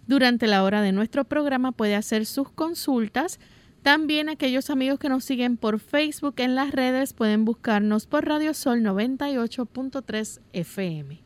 durante 0.07 0.47
la 0.47 0.63
hora 0.63 0.81
de 0.81 0.91
nuestro 0.91 1.25
programa, 1.25 1.71
puede 1.71 1.95
hacer 1.95 2.25
sus 2.25 2.49
consultas 2.49 3.39
también 3.81 4.29
aquellos 4.29 4.69
amigos 4.69 4.99
que 4.99 5.09
nos 5.09 5.23
siguen 5.23 5.57
por 5.57 5.79
Facebook 5.79 6.35
en 6.37 6.55
las 6.55 6.71
redes 6.71 7.13
pueden 7.13 7.45
buscarnos 7.45 8.07
por 8.07 8.25
Radio 8.27 8.53
Sol 8.53 8.81
98.3 8.81 10.41
FM. 10.53 11.21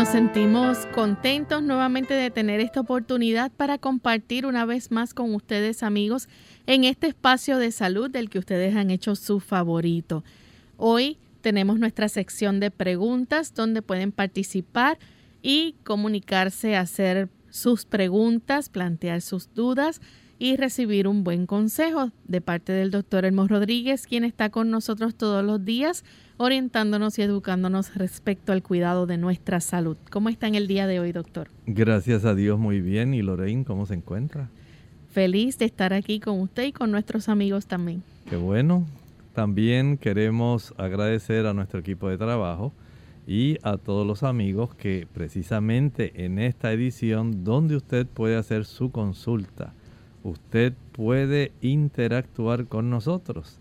Nos 0.00 0.08
sentimos 0.08 0.86
contentos 0.94 1.62
nuevamente 1.62 2.14
de 2.14 2.30
tener 2.30 2.58
esta 2.60 2.80
oportunidad 2.80 3.52
para 3.52 3.76
compartir 3.76 4.46
una 4.46 4.64
vez 4.64 4.90
más 4.90 5.12
con 5.12 5.34
ustedes 5.34 5.82
amigos 5.82 6.26
en 6.66 6.84
este 6.84 7.08
espacio 7.08 7.58
de 7.58 7.70
salud 7.70 8.10
del 8.10 8.30
que 8.30 8.38
ustedes 8.38 8.74
han 8.76 8.90
hecho 8.90 9.14
su 9.14 9.40
favorito. 9.40 10.24
Hoy 10.78 11.18
tenemos 11.42 11.78
nuestra 11.78 12.08
sección 12.08 12.60
de 12.60 12.70
preguntas 12.70 13.52
donde 13.52 13.82
pueden 13.82 14.10
participar 14.10 14.98
y 15.42 15.74
comunicarse, 15.84 16.76
hacer 16.76 17.28
sus 17.50 17.84
preguntas, 17.84 18.70
plantear 18.70 19.20
sus 19.20 19.52
dudas 19.52 20.00
y 20.40 20.56
recibir 20.56 21.06
un 21.06 21.22
buen 21.22 21.46
consejo 21.46 22.10
de 22.26 22.40
parte 22.40 22.72
del 22.72 22.90
doctor 22.90 23.26
Elmo 23.26 23.46
Rodríguez, 23.46 24.06
quien 24.06 24.24
está 24.24 24.48
con 24.48 24.70
nosotros 24.70 25.14
todos 25.14 25.44
los 25.44 25.62
días 25.64 26.02
orientándonos 26.38 27.18
y 27.18 27.22
educándonos 27.22 27.94
respecto 27.94 28.52
al 28.52 28.62
cuidado 28.62 29.06
de 29.06 29.18
nuestra 29.18 29.60
salud. 29.60 29.98
¿Cómo 30.10 30.30
está 30.30 30.48
en 30.48 30.54
el 30.54 30.66
día 30.66 30.86
de 30.86 30.98
hoy, 30.98 31.12
doctor? 31.12 31.48
Gracias 31.66 32.24
a 32.24 32.34
Dios, 32.34 32.58
muy 32.58 32.80
bien. 32.80 33.12
¿Y 33.12 33.20
Lorraine, 33.20 33.66
cómo 33.66 33.84
se 33.84 33.92
encuentra? 33.92 34.48
Feliz 35.10 35.58
de 35.58 35.66
estar 35.66 35.92
aquí 35.92 36.20
con 36.20 36.40
usted 36.40 36.64
y 36.64 36.72
con 36.72 36.90
nuestros 36.90 37.28
amigos 37.28 37.66
también. 37.66 38.02
Qué 38.28 38.36
bueno. 38.36 38.86
También 39.34 39.98
queremos 39.98 40.72
agradecer 40.78 41.46
a 41.46 41.52
nuestro 41.52 41.80
equipo 41.80 42.08
de 42.08 42.16
trabajo 42.16 42.72
y 43.26 43.58
a 43.62 43.76
todos 43.76 44.06
los 44.06 44.22
amigos 44.22 44.74
que 44.74 45.06
precisamente 45.12 46.24
en 46.24 46.38
esta 46.38 46.72
edición 46.72 47.44
donde 47.44 47.76
usted 47.76 48.06
puede 48.06 48.36
hacer 48.36 48.64
su 48.64 48.90
consulta, 48.90 49.74
usted 50.22 50.74
puede 50.92 51.52
interactuar 51.60 52.66
con 52.66 52.90
nosotros 52.90 53.60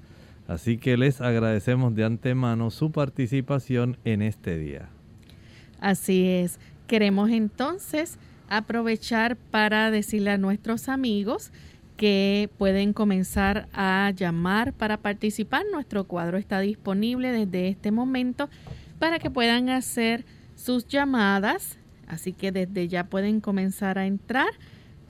Así 0.49 0.79
que 0.79 0.97
les 0.97 1.21
agradecemos 1.21 1.93
de 1.93 2.03
antemano 2.03 2.71
su 2.71 2.91
participación 2.91 3.97
en 4.03 4.23
este 4.23 4.57
día. 4.57 4.89
Así 5.79 6.27
es. 6.27 6.59
Queremos 6.87 7.29
entonces 7.29 8.17
aprovechar 8.49 9.35
para 9.35 9.91
decirle 9.91 10.31
a 10.31 10.39
nuestros 10.39 10.89
amigos 10.89 11.51
que 11.97 12.49
pueden 12.57 12.93
comenzar 12.93 13.69
a 13.73 14.11
llamar 14.15 14.73
para 14.73 14.97
participar. 14.97 15.65
Nuestro 15.71 16.05
cuadro 16.05 16.39
está 16.39 16.59
disponible 16.61 17.31
desde 17.31 17.67
este 17.67 17.91
momento 17.91 18.49
para 18.97 19.19
que 19.19 19.29
puedan 19.29 19.69
hacer 19.69 20.25
sus 20.55 20.87
llamadas. 20.87 21.77
Así 22.07 22.33
que 22.33 22.51
desde 22.51 22.87
ya 22.87 23.03
pueden 23.03 23.39
comenzar 23.39 23.99
a 23.99 24.07
entrar. 24.07 24.49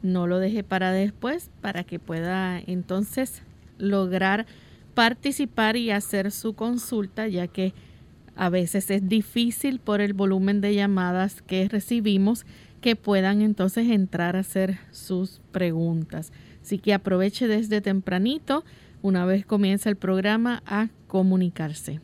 No 0.01 0.27
lo 0.27 0.39
deje 0.39 0.63
para 0.63 0.91
después 0.91 1.49
para 1.61 1.83
que 1.83 1.99
pueda 1.99 2.59
entonces 2.59 3.41
lograr 3.77 4.45
participar 4.93 5.77
y 5.77 5.91
hacer 5.91 6.31
su 6.31 6.53
consulta, 6.53 7.27
ya 7.27 7.47
que 7.47 7.73
a 8.35 8.49
veces 8.49 8.89
es 8.89 9.07
difícil 9.07 9.79
por 9.79 10.01
el 10.01 10.13
volumen 10.13 10.61
de 10.61 10.73
llamadas 10.73 11.41
que 11.41 11.67
recibimos 11.67 12.45
que 12.81 12.95
puedan 12.95 13.41
entonces 13.41 13.89
entrar 13.89 14.35
a 14.35 14.39
hacer 14.39 14.79
sus 14.91 15.41
preguntas. 15.51 16.31
Así 16.61 16.77
que 16.77 16.93
aproveche 16.93 17.47
desde 17.47 17.81
tempranito, 17.81 18.63
una 19.01 19.25
vez 19.25 19.45
comienza 19.45 19.89
el 19.89 19.95
programa, 19.95 20.63
a 20.65 20.89
comunicarse. 21.07 21.99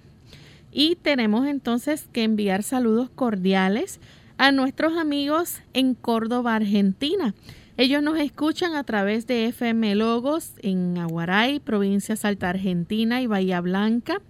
Y 0.71 0.95
tenemos 0.95 1.48
entonces 1.48 2.07
que 2.12 2.24
enviar 2.24 2.63
saludos 2.63 3.09
cordiales 3.09 4.00
a 4.38 4.51
nuestros 4.51 4.98
amigos 4.98 5.62
en 5.74 5.94
Córdoba, 5.94 6.56
Argentina. 6.56 7.33
Ellos 7.77 8.01
nos 8.01 8.18
escuchan 8.18 8.74
a 8.75 8.86
través 8.86 9.27
de 9.27 9.48
FM 9.48 9.95
Logos 9.95 10.54
en 10.60 10.98
Aguaray, 10.98 11.60
provincia 11.60 12.16
Salta 12.16 12.50
Argentina 12.50 13.22
y 13.22 13.27
Bahía 13.27 13.60
Blanca, 13.60 14.22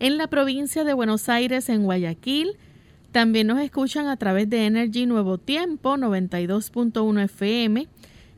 en 0.00 0.18
la 0.18 0.26
provincia 0.26 0.84
de 0.84 0.92
Buenos 0.92 1.30
Aires 1.30 1.70
en 1.70 1.84
Guayaquil. 1.84 2.58
También 3.10 3.46
nos 3.46 3.58
escuchan 3.60 4.06
a 4.06 4.18
través 4.18 4.50
de 4.50 4.66
Energy 4.66 5.06
Nuevo 5.06 5.38
Tiempo 5.38 5.96
92.1 5.96 7.22
FM 7.24 7.88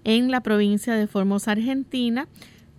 en 0.04 0.30
la 0.30 0.40
provincia 0.42 0.94
de 0.94 1.08
Formosa, 1.08 1.50
Argentina 1.50 2.28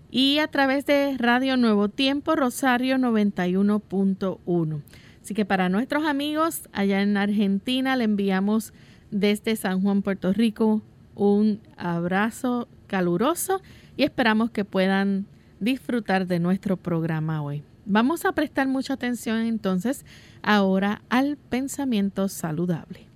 y 0.10 0.38
a 0.38 0.48
través 0.48 0.86
de 0.86 1.18
Radio 1.18 1.58
Nuevo 1.58 1.90
Tiempo 1.90 2.38
Rosario 2.38 2.96
91.1. 2.96 4.82
Así 5.22 5.34
que 5.34 5.44
para 5.44 5.68
nuestros 5.68 6.06
amigos 6.06 6.70
allá 6.72 7.02
en 7.02 7.18
Argentina 7.18 7.98
le 7.98 8.06
enviamos 8.06 8.72
desde 9.12 9.58
San 9.58 9.82
Juan, 9.82 10.02
Puerto 10.02 10.32
Rico, 10.32 10.82
un 11.16 11.62
abrazo 11.78 12.68
caluroso 12.88 13.62
y 13.98 14.04
esperamos 14.04 14.52
que 14.52 14.66
puedan 14.66 15.26
disfrutar 15.60 16.28
de 16.28 16.40
nuestro 16.40 16.78
programa 16.78 17.42
hoy. 17.42 17.64
Vamos 17.86 18.26
a 18.26 18.32
prestar 18.32 18.68
mucha 18.68 18.94
atención 18.94 19.40
entonces 19.40 20.06
ahora 20.42 21.02
al 21.10 21.38
pensamiento 21.38 22.30
saludable. 22.30 23.08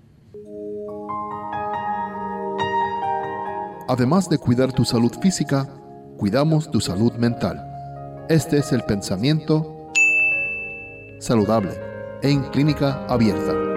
Además 3.90 4.30
de 4.30 4.38
cuidar 4.38 4.74
tu 4.74 4.84
salud 4.84 5.14
física, 5.22 5.70
cuidamos 6.18 6.70
tu 6.70 6.82
salud 6.82 7.14
mental. 7.14 7.64
Este 8.28 8.58
es 8.58 8.74
el 8.74 8.84
pensamiento 8.84 9.92
saludable 11.20 11.72
en 12.22 12.44
clínica 12.50 13.06
abierta. 13.08 13.77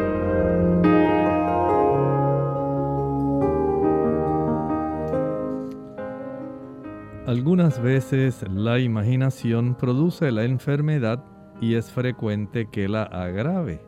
Algunas 7.31 7.81
veces 7.81 8.45
la 8.51 8.81
imaginación 8.81 9.77
produce 9.77 10.33
la 10.33 10.43
enfermedad 10.43 11.25
y 11.61 11.77
es 11.77 11.89
frecuente 11.93 12.67
que 12.73 12.89
la 12.89 13.05
agrave. 13.05 13.81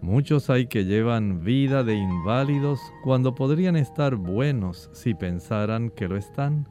Muchos 0.00 0.50
hay 0.50 0.68
que 0.68 0.84
llevan 0.84 1.42
vida 1.42 1.82
de 1.82 1.96
inválidos 1.96 2.78
cuando 3.02 3.34
podrían 3.34 3.74
estar 3.74 4.14
buenos 4.14 4.88
si 4.92 5.14
pensaran 5.14 5.90
que 5.90 6.06
lo 6.06 6.16
están. 6.16 6.68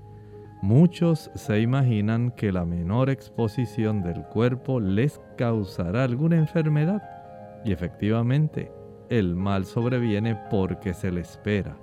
Muchos 0.62 1.31
se 1.35 1.59
imaginan 1.59 2.31
que 2.31 2.53
la 2.53 2.63
menor 2.63 3.09
exposición 3.09 4.01
del 4.01 4.23
cuerpo 4.23 4.79
les 4.79 5.19
causará 5.35 6.06
alguna 6.06 6.38
enfermedad 6.38 7.03
y 7.65 7.73
efectivamente, 7.73 8.71
el 9.09 9.35
mal 9.35 9.65
sobreviene 9.65 10.39
porque 10.50 10.94
se 10.94 11.12
le 11.12 11.19
espera. 11.19 11.75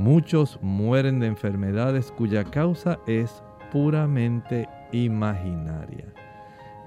Muchos 0.00 0.58
mueren 0.62 1.20
de 1.20 1.26
enfermedades 1.26 2.10
cuya 2.10 2.42
causa 2.42 2.98
es 3.06 3.42
puramente 3.70 4.66
imaginaria. 4.92 6.06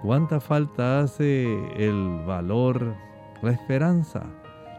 ¿Cuánta 0.01 0.39
falta 0.39 1.01
hace 1.01 1.45
el 1.77 2.23
valor, 2.25 2.95
la 3.43 3.51
esperanza, 3.51 4.23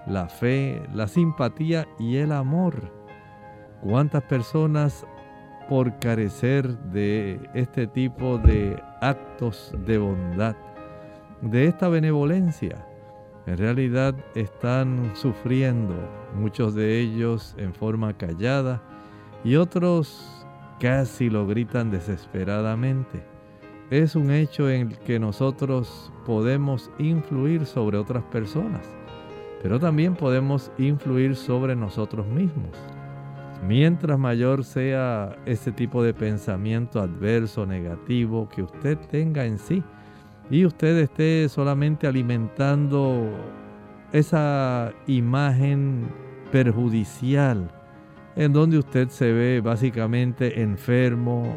la 0.09 0.29
fe, 0.29 0.83
la 0.93 1.07
simpatía 1.07 1.87
y 2.01 2.17
el 2.17 2.33
amor? 2.33 2.91
¿Cuántas 3.81 4.25
personas 4.25 5.07
por 5.69 5.97
carecer 6.01 6.77
de 6.91 7.39
este 7.55 7.87
tipo 7.87 8.39
de 8.39 8.83
actos 9.01 9.73
de 9.87 9.99
bondad, 9.99 10.57
de 11.41 11.67
esta 11.67 11.89
benevolencia, 11.89 12.85
en 13.47 13.59
realidad 13.59 14.15
están 14.35 15.13
sufriendo, 15.15 15.95
muchos 16.35 16.75
de 16.75 16.99
ellos 17.01 17.55
en 17.59 17.75
forma 17.75 18.17
callada 18.17 18.83
y 19.45 19.57
otros 19.57 20.47
casi 20.81 21.29
lo 21.29 21.47
gritan 21.47 21.91
desesperadamente. 21.91 23.23
Es 23.91 24.17
un 24.17 24.31
hecho 24.31 24.71
en 24.71 24.93
el 24.93 24.99
que 24.99 25.19
nosotros 25.19 26.11
podemos 26.25 26.91
influir 26.99 27.67
sobre 27.67 27.99
otras 27.99 28.25
personas, 28.25 28.87
pero 29.63 29.79
también 29.79 30.15
podemos 30.15 30.73
influir 30.79 31.37
sobre 31.37 31.77
nosotros 31.77 32.27
mismos. 32.27 32.71
Mientras 33.67 34.19
mayor 34.19 34.65
sea 34.65 35.37
ese 35.47 35.71
tipo 35.71 36.03
de 36.03 36.13
pensamiento 36.13 37.01
adverso, 37.01 37.67
negativo 37.67 38.49
que 38.49 38.63
usted 38.63 38.99
tenga 39.11 39.45
en 39.45 39.59
sí, 39.59 39.83
y 40.51 40.65
usted 40.65 40.99
esté 40.99 41.49
solamente 41.49 42.07
alimentando 42.07 43.31
esa 44.13 44.93
imagen 45.07 46.09
perjudicial 46.53 47.71
en 48.37 48.53
donde 48.53 48.79
usted 48.79 49.09
se 49.09 49.33
ve 49.33 49.61
básicamente 49.61 50.61
enfermo, 50.61 51.55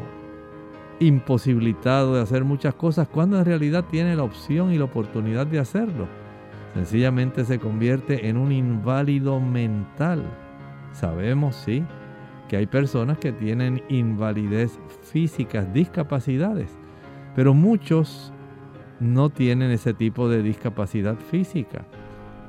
imposibilitado 1.00 2.14
de 2.14 2.22
hacer 2.22 2.44
muchas 2.44 2.74
cosas, 2.74 3.08
cuando 3.08 3.38
en 3.38 3.44
realidad 3.44 3.84
tiene 3.90 4.16
la 4.16 4.22
opción 4.22 4.72
y 4.72 4.78
la 4.78 4.84
oportunidad 4.84 5.46
de 5.46 5.58
hacerlo. 5.58 6.06
Sencillamente 6.74 7.44
se 7.44 7.58
convierte 7.58 8.28
en 8.28 8.36
un 8.36 8.52
inválido 8.52 9.40
mental. 9.40 10.24
Sabemos, 10.92 11.56
sí, 11.56 11.84
que 12.48 12.56
hay 12.56 12.66
personas 12.66 13.18
que 13.18 13.32
tienen 13.32 13.82
invalidez 13.88 14.78
físicas, 15.02 15.72
discapacidades, 15.72 16.78
pero 17.34 17.54
muchos 17.54 18.32
no 19.00 19.30
tienen 19.30 19.70
ese 19.70 19.94
tipo 19.94 20.28
de 20.28 20.42
discapacidad 20.42 21.16
física. 21.16 21.84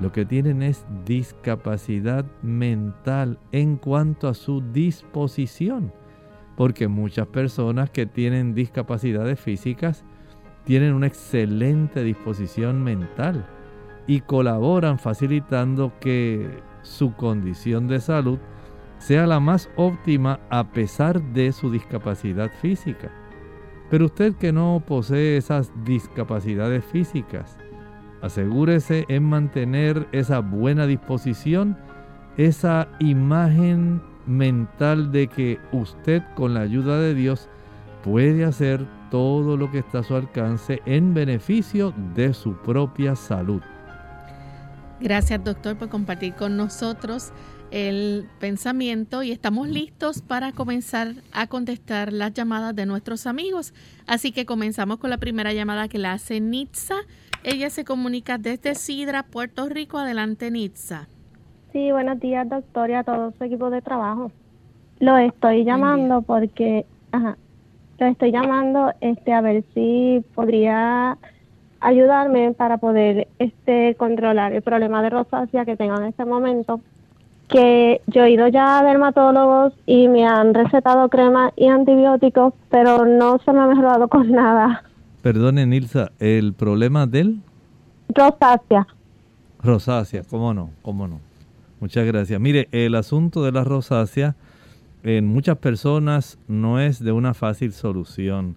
Lo 0.00 0.12
que 0.12 0.24
tienen 0.24 0.62
es 0.62 0.86
discapacidad 1.04 2.24
mental 2.42 3.38
en 3.52 3.76
cuanto 3.76 4.28
a 4.28 4.34
su 4.34 4.62
disposición. 4.72 5.92
Porque 6.56 6.88
muchas 6.88 7.26
personas 7.26 7.90
que 7.90 8.06
tienen 8.06 8.54
discapacidades 8.54 9.38
físicas 9.38 10.04
tienen 10.64 10.94
una 10.94 11.06
excelente 11.06 12.02
disposición 12.02 12.82
mental 12.82 13.46
y 14.06 14.20
colaboran 14.20 14.98
facilitando 14.98 15.92
que 16.00 16.62
su 16.82 17.14
condición 17.14 17.86
de 17.86 18.00
salud 18.00 18.38
sea 18.98 19.26
la 19.26 19.40
más 19.40 19.70
óptima 19.76 20.40
a 20.50 20.72
pesar 20.72 21.22
de 21.32 21.52
su 21.52 21.70
discapacidad 21.70 22.50
física. 22.60 23.10
Pero 23.90 24.06
usted 24.06 24.34
que 24.36 24.52
no 24.52 24.82
posee 24.86 25.36
esas 25.36 25.72
discapacidades 25.84 26.84
físicas, 26.84 27.58
asegúrese 28.22 29.04
en 29.08 29.24
mantener 29.24 30.06
esa 30.12 30.38
buena 30.38 30.86
disposición, 30.86 31.76
esa 32.36 32.88
imagen 33.00 34.00
mental 34.26 35.10
de 35.10 35.26
que 35.26 35.58
usted 35.72 36.22
con 36.36 36.54
la 36.54 36.60
ayuda 36.60 37.00
de 37.00 37.14
Dios 37.14 37.48
puede 38.04 38.44
hacer 38.44 38.86
todo 39.10 39.56
lo 39.56 39.70
que 39.72 39.80
está 39.80 39.98
a 39.98 40.04
su 40.04 40.14
alcance 40.14 40.80
en 40.86 41.12
beneficio 41.12 41.92
de 42.14 42.32
su 42.32 42.54
propia 42.62 43.16
salud. 43.16 43.60
Gracias 45.00 45.42
doctor 45.42 45.76
por 45.76 45.88
compartir 45.88 46.34
con 46.34 46.56
nosotros 46.56 47.32
el 47.70 48.26
pensamiento 48.38 49.22
y 49.22 49.30
estamos 49.30 49.68
listos 49.68 50.22
para 50.22 50.52
comenzar 50.52 51.14
a 51.32 51.46
contestar 51.46 52.12
las 52.12 52.32
llamadas 52.34 52.74
de 52.74 52.86
nuestros 52.86 53.26
amigos. 53.26 53.72
Así 54.06 54.32
que 54.32 54.46
comenzamos 54.46 54.98
con 54.98 55.10
la 55.10 55.18
primera 55.18 55.52
llamada 55.52 55.88
que 55.88 55.98
la 55.98 56.12
hace 56.12 56.40
Nitza. 56.40 56.96
Ella 57.44 57.70
se 57.70 57.84
comunica 57.84 58.38
desde 58.38 58.74
Sidra, 58.74 59.22
Puerto 59.22 59.68
Rico. 59.68 59.98
Adelante, 59.98 60.50
Nitza. 60.50 61.08
Sí, 61.72 61.92
buenos 61.92 62.18
días, 62.18 62.48
doctor, 62.48 62.90
y 62.90 62.94
a 62.94 63.04
todo 63.04 63.32
su 63.38 63.44
equipo 63.44 63.70
de 63.70 63.80
trabajo. 63.80 64.32
Lo 64.98 65.16
estoy 65.16 65.64
llamando 65.64 66.22
porque, 66.22 66.84
ajá, 67.12 67.38
lo 67.98 68.06
estoy 68.06 68.32
llamando 68.32 68.92
este 69.00 69.32
a 69.32 69.40
ver 69.40 69.64
si 69.72 70.24
podría 70.34 71.16
ayudarme 71.80 72.52
para 72.52 72.78
poder 72.78 73.28
este 73.38 73.94
controlar 73.94 74.52
el 74.52 74.62
problema 74.62 75.02
de 75.02 75.10
rosácea 75.10 75.64
que 75.64 75.76
tengo 75.76 75.96
en 75.96 76.04
este 76.04 76.24
momento 76.24 76.80
que 77.50 78.00
yo 78.06 78.24
he 78.24 78.30
ido 78.30 78.48
ya 78.48 78.78
a 78.78 78.84
dermatólogos 78.84 79.72
y 79.86 80.08
me 80.08 80.26
han 80.26 80.54
recetado 80.54 81.08
crema 81.08 81.52
y 81.56 81.66
antibióticos, 81.68 82.54
pero 82.70 83.04
no 83.04 83.38
se 83.44 83.52
me 83.52 83.60
ha 83.60 83.66
mejorado 83.66 84.08
con 84.08 84.30
nada. 84.32 84.84
Perdone, 85.22 85.66
Nilsa, 85.66 86.12
¿el 86.18 86.54
problema 86.54 87.06
del? 87.06 87.40
Rosácea. 88.08 88.86
Rosácea, 89.62 90.22
cómo 90.28 90.54
no, 90.54 90.70
cómo 90.82 91.06
no. 91.06 91.20
Muchas 91.80 92.06
gracias. 92.06 92.40
Mire, 92.40 92.68
el 92.72 92.94
asunto 92.94 93.42
de 93.42 93.52
la 93.52 93.64
rosácea 93.64 94.36
en 95.02 95.26
muchas 95.26 95.58
personas 95.58 96.38
no 96.46 96.80
es 96.80 97.02
de 97.02 97.12
una 97.12 97.34
fácil 97.34 97.72
solución. 97.72 98.56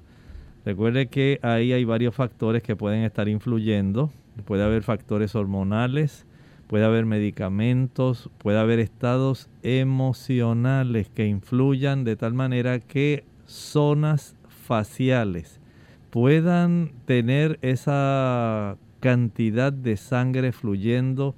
Recuerde 0.65 1.07
que 1.07 1.39
ahí 1.41 1.73
hay 1.73 1.83
varios 1.85 2.15
factores 2.15 2.63
que 2.63 2.75
pueden 2.75 3.03
estar 3.03 3.27
influyendo. 3.27 4.11
Puede 4.45 4.63
haber 4.63 4.83
factores 4.83 5.35
hormonales, 5.35 6.25
puede 6.73 6.85
haber 6.85 7.05
medicamentos, 7.05 8.31
puede 8.39 8.57
haber 8.57 8.79
estados 8.79 9.47
emocionales 9.61 11.07
que 11.07 11.27
influyan 11.27 12.03
de 12.03 12.15
tal 12.15 12.33
manera 12.33 12.79
que 12.79 13.25
zonas 13.45 14.35
faciales 14.47 15.61
puedan 16.09 16.93
tener 17.05 17.59
esa 17.61 18.77
cantidad 19.01 19.71
de 19.71 19.97
sangre 19.97 20.51
fluyendo 20.51 21.35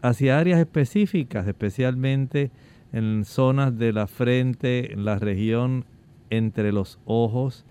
hacia 0.00 0.38
áreas 0.38 0.58
específicas, 0.58 1.46
especialmente 1.46 2.50
en 2.94 3.26
zonas 3.26 3.76
de 3.76 3.92
la 3.92 4.06
frente, 4.06 4.94
en 4.94 5.04
la 5.04 5.18
región 5.18 5.84
entre 6.30 6.72
los 6.72 6.98
ojos, 7.04 7.66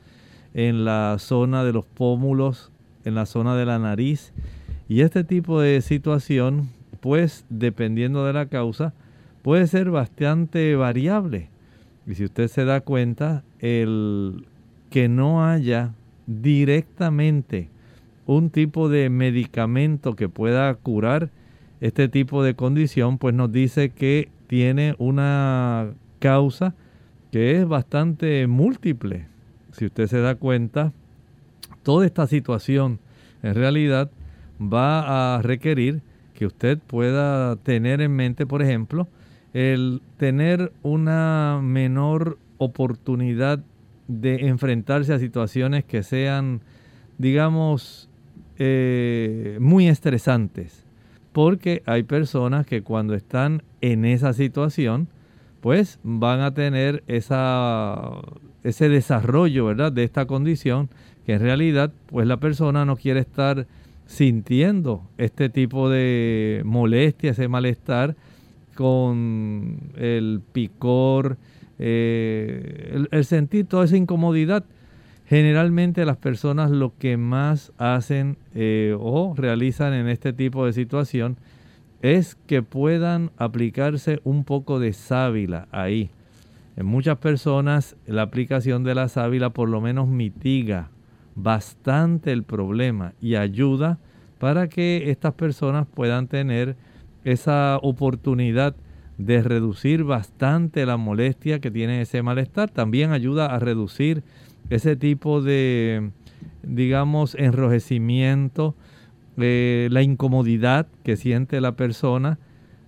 en 0.54 0.86
la 0.86 1.16
zona 1.18 1.64
de 1.64 1.74
los 1.74 1.88
pómulos, 1.88 2.72
en 3.06 3.16
la 3.16 3.26
zona 3.26 3.56
de 3.56 3.66
la 3.66 3.80
nariz. 3.80 4.34
Y 4.88 5.02
este 5.02 5.24
tipo 5.24 5.60
de 5.60 5.82
situación, 5.82 6.77
pues 7.00 7.46
dependiendo 7.50 8.26
de 8.26 8.34
la 8.34 8.48
causa, 8.48 8.94
puede 9.42 9.68
ser 9.68 9.92
bastante 9.92 10.76
variable. 10.76 11.50
Y 12.06 12.16
si 12.16 12.26
usted 12.26 12.48
se 12.48 12.66
da 12.66 12.82
cuenta, 12.82 13.44
el 13.60 14.46
que 14.90 15.10
no 15.10 15.46
haya 15.46 15.94
directamente 16.26 17.70
un 18.26 18.50
tipo 18.50 18.90
de 18.90 19.10
medicamento 19.10 20.16
que 20.16 20.30
pueda 20.30 20.74
curar 20.76 21.30
este 21.80 22.10
tipo 22.10 22.44
de 22.44 22.56
condición, 22.56 23.18
pues 23.18 23.34
nos 23.34 23.52
dice 23.52 23.90
que 23.90 24.30
tiene 24.48 24.96
una 24.98 25.94
causa 26.20 26.76
que 27.32 27.60
es 27.60 27.68
bastante 27.68 28.48
múltiple. 28.48 29.28
Si 29.72 29.86
usted 29.86 30.08
se 30.08 30.20
da 30.20 30.36
cuenta, 30.36 30.94
toda 31.84 32.06
esta 32.06 32.28
situación 32.28 33.00
en 33.44 33.56
realidad 33.56 34.10
va 34.62 35.36
a 35.36 35.42
requerir 35.42 36.02
que 36.38 36.46
usted 36.46 36.78
pueda 36.78 37.56
tener 37.56 38.00
en 38.00 38.16
mente, 38.16 38.46
por 38.46 38.62
ejemplo, 38.62 39.08
el 39.56 40.04
tener 40.18 40.72
una 40.84 41.60
menor 41.64 42.38
oportunidad 42.60 43.60
de 44.08 44.48
enfrentarse 44.48 45.14
a 45.14 45.20
situaciones 45.20 45.84
que 45.84 46.04
sean, 46.04 46.62
digamos, 47.18 48.08
eh, 48.60 49.58
muy 49.60 49.88
estresantes. 49.88 50.86
Porque 51.34 51.82
hay 51.88 52.04
personas 52.04 52.68
que 52.68 52.84
cuando 52.84 53.16
están 53.16 53.64
en 53.82 54.06
esa 54.06 54.32
situación, 54.34 55.08
pues 55.60 56.00
van 56.04 56.42
a 56.42 56.54
tener 56.54 57.04
esa, 57.08 58.12
ese 58.64 58.90
desarrollo, 58.90 59.66
¿verdad? 59.66 59.92
De 59.92 60.04
esta 60.04 60.28
condición 60.28 60.90
que 61.26 61.34
en 61.34 61.40
realidad, 61.40 61.92
pues 62.06 62.28
la 62.28 62.38
persona 62.38 62.86
no 62.86 62.96
quiere 62.96 63.22
estar 63.22 63.66
sintiendo 64.08 65.08
este 65.18 65.50
tipo 65.50 65.90
de 65.90 66.62
molestia, 66.66 67.32
ese 67.32 67.48
malestar 67.48 68.16
con 68.74 69.92
el 69.96 70.42
picor, 70.54 71.38
eh, 71.78 73.06
el, 73.12 73.26
sentir 73.26 73.66
toda 73.66 73.86
esa 73.86 73.98
incomodidad. 73.98 74.66
Generalmente 75.26 76.06
las 76.06 76.18
personas 76.18 76.72
lo 76.72 76.94
que 76.98 77.18
más 77.18 77.74
hacen 77.78 78.38
eh, 78.56 78.96
o 78.98 79.34
realizan 79.36 79.94
en 79.94 80.08
este 80.08 80.32
tipo 80.32 80.66
de 80.66 80.72
situación 80.72 81.38
es 82.02 82.36
que 82.48 82.64
puedan 82.64 83.32
aplicarse 83.38 84.22
un 84.24 84.46
poco 84.46 84.80
de 84.80 84.94
sábila 84.94 85.68
ahí. 85.72 86.12
En 86.78 86.86
muchas 86.86 87.18
personas 87.18 87.98
la 88.06 88.22
aplicación 88.22 88.84
de 88.84 88.96
la 88.96 89.10
sábila 89.10 89.50
por 89.50 89.68
lo 89.68 89.82
menos 89.82 90.08
mitiga 90.08 90.92
bastante 91.38 92.32
el 92.32 92.44
problema 92.44 93.14
y 93.22 93.36
ayuda 93.36 94.00
para 94.40 94.68
que 94.68 95.12
estas 95.12 95.36
personas 95.36 95.88
puedan 95.88 96.28
tener 96.28 96.76
esa 97.24 97.78
oportunidad 97.82 98.76
de 99.18 99.42
reducir 99.42 100.04
bastante 100.04 100.86
la 100.86 100.98
molestia 100.98 101.60
que 101.60 101.72
tiene 101.72 102.02
ese 102.02 102.22
malestar. 102.22 102.70
También 102.70 103.12
ayuda 103.12 103.48
a 103.48 103.60
reducir 103.60 104.24
ese 104.70 104.96
tipo 104.96 105.42
de, 105.42 106.12
digamos, 106.64 107.36
enrojecimiento, 107.36 108.76
eh, 109.38 109.90
la 109.92 110.02
incomodidad 110.02 110.88
que 111.04 111.18
siente 111.18 111.62
la 111.62 111.76
persona. 111.76 112.40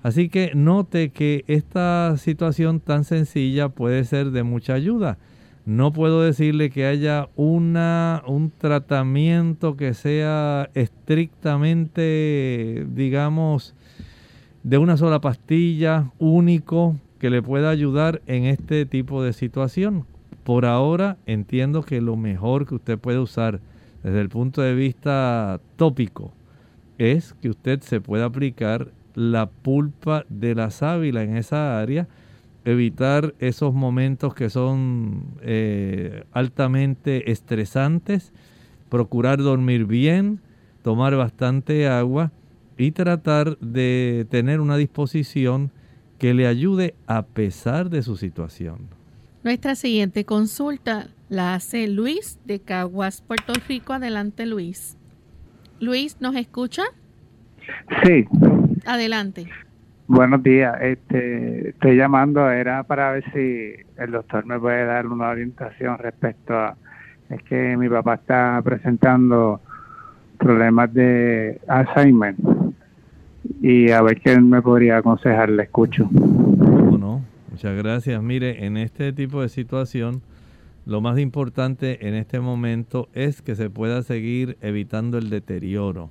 Así 0.01 0.29
que 0.29 0.51
note 0.55 1.09
que 1.09 1.43
esta 1.47 2.15
situación 2.17 2.79
tan 2.79 3.03
sencilla 3.03 3.69
puede 3.69 4.03
ser 4.05 4.31
de 4.31 4.43
mucha 4.43 4.73
ayuda. 4.73 5.17
No 5.69 5.93
puedo 5.93 6.23
decirle 6.23 6.71
que 6.71 6.87
haya 6.87 7.29
una, 7.35 8.23
un 8.25 8.49
tratamiento 8.49 9.77
que 9.77 9.93
sea 9.93 10.71
estrictamente, 10.73 12.87
digamos, 12.89 13.75
de 14.63 14.79
una 14.79 14.97
sola 14.97 15.21
pastilla, 15.21 16.09
único, 16.17 16.95
que 17.19 17.29
le 17.29 17.43
pueda 17.43 17.69
ayudar 17.69 18.23
en 18.25 18.45
este 18.45 18.87
tipo 18.87 19.21
de 19.21 19.31
situación. 19.31 20.07
Por 20.43 20.65
ahora 20.65 21.17
entiendo 21.27 21.83
que 21.83 22.01
lo 22.01 22.15
mejor 22.15 22.65
que 22.65 22.73
usted 22.73 22.97
puede 22.97 23.19
usar 23.19 23.59
desde 24.01 24.21
el 24.21 24.29
punto 24.29 24.63
de 24.63 24.73
vista 24.73 25.61
tópico 25.75 26.33
es 26.97 27.35
que 27.43 27.49
usted 27.51 27.81
se 27.81 28.01
pueda 28.01 28.25
aplicar 28.25 28.87
la 29.13 29.45
pulpa 29.45 30.25
de 30.29 30.55
la 30.55 30.71
sábila 30.71 31.21
en 31.21 31.37
esa 31.37 31.79
área 31.79 32.07
evitar 32.65 33.33
esos 33.39 33.73
momentos 33.73 34.33
que 34.33 34.49
son 34.49 35.35
eh, 35.41 36.23
altamente 36.31 37.31
estresantes, 37.31 38.33
procurar 38.89 39.39
dormir 39.39 39.85
bien, 39.85 40.41
tomar 40.83 41.15
bastante 41.15 41.87
agua 41.87 42.31
y 42.77 42.91
tratar 42.91 43.57
de 43.59 44.25
tener 44.29 44.59
una 44.59 44.77
disposición 44.77 45.71
que 46.17 46.33
le 46.33 46.47
ayude 46.47 46.95
a 47.07 47.23
pesar 47.23 47.89
de 47.89 48.01
su 48.03 48.17
situación. 48.17 48.87
Nuestra 49.43 49.75
siguiente 49.75 50.25
consulta 50.25 51.07
la 51.29 51.53
hace 51.53 51.87
Luis 51.87 52.39
de 52.45 52.59
Caguas, 52.59 53.21
Puerto 53.21 53.53
Rico. 53.67 53.93
Adelante, 53.93 54.45
Luis. 54.45 54.97
Luis, 55.79 56.17
¿nos 56.19 56.35
escucha? 56.35 56.83
Sí. 58.03 58.25
Adelante. 58.85 59.47
Buenos 60.09 60.41
días, 60.41 60.75
este, 60.81 61.69
estoy 61.69 61.95
llamando, 61.95 62.49
era 62.49 62.81
para 62.81 63.11
ver 63.11 63.23
si 63.31 63.73
el 63.95 64.09
doctor 64.09 64.43
me 64.43 64.59
puede 64.59 64.83
dar 64.83 65.05
una 65.05 65.29
orientación 65.29 65.99
respecto 65.99 66.55
a, 66.55 66.75
es 67.29 67.43
que 67.43 67.77
mi 67.77 67.87
papá 67.89 68.15
está 68.15 68.59
presentando 68.63 69.61
problemas 70.39 70.91
de 70.95 71.61
Alzheimer 71.67 72.33
y 73.61 73.91
a 73.91 74.01
ver 74.01 74.19
qué 74.19 74.39
me 74.39 74.63
podría 74.63 74.97
aconsejar, 74.97 75.51
le 75.51 75.61
escucho. 75.61 76.09
Bueno, 76.11 77.21
muchas 77.51 77.77
gracias. 77.77 78.19
Mire, 78.23 78.65
en 78.65 78.77
este 78.77 79.13
tipo 79.13 79.43
de 79.43 79.49
situación, 79.49 80.23
lo 80.87 81.01
más 81.01 81.19
importante 81.19 82.07
en 82.07 82.15
este 82.15 82.39
momento 82.39 83.09
es 83.13 83.43
que 83.43 83.53
se 83.53 83.69
pueda 83.69 84.01
seguir 84.01 84.57
evitando 84.61 85.19
el 85.19 85.29
deterioro. 85.29 86.09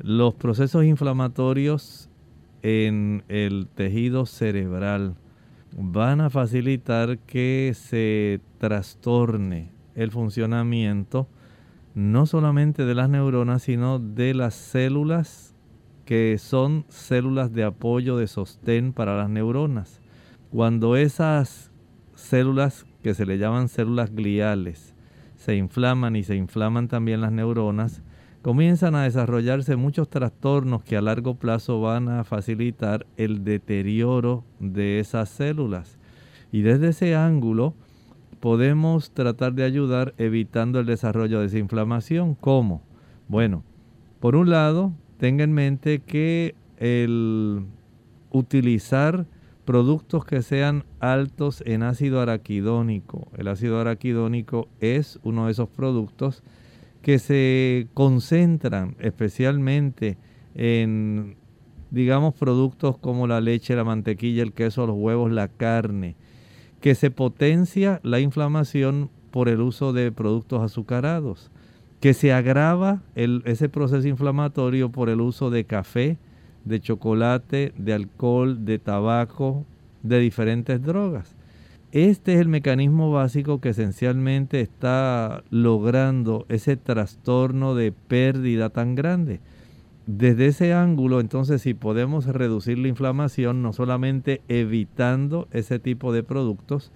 Los 0.00 0.34
procesos 0.34 0.84
inflamatorios 0.84 2.09
en 2.62 3.24
el 3.28 3.68
tejido 3.74 4.26
cerebral 4.26 5.16
van 5.76 6.20
a 6.20 6.30
facilitar 6.30 7.18
que 7.18 7.72
se 7.74 8.40
trastorne 8.58 9.70
el 9.94 10.10
funcionamiento 10.10 11.28
no 11.94 12.26
solamente 12.26 12.84
de 12.84 12.94
las 12.94 13.08
neuronas, 13.08 13.62
sino 13.62 13.98
de 13.98 14.34
las 14.34 14.54
células 14.54 15.54
que 16.04 16.38
son 16.38 16.86
células 16.88 17.52
de 17.52 17.64
apoyo, 17.64 18.16
de 18.16 18.26
sostén 18.26 18.92
para 18.92 19.16
las 19.16 19.28
neuronas. 19.28 20.00
Cuando 20.50 20.96
esas 20.96 21.70
células 22.14 22.86
que 23.02 23.14
se 23.14 23.26
le 23.26 23.38
llaman 23.38 23.68
células 23.68 24.12
gliales 24.12 24.94
se 25.36 25.56
inflaman 25.56 26.16
y 26.16 26.22
se 26.22 26.36
inflaman 26.36 26.88
también 26.88 27.20
las 27.20 27.32
neuronas, 27.32 28.02
comienzan 28.42 28.94
a 28.94 29.04
desarrollarse 29.04 29.76
muchos 29.76 30.08
trastornos 30.08 30.82
que 30.82 30.96
a 30.96 31.02
largo 31.02 31.34
plazo 31.34 31.80
van 31.80 32.08
a 32.08 32.24
facilitar 32.24 33.06
el 33.16 33.44
deterioro 33.44 34.44
de 34.58 35.00
esas 35.00 35.28
células. 35.28 35.98
Y 36.52 36.62
desde 36.62 36.88
ese 36.88 37.14
ángulo 37.14 37.74
podemos 38.40 39.10
tratar 39.10 39.52
de 39.52 39.64
ayudar 39.64 40.14
evitando 40.16 40.80
el 40.80 40.86
desarrollo 40.86 41.40
de 41.40 41.46
esa 41.46 41.58
inflamación. 41.58 42.34
¿Cómo? 42.34 42.82
Bueno, 43.28 43.62
por 44.20 44.34
un 44.36 44.50
lado, 44.50 44.92
tenga 45.18 45.44
en 45.44 45.52
mente 45.52 46.00
que 46.00 46.54
el 46.78 47.66
utilizar 48.30 49.26
productos 49.66 50.24
que 50.24 50.42
sean 50.42 50.84
altos 50.98 51.62
en 51.66 51.82
ácido 51.82 52.20
araquidónico, 52.20 53.28
el 53.36 53.48
ácido 53.48 53.78
araquidónico 53.78 54.68
es 54.80 55.20
uno 55.22 55.46
de 55.46 55.52
esos 55.52 55.68
productos 55.68 56.42
que 57.02 57.18
se 57.18 57.88
concentran 57.94 58.96
especialmente 59.00 60.18
en, 60.54 61.36
digamos, 61.90 62.34
productos 62.34 62.98
como 62.98 63.26
la 63.26 63.40
leche, 63.40 63.74
la 63.74 63.84
mantequilla, 63.84 64.42
el 64.42 64.52
queso, 64.52 64.86
los 64.86 64.96
huevos, 64.96 65.30
la 65.30 65.48
carne, 65.48 66.16
que 66.80 66.94
se 66.94 67.10
potencia 67.10 68.00
la 68.02 68.20
inflamación 68.20 69.10
por 69.30 69.48
el 69.48 69.60
uso 69.60 69.92
de 69.92 70.12
productos 70.12 70.62
azucarados, 70.62 71.50
que 72.00 72.14
se 72.14 72.32
agrava 72.32 73.02
ese 73.14 73.68
proceso 73.68 74.08
inflamatorio 74.08 74.90
por 74.90 75.08
el 75.10 75.20
uso 75.20 75.50
de 75.50 75.64
café, 75.64 76.18
de 76.64 76.80
chocolate, 76.80 77.72
de 77.76 77.92
alcohol, 77.92 78.64
de 78.64 78.78
tabaco, 78.78 79.66
de 80.02 80.18
diferentes 80.18 80.82
drogas. 80.82 81.36
Este 81.92 82.34
es 82.34 82.40
el 82.40 82.48
mecanismo 82.48 83.10
básico 83.10 83.60
que 83.60 83.70
esencialmente 83.70 84.60
está 84.60 85.42
logrando 85.50 86.46
ese 86.48 86.76
trastorno 86.76 87.74
de 87.74 87.90
pérdida 87.90 88.70
tan 88.70 88.94
grande. 88.94 89.40
desde 90.06 90.46
ese 90.46 90.72
ángulo, 90.72 91.20
entonces, 91.20 91.62
si 91.62 91.74
podemos 91.74 92.26
reducir 92.26 92.78
la 92.78 92.88
inflamación, 92.88 93.62
no 93.62 93.72
solamente 93.72 94.40
evitando 94.48 95.46
ese 95.52 95.78
tipo 95.78 96.12
de 96.12 96.24
productos, 96.24 96.90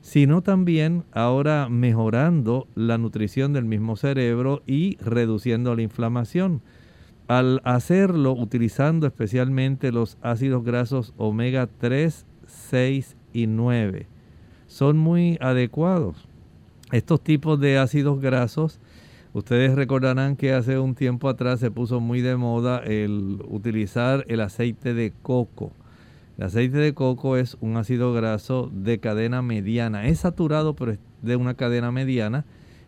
sino 0.00 0.42
también 0.42 1.04
ahora 1.12 1.68
mejorando 1.68 2.66
la 2.74 2.96
nutrición 2.96 3.52
del 3.52 3.64
mismo 3.66 3.96
cerebro 3.96 4.62
y 4.66 4.96
reduciendo 4.98 5.74
la 5.74 5.82
inflamación. 5.82 6.62
Al 7.28 7.60
hacerlo 7.64 8.32
utilizando 8.32 9.06
especialmente 9.06 9.92
los 9.92 10.16
ácidos 10.22 10.64
grasos 10.64 11.12
omega 11.16 11.68
3, 11.78 12.24
6 12.46 13.16
y 13.32 13.46
9, 13.46 14.06
son 14.74 14.98
muy 14.98 15.38
adecuados. 15.40 16.16
Estos 16.90 17.22
tipos 17.22 17.60
de 17.60 17.78
ácidos 17.78 18.20
grasos 18.20 18.80
Ustedes 19.34 19.74
recordarán 19.74 20.36
que 20.36 20.52
hace 20.52 20.78
un 20.78 20.94
tiempo 20.94 21.28
atrás 21.28 21.58
se 21.58 21.72
puso 21.72 21.98
muy 21.98 22.20
de 22.20 22.36
moda 22.36 22.78
el 22.78 23.42
utilizar 23.48 24.24
el 24.28 24.40
aceite 24.40 24.94
de 24.94 25.12
coco. 25.22 25.72
El 26.38 26.44
aceite 26.44 26.78
de 26.78 26.94
coco 26.94 27.36
es 27.36 27.56
un 27.60 27.76
ácido 27.76 28.12
graso 28.12 28.70
de 28.72 29.00
cadena 29.00 29.42
mediana. 29.42 30.06
Es 30.06 30.20
saturado, 30.20 30.76
pero 30.76 30.92
es 30.92 31.00
de 31.22 31.34
una 31.34 31.54
cadena 31.54 31.90
mediana 31.90 32.44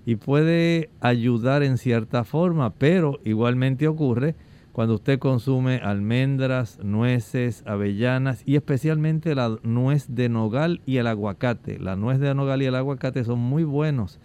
y 0.06 0.14
puede 0.14 0.88
ayudar 1.00 1.64
en 1.64 1.78
cierta 1.78 2.22
forma, 2.22 2.70
pero 2.70 3.18
igualmente 3.24 3.88
ocurre 3.88 4.36
cuando 4.76 4.96
usted 4.96 5.18
consume 5.18 5.76
almendras, 5.76 6.78
nueces, 6.82 7.62
avellanas 7.64 8.42
y 8.44 8.56
especialmente 8.56 9.34
la 9.34 9.56
nuez 9.62 10.04
de 10.14 10.28
nogal 10.28 10.82
y 10.84 10.98
el 10.98 11.06
aguacate. 11.06 11.78
La 11.78 11.96
nuez 11.96 12.20
de 12.20 12.34
nogal 12.34 12.60
y 12.60 12.66
el 12.66 12.74
aguacate 12.74 13.24
son 13.24 13.38
muy 13.38 13.64
buenos 13.64 14.20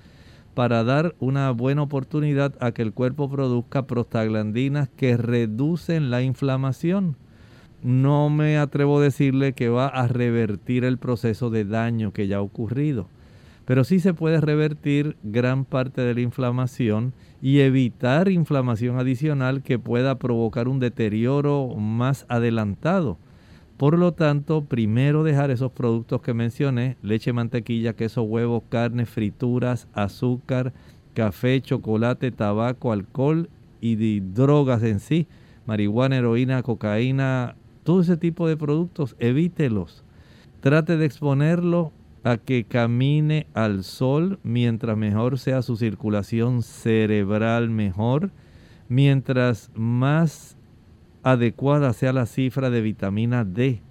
para 0.53 0.83
dar 0.83 1.15
una 1.19 1.51
buena 1.51 1.83
oportunidad 1.83 2.53
a 2.59 2.73
que 2.73 2.81
el 2.81 2.91
cuerpo 2.91 3.29
produzca 3.29 3.87
prostaglandinas 3.87 4.89
que 4.89 5.15
reducen 5.15 6.09
la 6.09 6.21
inflamación. 6.21 7.15
No 7.81 8.29
me 8.29 8.57
atrevo 8.57 8.99
a 8.99 9.03
decirle 9.03 9.53
que 9.53 9.69
va 9.69 9.87
a 9.87 10.09
revertir 10.09 10.83
el 10.83 10.97
proceso 10.97 11.49
de 11.49 11.63
daño 11.63 12.11
que 12.11 12.27
ya 12.27 12.39
ha 12.39 12.41
ocurrido, 12.41 13.07
pero 13.63 13.85
sí 13.85 14.01
se 14.01 14.13
puede 14.13 14.41
revertir 14.41 15.15
gran 15.23 15.63
parte 15.63 16.01
de 16.01 16.13
la 16.13 16.19
inflamación 16.19 17.13
y 17.41 17.59
evitar 17.59 18.29
inflamación 18.29 18.99
adicional 18.99 19.63
que 19.63 19.79
pueda 19.79 20.15
provocar 20.19 20.67
un 20.67 20.79
deterioro 20.79 21.75
más 21.75 22.25
adelantado. 22.29 23.17
Por 23.77 23.97
lo 23.97 24.11
tanto, 24.11 24.63
primero 24.63 25.23
dejar 25.23 25.49
esos 25.49 25.71
productos 25.71 26.21
que 26.21 26.35
mencioné, 26.35 26.97
leche, 27.01 27.33
mantequilla, 27.33 27.93
queso, 27.93 28.21
huevos, 28.21 28.61
carne, 28.69 29.07
frituras, 29.07 29.87
azúcar, 29.93 30.71
café, 31.15 31.59
chocolate, 31.61 32.31
tabaco, 32.31 32.91
alcohol 32.91 33.49
y 33.81 34.19
drogas 34.19 34.83
en 34.83 34.99
sí, 34.99 35.25
marihuana, 35.65 36.17
heroína, 36.17 36.61
cocaína, 36.61 37.55
todo 37.83 38.01
ese 38.01 38.17
tipo 38.17 38.47
de 38.47 38.55
productos, 38.55 39.15
evítelos. 39.17 40.03
Trate 40.59 40.97
de 40.97 41.05
exponerlo 41.07 41.91
a 42.23 42.37
que 42.37 42.65
camine 42.65 43.47
al 43.53 43.83
sol 43.83 44.39
mientras 44.43 44.97
mejor 44.97 45.39
sea 45.39 45.61
su 45.61 45.75
circulación 45.75 46.61
cerebral 46.61 47.69
mejor, 47.69 48.31
mientras 48.89 49.71
más 49.73 50.57
adecuada 51.23 51.93
sea 51.93 52.13
la 52.13 52.25
cifra 52.25 52.69
de 52.69 52.81
vitamina 52.81 53.43
D. 53.43 53.81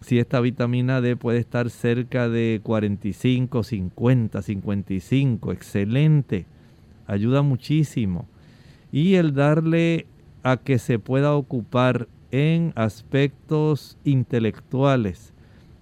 Si 0.00 0.18
esta 0.18 0.40
vitamina 0.40 1.00
D 1.00 1.16
puede 1.16 1.38
estar 1.38 1.70
cerca 1.70 2.28
de 2.28 2.60
45, 2.62 3.62
50, 3.62 4.42
55, 4.42 5.52
excelente. 5.52 6.46
Ayuda 7.06 7.42
muchísimo. 7.42 8.28
Y 8.92 9.14
el 9.14 9.34
darle 9.34 10.06
a 10.42 10.56
que 10.56 10.78
se 10.78 10.98
pueda 10.98 11.34
ocupar 11.34 12.08
en 12.30 12.72
aspectos 12.76 13.98
intelectuales, 14.04 15.32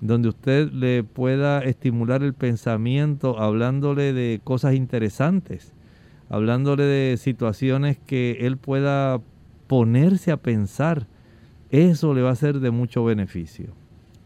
donde 0.07 0.29
usted 0.29 0.71
le 0.73 1.05
pueda 1.05 1.63
estimular 1.63 2.23
el 2.23 2.35
pensamiento 2.35 3.39
hablándole 3.41 4.13
de 4.13 4.41
cosas 4.43 4.75
interesantes, 4.75 5.73
hablándole 6.29 6.85
de 6.85 7.17
situaciones 7.17 7.99
que 7.99 8.39
él 8.41 8.57
pueda 8.57 9.21
ponerse 9.67 10.33
a 10.33 10.37
pensar, 10.37 11.07
eso 11.71 12.15
le 12.15 12.23
va 12.23 12.31
a 12.31 12.37
ser 12.37 12.61
de 12.61 12.71
mucho 12.71 13.05
beneficio. 13.05 13.75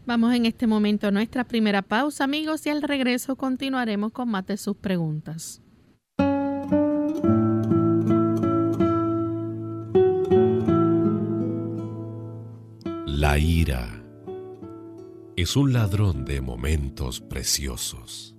Vamos 0.05 0.33
en 0.33 0.45
este 0.45 0.67
momento 0.67 1.07
a 1.07 1.11
nuestra 1.11 1.43
primera 1.43 1.81
pausa, 1.81 2.23
amigos, 2.23 2.65
y 2.65 2.69
al 2.69 2.81
regreso 2.81 3.35
continuaremos 3.35 4.11
con 4.11 4.29
más 4.29 4.45
de 4.47 4.57
sus 4.57 4.75
preguntas. 4.75 5.61
La 13.05 13.37
ira 13.37 14.00
es 15.41 15.55
un 15.55 15.73
ladrón 15.73 16.23
de 16.23 16.39
momentos 16.39 17.19
preciosos. 17.19 18.35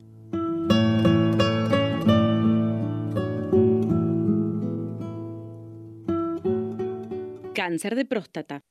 Cáncer 7.54 7.96
de 7.96 8.04
próstata. 8.04 8.62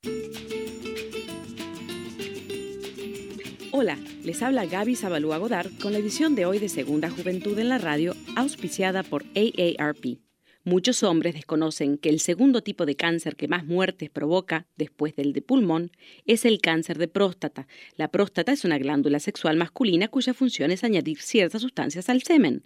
Hola, 3.73 3.97
les 4.23 4.41
habla 4.41 4.65
Gaby 4.65 4.95
Zabalúa 4.95 5.37
Godard 5.37 5.71
con 5.81 5.91
la 5.91 5.99
edición 5.99 6.33
de 6.35 6.45
hoy 6.45 6.59
de 6.59 6.69
Segunda 6.69 7.09
Juventud 7.09 7.59
en 7.59 7.67
la 7.67 7.79
Radio, 7.79 8.15
auspiciada 8.37 9.03
por 9.03 9.25
AARP. 9.35 10.30
Muchos 10.63 11.01
hombres 11.01 11.33
desconocen 11.33 11.97
que 11.97 12.09
el 12.09 12.19
segundo 12.19 12.61
tipo 12.61 12.85
de 12.85 12.95
cáncer 12.95 13.35
que 13.35 13.47
más 13.47 13.65
muertes 13.65 14.11
provoca, 14.11 14.67
después 14.77 15.15
del 15.15 15.33
de 15.33 15.41
pulmón, 15.41 15.91
es 16.27 16.45
el 16.45 16.61
cáncer 16.61 16.99
de 16.99 17.07
próstata. 17.07 17.67
La 17.97 18.09
próstata 18.09 18.51
es 18.51 18.63
una 18.63 18.77
glándula 18.77 19.19
sexual 19.19 19.57
masculina 19.57 20.07
cuya 20.07 20.35
función 20.35 20.69
es 20.69 20.83
añadir 20.83 21.19
ciertas 21.19 21.63
sustancias 21.63 22.09
al 22.09 22.21
semen. 22.21 22.63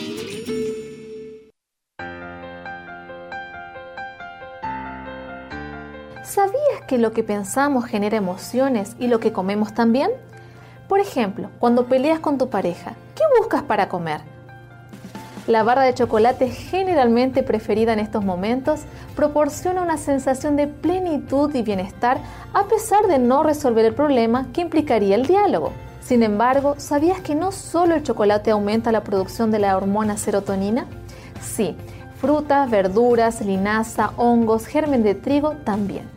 ¿Sabías 6.23 6.81
que 6.87 6.97
lo 6.97 7.11
que 7.13 7.23
pensamos 7.23 7.85
genera 7.85 8.17
emociones 8.17 8.95
y 8.99 9.07
lo 9.07 9.19
que 9.19 9.31
comemos 9.31 9.73
también? 9.73 10.11
Por 10.89 10.99
ejemplo, 10.99 11.49
cuando 11.59 11.85
peleas 11.85 12.19
con 12.19 12.37
tu 12.37 12.49
pareja, 12.49 12.95
¿qué 13.15 13.23
buscas 13.39 13.63
para 13.63 13.89
comer? 13.89 14.34
La 15.47 15.61
barra 15.61 15.83
de 15.83 15.93
chocolate 15.93 16.49
generalmente 16.49 17.43
preferida 17.43 17.93
en 17.93 17.99
estos 17.99 18.25
momentos 18.25 18.81
proporciona 19.15 19.83
una 19.83 19.97
sensación 19.97 20.55
de 20.55 20.65
plenitud 20.65 21.53
y 21.53 21.61
bienestar 21.61 22.17
a 22.53 22.63
pesar 22.63 23.05
de 23.05 23.19
no 23.19 23.43
resolver 23.43 23.85
el 23.85 23.93
problema 23.93 24.47
que 24.53 24.61
implicaría 24.61 25.15
el 25.15 25.27
diálogo. 25.27 25.71
Sin 26.01 26.23
embargo, 26.23 26.73
¿sabías 26.77 27.19
que 27.19 27.35
no 27.35 27.51
solo 27.51 27.93
el 27.93 28.01
chocolate 28.01 28.49
aumenta 28.49 28.91
la 28.91 29.03
producción 29.03 29.51
de 29.51 29.59
la 29.59 29.77
hormona 29.77 30.17
serotonina? 30.17 30.87
Sí, 31.41 31.75
frutas, 32.19 32.67
verduras, 32.69 33.41
linaza, 33.41 34.13
hongos, 34.17 34.65
germen 34.65 35.03
de 35.03 35.13
trigo 35.13 35.51
también. 35.63 36.09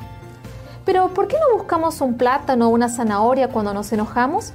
Pero 0.86 1.08
¿por 1.08 1.28
qué 1.28 1.36
no 1.36 1.58
buscamos 1.58 2.00
un 2.00 2.16
plátano 2.16 2.68
o 2.68 2.70
una 2.70 2.88
zanahoria 2.88 3.48
cuando 3.48 3.74
nos 3.74 3.92
enojamos? 3.92 4.54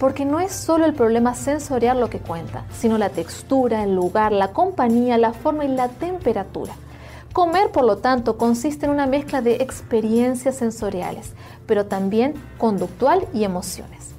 Porque 0.00 0.24
no 0.24 0.40
es 0.40 0.52
solo 0.52 0.86
el 0.86 0.94
problema 0.94 1.34
sensorial 1.34 2.00
lo 2.00 2.08
que 2.08 2.20
cuenta, 2.20 2.64
sino 2.72 2.96
la 2.96 3.10
textura, 3.10 3.84
el 3.84 3.94
lugar, 3.94 4.32
la 4.32 4.48
compañía, 4.48 5.18
la 5.18 5.34
forma 5.34 5.66
y 5.66 5.68
la 5.68 5.88
temperatura. 5.88 6.72
Comer, 7.34 7.70
por 7.70 7.84
lo 7.84 7.98
tanto, 7.98 8.38
consiste 8.38 8.86
en 8.86 8.92
una 8.92 9.06
mezcla 9.06 9.42
de 9.42 9.56
experiencias 9.56 10.56
sensoriales, 10.56 11.34
pero 11.66 11.84
también 11.84 12.32
conductual 12.56 13.28
y 13.34 13.44
emociones. 13.44 14.12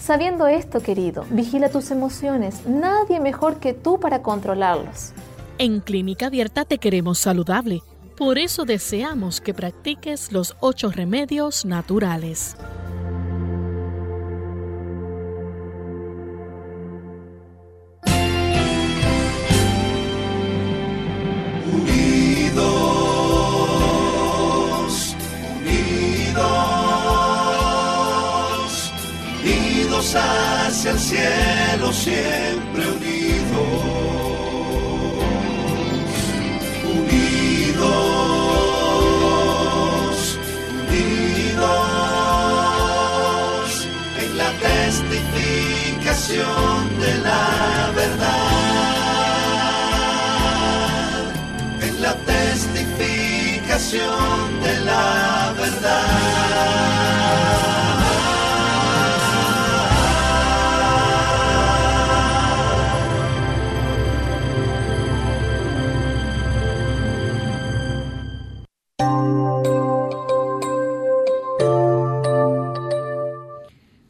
Sabiendo 0.00 0.48
esto, 0.48 0.80
querido, 0.80 1.24
vigila 1.30 1.70
tus 1.70 1.92
emociones. 1.92 2.66
Nadie 2.66 3.20
mejor 3.20 3.58
que 3.58 3.74
tú 3.74 4.00
para 4.00 4.22
controlarlos. 4.22 5.12
En 5.58 5.80
Clínica 5.80 6.26
Abierta 6.26 6.64
te 6.64 6.78
queremos 6.78 7.20
saludable. 7.20 7.82
Por 8.16 8.38
eso 8.38 8.64
deseamos 8.64 9.40
que 9.40 9.54
practiques 9.54 10.32
los 10.32 10.56
ocho 10.60 10.90
remedios 10.90 11.64
naturales. 11.64 12.56
De 46.28 47.14
la 47.22 47.90
verdad, 47.96 48.28
en 51.80 52.02
la 52.02 52.14
testificación 52.14 54.47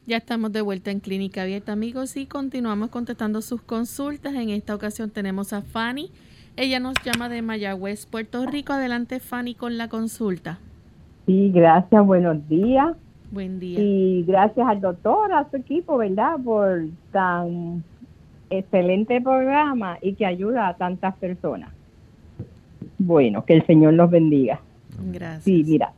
Ya 0.08 0.16
estamos 0.16 0.50
de 0.54 0.62
vuelta 0.62 0.90
en 0.90 1.00
Clínica 1.00 1.42
Abierta, 1.42 1.72
amigos, 1.72 2.16
y 2.16 2.24
continuamos 2.24 2.88
contestando 2.88 3.42
sus 3.42 3.60
consultas. 3.60 4.34
En 4.34 4.48
esta 4.48 4.74
ocasión 4.74 5.10
tenemos 5.10 5.52
a 5.52 5.60
Fanny. 5.60 6.10
Ella 6.56 6.80
nos 6.80 6.94
llama 7.04 7.28
de 7.28 7.42
Mayagüez, 7.42 8.06
Puerto 8.06 8.46
Rico. 8.46 8.72
Adelante, 8.72 9.20
Fanny, 9.20 9.54
con 9.54 9.76
la 9.76 9.88
consulta. 9.88 10.60
Sí, 11.26 11.50
gracias, 11.52 12.06
buenos 12.06 12.48
días. 12.48 12.96
Buen 13.30 13.60
día. 13.60 13.80
Y 13.82 14.24
gracias 14.26 14.66
al 14.66 14.80
doctor, 14.80 15.30
a 15.30 15.46
su 15.50 15.58
equipo, 15.58 15.98
¿verdad? 15.98 16.38
Por 16.42 16.86
tan 17.12 17.84
excelente 18.48 19.20
programa 19.20 19.98
y 20.00 20.14
que 20.14 20.24
ayuda 20.24 20.68
a 20.68 20.76
tantas 20.78 21.16
personas. 21.16 21.70
Bueno, 22.96 23.44
que 23.44 23.52
el 23.52 23.66
Señor 23.66 23.92
los 23.92 24.10
bendiga. 24.10 24.58
Gracias. 25.12 25.44
Sí, 25.44 25.64
mira, 25.66 25.92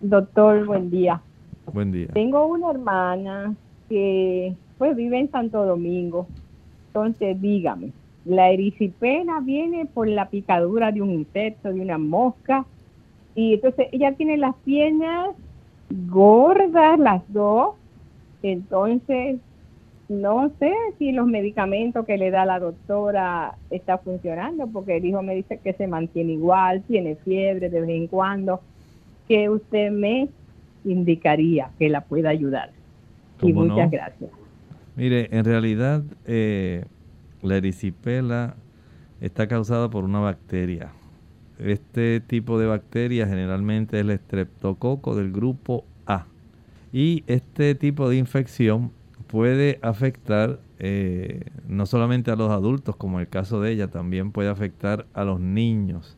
doctor, 0.00 0.64
buen 0.64 0.90
día. 0.90 1.20
Tengo 2.12 2.46
una 2.46 2.70
hermana 2.70 3.54
que 3.88 4.54
pues 4.78 4.96
vive 4.96 5.18
en 5.18 5.30
Santo 5.30 5.64
Domingo. 5.64 6.26
Entonces, 6.88 7.40
dígame, 7.40 7.92
la 8.24 8.50
erisipela 8.50 9.40
viene 9.40 9.86
por 9.86 10.08
la 10.08 10.28
picadura 10.28 10.92
de 10.92 11.02
un 11.02 11.10
insecto, 11.10 11.72
de 11.72 11.80
una 11.80 11.98
mosca. 11.98 12.64
Y 13.34 13.54
entonces 13.54 13.88
ella 13.92 14.12
tiene 14.12 14.36
las 14.36 14.54
piernas 14.64 15.30
gordas, 15.90 16.98
las 16.98 17.22
dos. 17.32 17.74
Entonces, 18.42 19.38
no 20.08 20.50
sé 20.58 20.72
si 20.98 21.12
los 21.12 21.26
medicamentos 21.26 22.06
que 22.06 22.16
le 22.16 22.30
da 22.30 22.46
la 22.46 22.58
doctora 22.58 23.56
está 23.70 23.98
funcionando, 23.98 24.66
porque 24.66 24.96
el 24.96 25.04
hijo 25.04 25.22
me 25.22 25.34
dice 25.34 25.58
que 25.62 25.72
se 25.74 25.86
mantiene 25.86 26.32
igual, 26.32 26.82
tiene 26.82 27.16
fiebre 27.16 27.68
de 27.68 27.80
vez 27.80 27.90
en 27.90 28.06
cuando. 28.06 28.60
Que 29.26 29.50
usted 29.50 29.90
me 29.90 30.28
indicaría 30.90 31.70
que 31.78 31.88
la 31.88 32.02
pueda 32.02 32.30
ayudar. 32.30 32.72
Y 33.42 33.52
muchas 33.52 33.90
gracias. 33.90 34.30
Mire, 34.96 35.28
en 35.30 35.44
realidad 35.44 36.02
eh, 36.26 36.84
la 37.42 37.56
erisipela 37.56 38.56
está 39.20 39.46
causada 39.46 39.88
por 39.90 40.04
una 40.04 40.20
bacteria. 40.20 40.90
Este 41.58 42.20
tipo 42.20 42.58
de 42.58 42.66
bacteria 42.66 43.26
generalmente 43.26 43.96
es 43.98 44.02
el 44.02 44.10
estreptococo 44.10 45.16
del 45.16 45.32
grupo 45.32 45.84
A. 46.06 46.26
Y 46.92 47.24
este 47.26 47.74
tipo 47.74 48.08
de 48.08 48.16
infección 48.16 48.90
puede 49.26 49.78
afectar 49.82 50.58
eh, 50.80 51.42
no 51.66 51.86
solamente 51.86 52.30
a 52.30 52.36
los 52.36 52.50
adultos, 52.50 52.96
como 52.96 53.20
el 53.20 53.28
caso 53.28 53.60
de 53.60 53.72
ella, 53.72 53.88
también 53.88 54.30
puede 54.32 54.48
afectar 54.48 55.06
a 55.14 55.24
los 55.24 55.40
niños. 55.40 56.16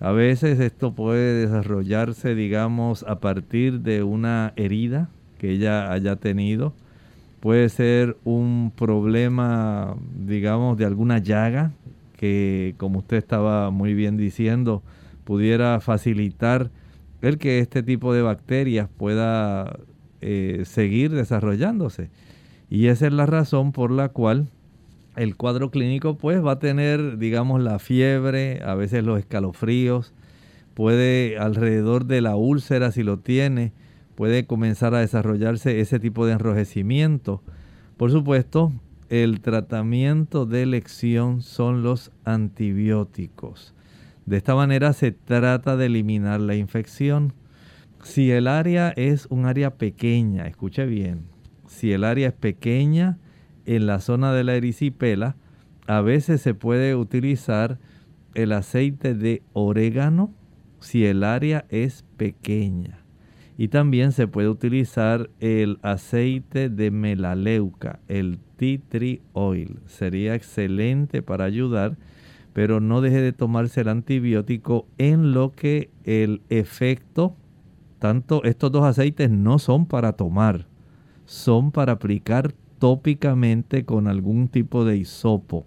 A 0.00 0.12
veces 0.12 0.58
esto 0.60 0.94
puede 0.94 1.46
desarrollarse, 1.46 2.34
digamos, 2.34 3.04
a 3.06 3.20
partir 3.20 3.80
de 3.80 4.02
una 4.02 4.54
herida 4.56 5.10
que 5.38 5.50
ella 5.50 5.92
haya 5.92 6.16
tenido. 6.16 6.72
Puede 7.40 7.68
ser 7.68 8.16
un 8.24 8.72
problema, 8.74 9.96
digamos, 10.26 10.78
de 10.78 10.86
alguna 10.86 11.18
llaga 11.18 11.72
que, 12.16 12.74
como 12.78 13.00
usted 13.00 13.18
estaba 13.18 13.70
muy 13.70 13.92
bien 13.92 14.16
diciendo, 14.16 14.82
pudiera 15.24 15.80
facilitar 15.80 16.70
el 17.20 17.36
que 17.36 17.58
este 17.58 17.82
tipo 17.82 18.14
de 18.14 18.22
bacterias 18.22 18.88
pueda 18.96 19.80
eh, 20.22 20.62
seguir 20.64 21.10
desarrollándose. 21.10 22.08
Y 22.70 22.86
esa 22.86 23.06
es 23.06 23.12
la 23.12 23.26
razón 23.26 23.72
por 23.72 23.90
la 23.90 24.08
cual 24.08 24.48
el 25.20 25.36
cuadro 25.36 25.70
clínico 25.70 26.16
pues 26.16 26.42
va 26.42 26.52
a 26.52 26.58
tener, 26.58 27.18
digamos, 27.18 27.60
la 27.60 27.78
fiebre, 27.78 28.62
a 28.64 28.74
veces 28.74 29.04
los 29.04 29.18
escalofríos, 29.18 30.14
puede 30.72 31.36
alrededor 31.38 32.06
de 32.06 32.22
la 32.22 32.36
úlcera 32.36 32.90
si 32.90 33.02
lo 33.02 33.18
tiene, 33.18 33.74
puede 34.14 34.46
comenzar 34.46 34.94
a 34.94 35.00
desarrollarse 35.00 35.80
ese 35.80 36.00
tipo 36.00 36.24
de 36.24 36.32
enrojecimiento. 36.32 37.42
Por 37.98 38.10
supuesto, 38.10 38.72
el 39.10 39.42
tratamiento 39.42 40.46
de 40.46 40.62
elección 40.62 41.42
son 41.42 41.82
los 41.82 42.12
antibióticos. 42.24 43.74
De 44.24 44.38
esta 44.38 44.54
manera 44.54 44.94
se 44.94 45.12
trata 45.12 45.76
de 45.76 45.86
eliminar 45.86 46.40
la 46.40 46.54
infección. 46.54 47.34
Si 48.02 48.30
el 48.30 48.48
área 48.48 48.88
es 48.96 49.26
un 49.26 49.44
área 49.44 49.74
pequeña, 49.74 50.46
escuche 50.46 50.86
bien, 50.86 51.24
si 51.66 51.92
el 51.92 52.04
área 52.04 52.28
es 52.28 52.34
pequeña, 52.34 53.18
en 53.66 53.86
la 53.86 54.00
zona 54.00 54.32
de 54.32 54.44
la 54.44 54.54
erisipela, 54.54 55.36
a 55.86 56.00
veces 56.00 56.40
se 56.40 56.54
puede 56.54 56.94
utilizar 56.94 57.78
el 58.34 58.52
aceite 58.52 59.14
de 59.14 59.42
orégano 59.52 60.32
si 60.78 61.04
el 61.04 61.24
área 61.24 61.66
es 61.68 62.04
pequeña. 62.16 62.98
Y 63.58 63.68
también 63.68 64.12
se 64.12 64.26
puede 64.26 64.48
utilizar 64.48 65.28
el 65.40 65.78
aceite 65.82 66.70
de 66.70 66.90
melaleuca, 66.90 68.00
el 68.08 68.38
tea 68.56 68.78
tree 68.88 69.20
oil. 69.32 69.80
Sería 69.86 70.34
excelente 70.34 71.22
para 71.22 71.44
ayudar, 71.44 71.98
pero 72.54 72.80
no 72.80 73.00
deje 73.00 73.20
de 73.20 73.32
tomarse 73.32 73.82
el 73.82 73.88
antibiótico 73.88 74.86
en 74.96 75.32
lo 75.32 75.52
que 75.52 75.90
el 76.04 76.40
efecto, 76.48 77.36
tanto 77.98 78.42
estos 78.44 78.72
dos 78.72 78.84
aceites 78.84 79.30
no 79.30 79.58
son 79.58 79.84
para 79.84 80.14
tomar, 80.14 80.66
son 81.26 81.70
para 81.70 81.92
aplicar 81.92 82.54
tópicamente 82.80 83.84
con 83.84 84.08
algún 84.08 84.48
tipo 84.48 84.84
de 84.84 84.96
hisopo. 84.96 85.66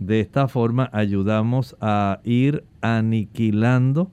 De 0.00 0.18
esta 0.20 0.48
forma 0.48 0.90
ayudamos 0.92 1.76
a 1.80 2.20
ir 2.24 2.64
aniquilando 2.80 4.10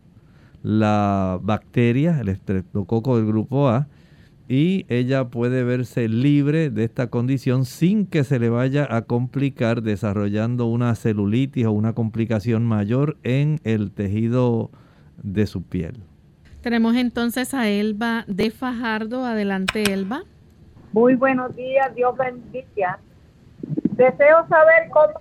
la 0.61 1.39
bacteria, 1.41 2.19
el 2.19 2.29
estreptococo 2.29 3.17
del 3.17 3.25
grupo 3.25 3.69
A, 3.69 3.87
y 4.47 4.85
ella 4.89 5.29
puede 5.29 5.63
verse 5.63 6.07
libre 6.07 6.69
de 6.69 6.83
esta 6.83 7.07
condición 7.07 7.65
sin 7.65 8.05
que 8.05 8.23
se 8.23 8.37
le 8.37 8.49
vaya 8.49 8.87
a 8.89 9.03
complicar 9.03 9.81
desarrollando 9.81 10.65
una 10.65 10.93
celulitis 10.93 11.65
o 11.65 11.71
una 11.71 11.93
complicación 11.93 12.65
mayor 12.65 13.17
en 13.23 13.59
el 13.63 13.91
tejido 13.91 14.71
de 15.23 15.47
su 15.47 15.63
piel. 15.63 16.03
Tenemos 16.61 16.95
entonces 16.95 17.53
a 17.53 17.69
Elba 17.69 18.25
de 18.27 18.51
Fajardo. 18.51 19.23
Adelante, 19.23 19.93
Elba. 19.93 20.23
Muy 20.95 21.15
buenos 21.15 21.53
días, 21.57 21.93
Dios 21.93 22.15
bendiga. 22.15 22.99
Deseo 23.97 24.47
saber 24.47 24.89
cómo 24.89 25.19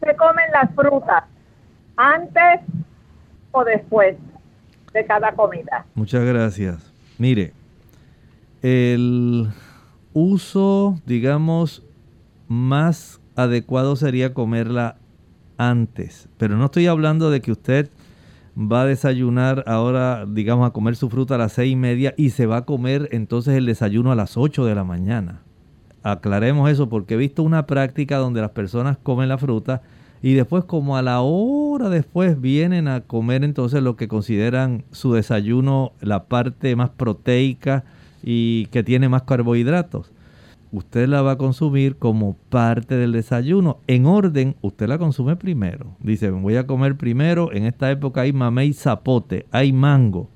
se 0.00 0.16
comen 0.16 0.46
las 0.52 0.74
frutas, 0.74 1.22
antes 1.96 2.62
o 3.52 3.62
después 3.62 4.16
de 4.92 5.06
cada 5.06 5.30
comida. 5.30 5.86
Muchas 5.94 6.24
gracias. 6.24 6.92
Mire, 7.18 7.52
el 8.62 9.46
uso, 10.12 10.98
digamos, 11.06 11.84
más 12.48 13.20
adecuado 13.36 13.94
sería 13.94 14.34
comerla 14.34 14.96
antes. 15.56 16.28
Pero 16.36 16.56
no 16.56 16.64
estoy 16.64 16.88
hablando 16.88 17.30
de 17.30 17.40
que 17.40 17.52
usted 17.52 17.90
va 18.56 18.82
a 18.82 18.86
desayunar 18.86 19.64
ahora, 19.66 20.24
digamos, 20.26 20.66
a 20.66 20.72
comer 20.72 20.96
su 20.96 21.10
fruta 21.10 21.34
a 21.34 21.38
las 21.38 21.52
seis 21.52 21.72
y 21.72 21.76
media 21.76 22.14
y 22.16 22.30
se 22.30 22.46
va 22.46 22.58
a 22.58 22.64
comer 22.64 23.08
entonces 23.12 23.54
el 23.54 23.66
desayuno 23.66 24.12
a 24.12 24.16
las 24.16 24.36
8 24.36 24.64
de 24.64 24.74
la 24.74 24.84
mañana. 24.84 25.42
Aclaremos 26.02 26.70
eso 26.70 26.88
porque 26.88 27.14
he 27.14 27.18
visto 27.18 27.42
una 27.42 27.66
práctica 27.66 28.16
donde 28.16 28.40
las 28.40 28.52
personas 28.52 28.96
comen 28.96 29.28
la 29.28 29.38
fruta 29.38 29.82
y 30.22 30.34
después 30.34 30.64
como 30.64 30.96
a 30.96 31.02
la 31.02 31.20
hora 31.20 31.90
después 31.90 32.40
vienen 32.40 32.88
a 32.88 33.02
comer 33.02 33.44
entonces 33.44 33.82
lo 33.82 33.96
que 33.96 34.08
consideran 34.08 34.84
su 34.90 35.12
desayuno, 35.12 35.92
la 36.00 36.24
parte 36.24 36.74
más 36.76 36.90
proteica 36.90 37.84
y 38.22 38.66
que 38.66 38.82
tiene 38.82 39.08
más 39.08 39.22
carbohidratos 39.22 40.10
usted 40.72 41.08
la 41.08 41.22
va 41.22 41.32
a 41.32 41.38
consumir 41.38 41.96
como 41.96 42.34
parte 42.48 42.96
del 42.96 43.12
desayuno. 43.12 43.78
En 43.86 44.06
orden, 44.06 44.56
usted 44.62 44.88
la 44.88 44.98
consume 44.98 45.36
primero. 45.36 45.96
Dice, 46.00 46.30
voy 46.30 46.56
a 46.56 46.66
comer 46.66 46.96
primero, 46.96 47.52
en 47.52 47.64
esta 47.64 47.90
época 47.90 48.22
hay 48.22 48.32
mamey 48.32 48.72
zapote, 48.72 49.46
hay 49.50 49.72
mango. 49.72 50.28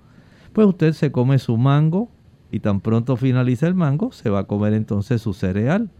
Pues 0.52 0.66
usted 0.66 0.92
se 0.92 1.12
come 1.12 1.38
su 1.38 1.56
mango 1.56 2.10
y 2.50 2.60
tan 2.60 2.80
pronto 2.80 3.16
finaliza 3.16 3.66
el 3.66 3.74
mango, 3.74 4.12
se 4.12 4.30
va 4.30 4.40
a 4.40 4.46
comer 4.46 4.72
entonces 4.72 5.22
su 5.22 5.32
cereal. 5.32 5.90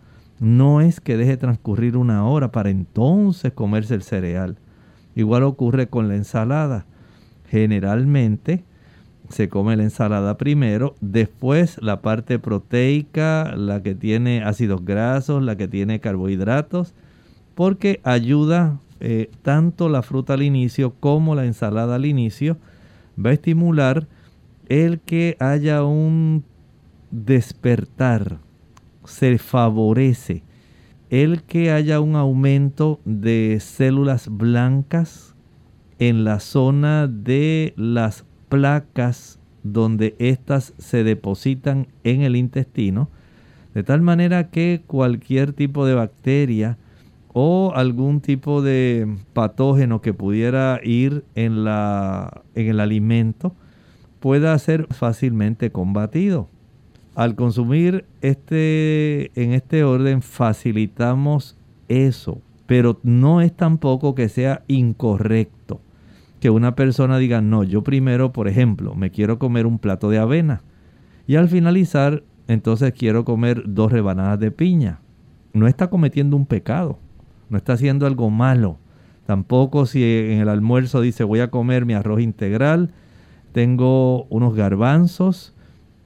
No 0.40 0.80
es 0.80 1.00
que 1.00 1.16
deje 1.16 1.36
transcurrir 1.36 1.96
una 1.96 2.24
hora 2.26 2.50
para 2.50 2.70
entonces 2.70 3.52
comerse 3.52 3.94
el 3.94 4.02
cereal. 4.02 4.56
Igual 5.14 5.42
ocurre 5.42 5.88
con 5.88 6.08
la 6.08 6.16
ensalada. 6.16 6.86
Generalmente 7.48 8.64
se 9.30 9.48
come 9.48 9.76
la 9.76 9.84
ensalada 9.84 10.36
primero, 10.36 10.94
después 11.00 11.78
la 11.80 12.02
parte 12.02 12.38
proteica, 12.38 13.54
la 13.56 13.82
que 13.82 13.94
tiene 13.94 14.42
ácidos 14.42 14.84
grasos, 14.84 15.42
la 15.42 15.56
que 15.56 15.68
tiene 15.68 16.00
carbohidratos, 16.00 16.94
porque 17.54 18.00
ayuda 18.02 18.78
eh, 19.00 19.30
tanto 19.42 19.88
la 19.88 20.02
fruta 20.02 20.34
al 20.34 20.42
inicio 20.42 20.94
como 20.98 21.34
la 21.34 21.46
ensalada 21.46 21.94
al 21.94 22.06
inicio, 22.06 22.58
va 23.24 23.30
a 23.30 23.34
estimular 23.34 24.06
el 24.68 25.00
que 25.00 25.36
haya 25.40 25.84
un 25.84 26.44
despertar, 27.10 28.38
se 29.04 29.38
favorece. 29.38 30.42
El 31.08 31.42
que 31.42 31.72
haya 31.72 31.98
un 31.98 32.14
aumento 32.14 33.00
de 33.04 33.58
células 33.60 34.28
blancas 34.28 35.34
en 35.98 36.22
la 36.22 36.38
zona 36.38 37.08
de 37.08 37.74
las 37.76 38.24
placas 38.50 39.38
donde 39.62 40.14
éstas 40.18 40.74
se 40.76 41.04
depositan 41.04 41.86
en 42.04 42.20
el 42.20 42.36
intestino, 42.36 43.08
de 43.72 43.82
tal 43.82 44.02
manera 44.02 44.50
que 44.50 44.82
cualquier 44.86 45.54
tipo 45.54 45.86
de 45.86 45.94
bacteria 45.94 46.76
o 47.32 47.72
algún 47.74 48.20
tipo 48.20 48.60
de 48.60 49.16
patógeno 49.32 50.02
que 50.02 50.12
pudiera 50.12 50.80
ir 50.82 51.24
en, 51.34 51.64
la, 51.64 52.42
en 52.54 52.66
el 52.68 52.80
alimento 52.80 53.54
pueda 54.18 54.58
ser 54.58 54.86
fácilmente 54.90 55.70
combatido. 55.70 56.48
Al 57.14 57.36
consumir 57.36 58.04
este, 58.20 59.30
en 59.40 59.52
este 59.52 59.84
orden 59.84 60.22
facilitamos 60.22 61.56
eso, 61.88 62.40
pero 62.66 62.98
no 63.02 63.40
es 63.40 63.56
tampoco 63.56 64.14
que 64.14 64.28
sea 64.28 64.64
incorrecto 64.66 65.59
que 66.40 66.50
una 66.50 66.74
persona 66.74 67.18
diga, 67.18 67.42
no, 67.42 67.62
yo 67.62 67.82
primero, 67.82 68.32
por 68.32 68.48
ejemplo, 68.48 68.94
me 68.94 69.10
quiero 69.10 69.38
comer 69.38 69.66
un 69.66 69.78
plato 69.78 70.08
de 70.08 70.18
avena 70.18 70.62
y 71.26 71.36
al 71.36 71.48
finalizar, 71.48 72.24
entonces 72.48 72.92
quiero 72.92 73.24
comer 73.24 73.62
dos 73.66 73.92
rebanadas 73.92 74.40
de 74.40 74.50
piña. 74.50 75.00
No 75.52 75.68
está 75.68 75.90
cometiendo 75.90 76.36
un 76.36 76.46
pecado, 76.46 76.98
no 77.50 77.58
está 77.58 77.74
haciendo 77.74 78.06
algo 78.06 78.30
malo. 78.30 78.78
Tampoco 79.26 79.86
si 79.86 80.02
en 80.02 80.40
el 80.40 80.48
almuerzo 80.48 81.00
dice 81.00 81.22
voy 81.22 81.40
a 81.40 81.50
comer 81.50 81.84
mi 81.84 81.94
arroz 81.94 82.20
integral, 82.20 82.90
tengo 83.52 84.24
unos 84.24 84.54
garbanzos, 84.54 85.54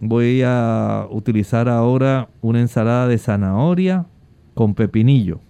voy 0.00 0.42
a 0.44 1.06
utilizar 1.10 1.68
ahora 1.68 2.28
una 2.42 2.60
ensalada 2.60 3.06
de 3.06 3.18
zanahoria 3.18 4.06
con 4.54 4.74
pepinillo. 4.74 5.40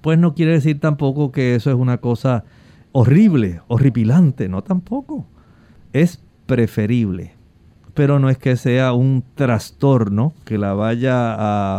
Pues 0.00 0.18
no 0.18 0.34
quiere 0.34 0.52
decir 0.52 0.80
tampoco 0.80 1.32
que 1.32 1.54
eso 1.56 1.70
es 1.70 1.76
una 1.76 1.98
cosa 1.98 2.44
horrible, 2.94 3.60
horripilante, 3.66 4.48
no 4.48 4.62
tampoco. 4.62 5.26
Es 5.92 6.22
preferible, 6.46 7.32
pero 7.92 8.20
no 8.20 8.30
es 8.30 8.38
que 8.38 8.56
sea 8.56 8.92
un 8.92 9.24
trastorno 9.34 10.32
que 10.44 10.58
la 10.58 10.74
vaya 10.74 11.34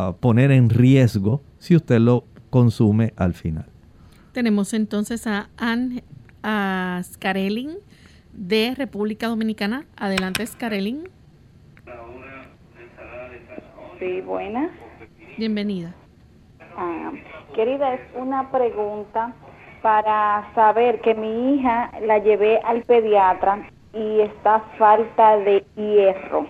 a 0.07 0.15
poner 0.19 0.51
en 0.51 0.69
riesgo 0.69 1.41
si 1.57 1.75
usted 1.75 1.99
lo 1.99 2.25
consume 2.49 3.13
al 3.15 3.33
final. 3.33 3.65
Tenemos 4.33 4.73
entonces 4.73 5.25
a 5.25 5.49
Anne 5.55 6.03
Scarelin 7.01 7.77
de 8.33 8.75
República 8.75 9.27
Dominicana. 9.27 9.85
Adelante, 9.95 10.45
Scarelin. 10.45 11.07
Sí, 13.99 14.19
buenas. 14.19 14.69
Bienvenida. 15.37 15.95
Ah, 16.75 17.13
querida, 17.55 17.93
es 17.93 18.01
una 18.17 18.51
pregunta 18.51 19.33
para 19.85 20.51
saber 20.55 20.99
que 21.01 21.13
mi 21.13 21.53
hija 21.53 21.91
la 22.07 22.17
llevé 22.17 22.59
al 22.65 22.81
pediatra 22.85 23.69
y 23.93 24.21
está 24.21 24.61
falta 24.79 25.37
de 25.37 25.63
hierro. 25.75 26.47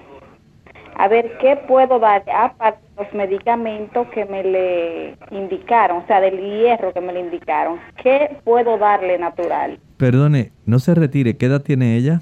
A 0.96 1.10
ver, 1.10 1.38
¿qué 1.42 1.58
puedo 1.68 2.00
dar 2.00 2.24
aparte 2.34 2.80
de 2.96 3.04
los 3.04 3.14
medicamentos 3.14 4.08
que 4.14 4.24
me 4.24 4.42
le 4.42 5.18
indicaron, 5.32 5.98
o 5.98 6.08
sea, 6.08 6.22
del 6.22 6.40
hierro 6.40 6.94
que 6.94 7.02
me 7.02 7.12
le 7.12 7.20
indicaron? 7.20 7.78
¿Qué 8.02 8.38
puedo 8.46 8.78
darle 8.78 9.18
natural? 9.18 9.80
Perdone, 9.98 10.54
no 10.66 10.80
se 10.80 10.96
retire, 10.96 11.36
¿qué 11.36 11.48
edad 11.48 11.62
tiene 11.62 11.98
ella? 11.98 12.22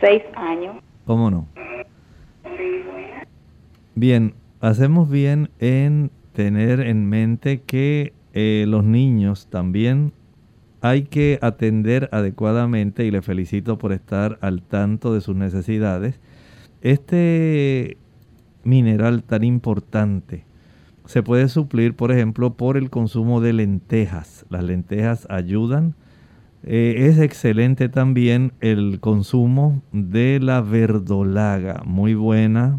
Seis 0.00 0.24
años. 0.34 0.74
¿Cómo 1.06 1.30
no? 1.30 1.46
Bien, 3.94 4.34
hacemos 4.60 5.08
bien 5.08 5.50
en 5.60 6.10
tener 6.32 6.80
en 6.80 7.08
mente 7.08 7.62
que 7.62 8.17
eh, 8.40 8.66
los 8.68 8.84
niños 8.84 9.48
también 9.50 10.12
hay 10.80 11.02
que 11.02 11.40
atender 11.42 12.08
adecuadamente 12.12 13.04
y 13.04 13.10
le 13.10 13.20
felicito 13.20 13.78
por 13.78 13.92
estar 13.92 14.38
al 14.42 14.62
tanto 14.62 15.12
de 15.12 15.20
sus 15.20 15.34
necesidades. 15.34 16.20
Este 16.80 17.96
mineral 18.62 19.24
tan 19.24 19.42
importante 19.42 20.44
se 21.04 21.24
puede 21.24 21.48
suplir, 21.48 21.96
por 21.96 22.12
ejemplo, 22.12 22.54
por 22.54 22.76
el 22.76 22.90
consumo 22.90 23.40
de 23.40 23.54
lentejas. 23.54 24.46
Las 24.50 24.62
lentejas 24.62 25.26
ayudan. 25.28 25.96
Eh, 26.62 27.08
es 27.10 27.18
excelente 27.18 27.88
también 27.88 28.52
el 28.60 29.00
consumo 29.00 29.82
de 29.90 30.38
la 30.38 30.60
verdolaga, 30.60 31.82
muy 31.84 32.14
buena 32.14 32.78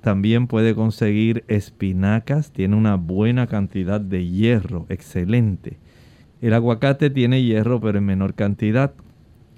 también 0.00 0.46
puede 0.46 0.74
conseguir 0.74 1.44
espinacas, 1.48 2.52
tiene 2.52 2.76
una 2.76 2.96
buena 2.96 3.46
cantidad 3.46 4.00
de 4.00 4.26
hierro, 4.26 4.86
excelente. 4.88 5.78
El 6.40 6.54
aguacate 6.54 7.10
tiene 7.10 7.42
hierro, 7.42 7.80
pero 7.80 7.98
en 7.98 8.06
menor 8.06 8.34
cantidad. 8.34 8.94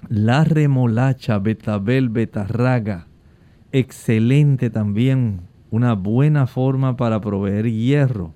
La 0.09 0.43
remolacha, 0.43 1.39
betabel, 1.39 2.09
betarraga, 2.09 3.07
excelente 3.71 4.69
también, 4.69 5.41
una 5.71 5.93
buena 5.93 6.45
forma 6.45 6.97
para 6.97 7.21
proveer 7.21 7.71
hierro. 7.71 8.33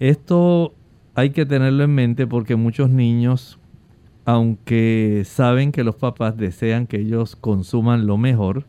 Esto 0.00 0.74
hay 1.14 1.30
que 1.30 1.44
tenerlo 1.44 1.84
en 1.84 1.94
mente 1.94 2.26
porque 2.26 2.56
muchos 2.56 2.88
niños, 2.88 3.60
aunque 4.24 5.24
saben 5.26 5.72
que 5.72 5.84
los 5.84 5.96
papás 5.96 6.38
desean 6.38 6.86
que 6.86 7.00
ellos 7.00 7.36
consuman 7.36 8.06
lo 8.06 8.16
mejor, 8.16 8.64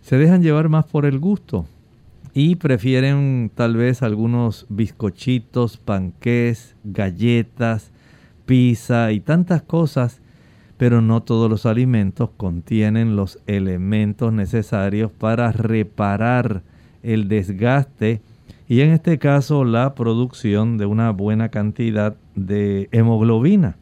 se 0.00 0.16
dejan 0.16 0.42
llevar 0.42 0.70
más 0.70 0.86
por 0.86 1.04
el 1.04 1.18
gusto 1.18 1.66
y 2.38 2.56
prefieren 2.56 3.50
tal 3.54 3.78
vez 3.78 4.02
algunos 4.02 4.66
bizcochitos, 4.68 5.78
panqués, 5.78 6.76
galletas, 6.84 7.92
pizza 8.44 9.10
y 9.12 9.20
tantas 9.20 9.62
cosas, 9.62 10.20
pero 10.76 11.00
no 11.00 11.22
todos 11.22 11.48
los 11.48 11.64
alimentos 11.64 12.28
contienen 12.36 13.16
los 13.16 13.38
elementos 13.46 14.34
necesarios 14.34 15.10
para 15.10 15.50
reparar 15.50 16.62
el 17.02 17.28
desgaste 17.28 18.20
y 18.68 18.82
en 18.82 18.90
este 18.90 19.18
caso 19.18 19.64
la 19.64 19.94
producción 19.94 20.76
de 20.76 20.84
una 20.84 21.12
buena 21.12 21.48
cantidad 21.48 22.16
de 22.34 22.90
hemoglobina, 22.92 23.78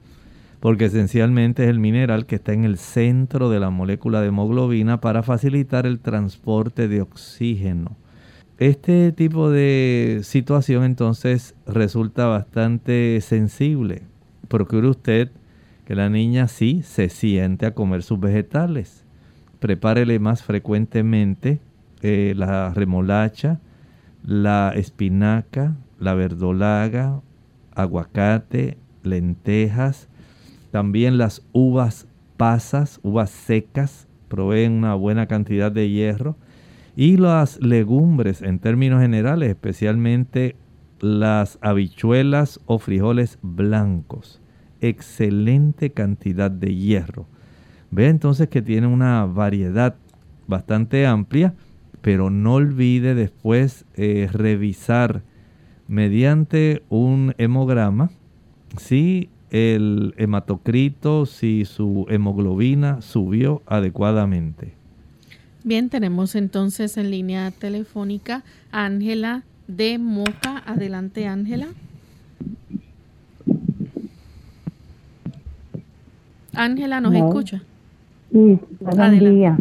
porque 0.60 0.84
esencialmente 0.84 1.64
es 1.64 1.70
el 1.70 1.80
mineral 1.80 2.24
que 2.24 2.36
está 2.36 2.52
en 2.52 2.64
el 2.64 2.78
centro 2.78 3.50
de 3.50 3.58
la 3.58 3.70
molécula 3.70 4.20
de 4.20 4.28
hemoglobina 4.28 5.00
para 5.00 5.24
facilitar 5.24 5.86
el 5.86 5.98
transporte 5.98 6.86
de 6.86 7.00
oxígeno. 7.00 7.96
Este 8.58 9.10
tipo 9.10 9.50
de 9.50 10.20
situación 10.22 10.84
entonces 10.84 11.56
resulta 11.66 12.26
bastante 12.26 13.20
sensible. 13.20 14.02
Procure 14.46 14.88
usted 14.88 15.32
que 15.84 15.96
la 15.96 16.08
niña 16.08 16.46
sí 16.46 16.82
se 16.84 17.08
siente 17.08 17.66
a 17.66 17.74
comer 17.74 18.04
sus 18.04 18.20
vegetales. 18.20 19.04
Prepárele 19.58 20.20
más 20.20 20.44
frecuentemente 20.44 21.58
eh, 22.02 22.34
la 22.36 22.72
remolacha, 22.72 23.58
la 24.22 24.72
espinaca, 24.76 25.74
la 25.98 26.14
verdolaga, 26.14 27.22
aguacate, 27.74 28.78
lentejas, 29.02 30.08
también 30.70 31.18
las 31.18 31.42
uvas 31.52 32.06
pasas, 32.36 33.00
uvas 33.02 33.30
secas, 33.30 34.06
proveen 34.28 34.72
una 34.72 34.94
buena 34.94 35.26
cantidad 35.26 35.72
de 35.72 35.90
hierro. 35.90 36.36
Y 36.96 37.16
las 37.16 37.60
legumbres 37.60 38.42
en 38.42 38.58
términos 38.60 39.00
generales, 39.00 39.48
especialmente 39.48 40.56
las 41.00 41.58
habichuelas 41.60 42.60
o 42.66 42.78
frijoles 42.78 43.38
blancos. 43.42 44.40
Excelente 44.80 45.90
cantidad 45.90 46.50
de 46.50 46.74
hierro. 46.74 47.26
Ve 47.90 48.08
entonces 48.08 48.48
que 48.48 48.62
tiene 48.62 48.86
una 48.86 49.24
variedad 49.26 49.96
bastante 50.46 51.06
amplia, 51.06 51.54
pero 52.00 52.30
no 52.30 52.54
olvide 52.54 53.14
después 53.14 53.86
eh, 53.94 54.28
revisar 54.32 55.22
mediante 55.88 56.82
un 56.88 57.34
hemograma 57.38 58.10
si 58.76 59.30
el 59.50 60.14
hematocrito, 60.16 61.26
si 61.26 61.64
su 61.64 62.06
hemoglobina 62.08 63.00
subió 63.00 63.62
adecuadamente. 63.66 64.83
Bien, 65.66 65.88
tenemos 65.88 66.34
entonces 66.34 66.98
en 66.98 67.10
línea 67.10 67.50
telefónica 67.50 68.42
a 68.70 68.84
Ángela 68.84 69.44
de 69.66 69.98
Moca. 69.98 70.62
Adelante, 70.66 71.26
Ángela. 71.26 71.68
Ángela, 76.54 77.00
¿nos 77.00 77.14
escucha? 77.14 77.62
Sí, 78.30 78.58
buen 78.78 79.18
día. 79.18 79.56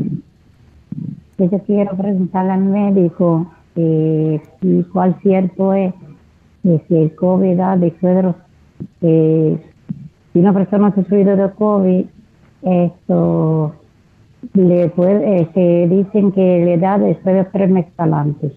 Yo 1.38 1.60
quiero 1.66 1.96
preguntarle 1.96 2.52
al 2.52 2.64
médico 2.66 3.50
eh, 3.78 4.42
cuál 4.92 5.18
cierto 5.22 5.74
es 5.74 5.94
que 6.64 6.82
si 6.90 6.96
el 6.98 7.16
COVID 7.16 7.56
da 7.56 7.78
de 7.78 7.94
eh, 9.02 9.58
si 10.34 10.40
una 10.40 10.54
persona 10.54 10.88
ha 10.88 10.96
sufrido 10.96 11.38
de 11.38 11.50
COVID, 11.52 12.06
esto 12.64 13.76
le 14.54 14.90
puede, 14.90 15.42
eh, 15.42 15.50
se 15.54 15.88
dicen 15.94 16.32
que 16.32 16.66
le 16.66 16.78
da 16.78 16.98
después 16.98 17.36
de 17.36 17.44
tres 17.46 17.70
meses 17.70 17.92
adelante. 17.98 18.54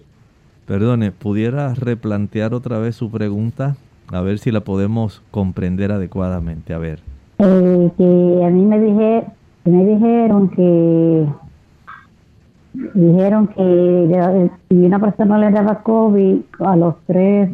Perdone, 0.65 1.11
¿pudiera 1.11 1.73
replantear 1.73 2.53
otra 2.53 2.77
vez 2.79 2.95
su 2.95 3.09
pregunta? 3.09 3.77
A 4.11 4.21
ver 4.21 4.39
si 4.39 4.51
la 4.51 4.61
podemos 4.61 5.21
comprender 5.31 5.91
adecuadamente. 5.91 6.73
A 6.73 6.77
ver. 6.77 6.99
Eh, 7.39 7.91
que 7.97 8.43
a 8.45 8.49
mí 8.49 8.65
me, 8.65 8.79
dije, 8.79 9.23
me 9.65 9.85
dijeron 9.85 10.49
que 10.49 11.25
dijeron 12.93 13.47
que 13.47 14.49
si 14.69 14.75
una 14.75 14.99
persona 14.99 15.39
le 15.39 15.51
daba 15.51 15.81
COVID 15.83 16.39
a 16.59 16.75
los 16.75 16.95
tres 17.07 17.49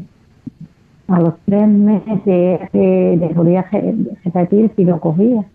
a 1.08 1.20
los 1.20 1.34
tres 1.46 1.68
meses 1.68 2.22
eh, 2.26 3.18
dejaría 3.20 3.66
repetir 4.24 4.72
si 4.76 4.86
lo 4.86 5.00
cogía. 5.00 5.46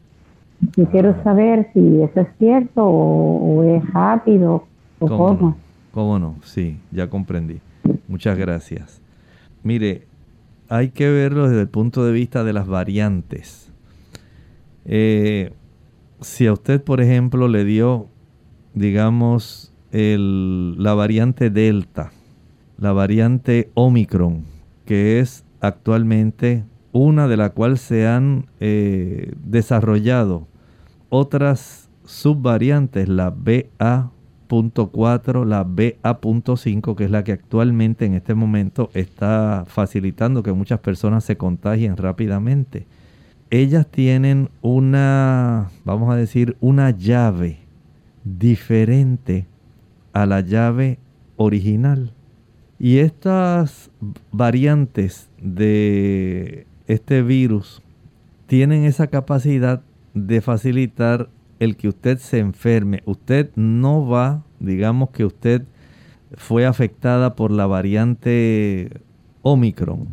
Y 0.77 0.85
quiero 0.87 1.23
saber 1.23 1.71
si 1.73 2.03
eso 2.03 2.21
es 2.21 2.29
cierto 2.38 2.85
o, 2.85 3.62
es 3.62 3.92
rápido 3.92 4.66
o 4.99 5.07
cómo. 5.07 5.40
No? 5.40 5.57
¿Cómo 5.92 6.18
no? 6.18 6.37
Sí, 6.42 6.79
ya 6.90 7.09
comprendí. 7.09 7.61
Muchas 8.09 8.37
gracias. 8.37 9.01
Mire, 9.62 10.07
hay 10.68 10.90
que 10.90 11.11
verlo 11.11 11.49
desde 11.49 11.62
el 11.62 11.68
punto 11.68 12.05
de 12.05 12.12
vista 12.12 12.44
de 12.44 12.53
las 12.53 12.66
variantes. 12.66 13.73
Eh, 14.85 15.53
si 16.21 16.47
a 16.47 16.53
usted, 16.53 16.83
por 16.83 17.01
ejemplo, 17.01 17.49
le 17.49 17.64
dio, 17.64 18.07
digamos, 18.75 19.73
el, 19.92 20.83
la 20.83 20.94
variante 20.94 21.51
Delta, 21.51 22.11
la 22.79 22.92
variante 22.92 23.71
Omicron, 23.75 24.44
que 24.85 25.21
es 25.21 25.44
actualmente 25.61 26.64
una 26.98 27.28
de 27.28 27.37
la 27.37 27.50
cual 27.50 27.78
se 27.78 28.08
han 28.08 28.46
eh, 28.58 29.32
desarrollado 29.44 30.48
otras 31.11 31.88
subvariantes, 32.04 33.08
la 33.08 33.30
BA.4, 33.30 33.84
la 35.44 35.62
BA.5, 35.62 36.96
que 36.96 37.04
es 37.04 37.11
la 37.11 37.22
que 37.22 37.32
actualmente 37.32 38.04
en 38.04 38.14
este 38.14 38.34
momento 38.34 38.90
está 38.94 39.64
facilitando 39.66 40.42
que 40.42 40.52
muchas 40.52 40.80
personas 40.80 41.22
se 41.24 41.37
contagien 41.37 41.96
rápidamente. 41.96 42.87
Ellas 43.50 43.87
tienen 43.87 44.50
una, 44.61 45.70
vamos 45.84 46.12
a 46.12 46.16
decir, 46.16 46.56
una 46.61 46.90
llave 46.90 47.58
diferente 48.24 49.46
a 50.12 50.26
la 50.26 50.40
llave 50.40 50.98
original. 51.37 52.12
Y 52.80 52.98
estas 52.98 53.90
variantes 54.30 55.28
de 55.40 56.67
este 56.88 57.22
virus 57.22 57.83
tienen 58.46 58.85
esa 58.85 59.07
capacidad 59.07 59.83
de 60.14 60.40
facilitar 60.40 61.29
el 61.61 61.77
que 61.77 61.88
usted 61.88 62.18
se 62.18 62.38
enferme. 62.38 63.03
Usted 63.05 63.51
no 63.57 64.07
va, 64.07 64.42
digamos 64.59 65.11
que 65.11 65.24
usted 65.24 65.62
fue 66.37 66.66
afectada 66.66 67.37
por 67.37 67.51
la 67.51 67.66
variante 67.66 69.01
Omicron. 69.42 70.09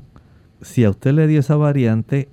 Si 0.62 0.84
a 0.84 0.90
usted 0.90 1.14
le 1.14 1.28
dio 1.28 1.40
esa 1.40 1.56
variante, 1.56 2.28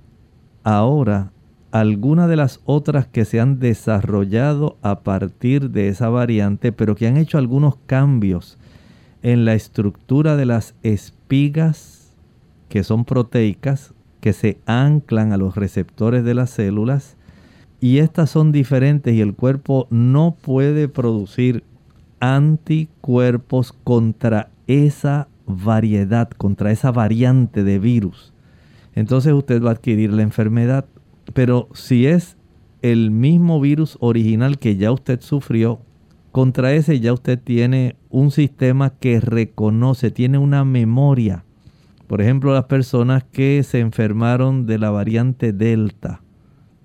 ahora 0.63 1.31
alguna 1.71 2.27
de 2.27 2.35
las 2.35 2.59
otras 2.65 3.07
que 3.07 3.25
se 3.25 3.39
han 3.39 3.59
desarrollado 3.59 4.77
a 4.81 4.99
partir 4.99 5.71
de 5.71 5.87
esa 5.87 6.09
variante, 6.09 6.71
pero 6.71 6.95
que 6.95 7.07
han 7.07 7.17
hecho 7.17 7.37
algunos 7.37 7.77
cambios 7.85 8.57
en 9.21 9.45
la 9.45 9.53
estructura 9.53 10.35
de 10.35 10.45
las 10.45 10.75
espigas 10.83 12.15
que 12.69 12.83
son 12.83 13.05
proteicas, 13.05 13.92
que 14.23 14.31
se 14.31 14.57
anclan 14.65 15.33
a 15.33 15.37
los 15.37 15.57
receptores 15.57 16.23
de 16.23 16.33
las 16.33 16.49
células, 16.49 17.17
y 17.81 17.97
estas 17.97 18.29
son 18.29 18.53
diferentes 18.53 19.13
y 19.13 19.19
el 19.19 19.33
cuerpo 19.33 19.85
no 19.89 20.37
puede 20.41 20.87
producir 20.87 21.65
anticuerpos 22.21 23.73
contra 23.73 24.49
esa 24.65 25.27
variedad, 25.45 26.29
contra 26.29 26.71
esa 26.71 26.93
variante 26.93 27.65
de 27.65 27.79
virus. 27.79 28.31
Entonces 28.95 29.33
usted 29.33 29.61
va 29.61 29.71
a 29.71 29.73
adquirir 29.73 30.13
la 30.13 30.21
enfermedad, 30.21 30.85
pero 31.33 31.67
si 31.73 32.07
es 32.07 32.37
el 32.81 33.11
mismo 33.11 33.59
virus 33.59 33.97
original 33.99 34.57
que 34.57 34.77
ya 34.77 34.93
usted 34.93 35.19
sufrió, 35.19 35.81
contra 36.31 36.71
ese 36.71 37.01
ya 37.01 37.11
usted 37.11 37.37
tiene 37.43 37.97
un 38.09 38.31
sistema 38.31 38.91
que 38.91 39.19
reconoce, 39.19 40.11
tiene 40.11 40.37
una 40.37 40.63
memoria. 40.63 41.43
Por 42.07 42.21
ejemplo, 42.21 42.53
las 42.53 42.65
personas 42.65 43.23
que 43.23 43.63
se 43.63 43.79
enfermaron 43.79 44.65
de 44.65 44.77
la 44.77 44.89
variante 44.89 45.53
Delta, 45.53 46.21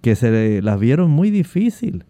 que 0.00 0.14
se 0.14 0.62
las 0.62 0.78
vieron 0.78 1.11
muy 1.11 1.31
difícil 1.31 2.04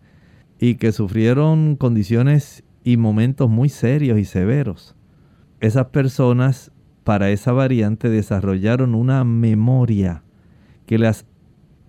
y 0.59 0.75
que 0.75 0.93
sufrieron 0.93 1.77
condiciones 1.77 2.65
y 2.85 2.97
momentos 2.97 3.49
muy 3.49 3.69
serios 3.69 4.19
y 4.19 4.25
severos. 4.25 4.95
Esas 5.61 5.87
personas 5.87 6.71
para 7.05 7.31
esa 7.31 7.53
variante 7.53 8.11
desarrollaron 8.11 8.95
una 8.95 9.25
memoria 9.25 10.23
que 10.87 10.99
las, 10.99 11.27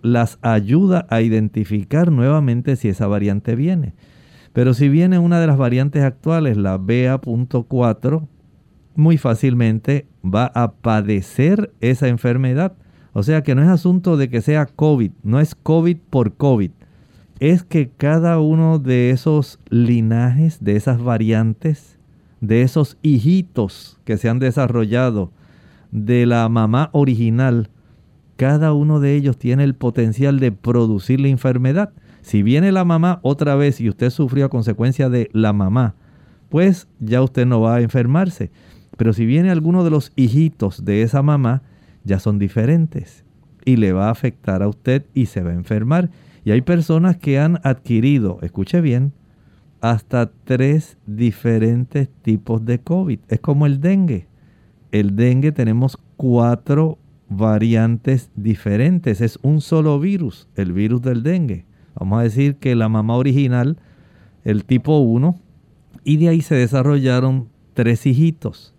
las 0.01 0.39
ayuda 0.41 1.05
a 1.09 1.21
identificar 1.21 2.11
nuevamente 2.11 2.75
si 2.75 2.89
esa 2.89 3.07
variante 3.07 3.55
viene. 3.55 3.93
Pero 4.53 4.73
si 4.73 4.89
viene 4.89 5.19
una 5.19 5.39
de 5.39 5.47
las 5.47 5.57
variantes 5.57 6.03
actuales, 6.03 6.57
la 6.57 6.77
BA.4, 6.77 8.27
muy 8.99 9.17
fácilmente 9.17 10.05
va 10.23 10.51
a 10.53 10.73
padecer 10.73 11.71
esa 11.81 12.07
enfermedad. 12.07 12.73
O 13.13 13.23
sea 13.23 13.41
que 13.41 13.55
no 13.55 13.63
es 13.63 13.69
asunto 13.69 14.17
de 14.17 14.29
que 14.29 14.41
sea 14.41 14.67
COVID, 14.67 15.11
no 15.23 15.39
es 15.39 15.55
COVID 15.55 15.97
por 16.09 16.33
COVID. 16.33 16.71
Es 17.39 17.63
que 17.63 17.89
cada 17.89 18.39
uno 18.39 18.77
de 18.77 19.09
esos 19.09 19.59
linajes, 19.69 20.63
de 20.63 20.75
esas 20.75 21.01
variantes, 21.01 21.97
de 22.41 22.61
esos 22.61 22.97
hijitos 23.01 23.97
que 24.03 24.17
se 24.17 24.29
han 24.29 24.39
desarrollado 24.39 25.31
de 25.91 26.25
la 26.25 26.47
mamá 26.49 26.89
original, 26.91 27.69
cada 28.35 28.73
uno 28.73 28.99
de 28.99 29.15
ellos 29.15 29.37
tiene 29.37 29.63
el 29.63 29.75
potencial 29.75 30.39
de 30.39 30.51
producir 30.51 31.19
la 31.19 31.29
enfermedad. 31.29 31.93
Si 32.21 32.43
viene 32.43 32.71
la 32.71 32.85
mamá 32.85 33.19
otra 33.23 33.55
vez 33.55 33.81
y 33.81 33.89
usted 33.89 34.09
sufrió 34.09 34.45
a 34.45 34.49
consecuencia 34.49 35.09
de 35.09 35.29
la 35.33 35.53
mamá, 35.53 35.95
pues 36.49 36.87
ya 36.99 37.21
usted 37.21 37.45
no 37.45 37.61
va 37.61 37.75
a 37.75 37.81
enfermarse. 37.81 38.51
Pero 38.99 39.13
si 39.13 39.25
viene 39.25 39.49
alguno 39.49 39.85
de 39.85 39.91
los 39.91 40.11
hijitos 40.17 40.83
de 40.83 41.03
esa 41.03 41.21
mamá, 41.21 41.61
ya 42.03 42.19
son 42.19 42.37
diferentes 42.37 43.23
y 43.63 43.77
le 43.77 43.93
va 43.93 44.07
a 44.07 44.11
afectar 44.11 44.61
a 44.61 44.67
usted 44.67 45.05
y 45.13 45.27
se 45.27 45.41
va 45.41 45.51
a 45.51 45.53
enfermar. 45.53 46.09
Y 46.43 46.51
hay 46.51 46.59
personas 46.59 47.15
que 47.15 47.39
han 47.39 47.61
adquirido, 47.63 48.39
escuche 48.41 48.81
bien, 48.81 49.13
hasta 49.79 50.29
tres 50.43 50.97
diferentes 51.05 52.09
tipos 52.23 52.65
de 52.65 52.79
COVID. 52.79 53.19
Es 53.29 53.39
como 53.39 53.67
el 53.67 53.79
dengue. 53.79 54.27
El 54.91 55.15
dengue 55.15 55.53
tenemos 55.53 55.97
cuatro 56.17 56.97
variantes 57.29 58.31
diferentes. 58.35 59.21
Es 59.21 59.39
un 59.41 59.61
solo 59.61 59.97
virus, 60.01 60.49
el 60.57 60.73
virus 60.73 61.01
del 61.01 61.23
dengue. 61.23 61.63
Vamos 61.97 62.19
a 62.19 62.23
decir 62.23 62.57
que 62.57 62.75
la 62.75 62.89
mamá 62.89 63.15
original, 63.15 63.77
el 64.43 64.65
tipo 64.65 64.99
1, 64.99 65.39
y 66.03 66.17
de 66.17 66.27
ahí 66.27 66.41
se 66.41 66.55
desarrollaron 66.55 67.47
tres 67.73 68.05
hijitos. 68.05 68.75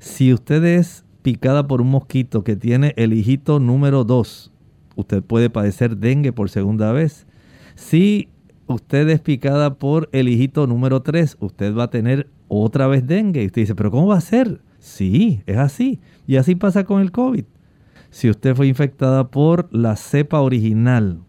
Si 0.00 0.32
usted 0.32 0.64
es 0.64 1.04
picada 1.20 1.66
por 1.66 1.82
un 1.82 1.90
mosquito 1.90 2.42
que 2.42 2.56
tiene 2.56 2.94
el 2.96 3.12
hijito 3.12 3.60
número 3.60 4.04
2, 4.04 4.50
usted 4.96 5.22
puede 5.22 5.50
padecer 5.50 5.98
dengue 5.98 6.32
por 6.32 6.48
segunda 6.48 6.90
vez. 6.90 7.26
Si 7.74 8.30
usted 8.66 9.06
es 9.10 9.20
picada 9.20 9.74
por 9.74 10.08
el 10.12 10.30
hijito 10.30 10.66
número 10.66 11.02
3, 11.02 11.36
usted 11.40 11.76
va 11.76 11.84
a 11.84 11.90
tener 11.90 12.30
otra 12.48 12.86
vez 12.86 13.06
dengue. 13.06 13.42
Y 13.42 13.46
usted 13.46 13.60
dice, 13.60 13.74
pero 13.74 13.90
¿cómo 13.90 14.06
va 14.06 14.16
a 14.16 14.22
ser? 14.22 14.62
Sí, 14.78 15.42
es 15.44 15.58
así. 15.58 16.00
Y 16.26 16.36
así 16.36 16.54
pasa 16.54 16.84
con 16.84 17.02
el 17.02 17.12
COVID. 17.12 17.44
Si 18.08 18.30
usted 18.30 18.56
fue 18.56 18.68
infectada 18.68 19.30
por 19.30 19.68
la 19.70 19.96
cepa 19.96 20.40
original, 20.40 21.20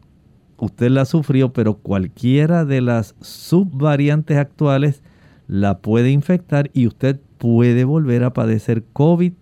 usted 0.55 0.91
la 0.91 1.03
sufrió, 1.03 1.51
pero 1.51 1.73
cualquiera 1.73 2.63
de 2.63 2.79
las 2.79 3.15
subvariantes 3.19 4.37
actuales 4.37 5.03
la 5.47 5.79
puede 5.79 6.11
infectar 6.11 6.71
y 6.73 6.87
usted 6.87 7.19
puede 7.41 7.85
volver 7.85 8.23
a 8.23 8.33
padecer 8.33 8.83
COVID 8.93 9.33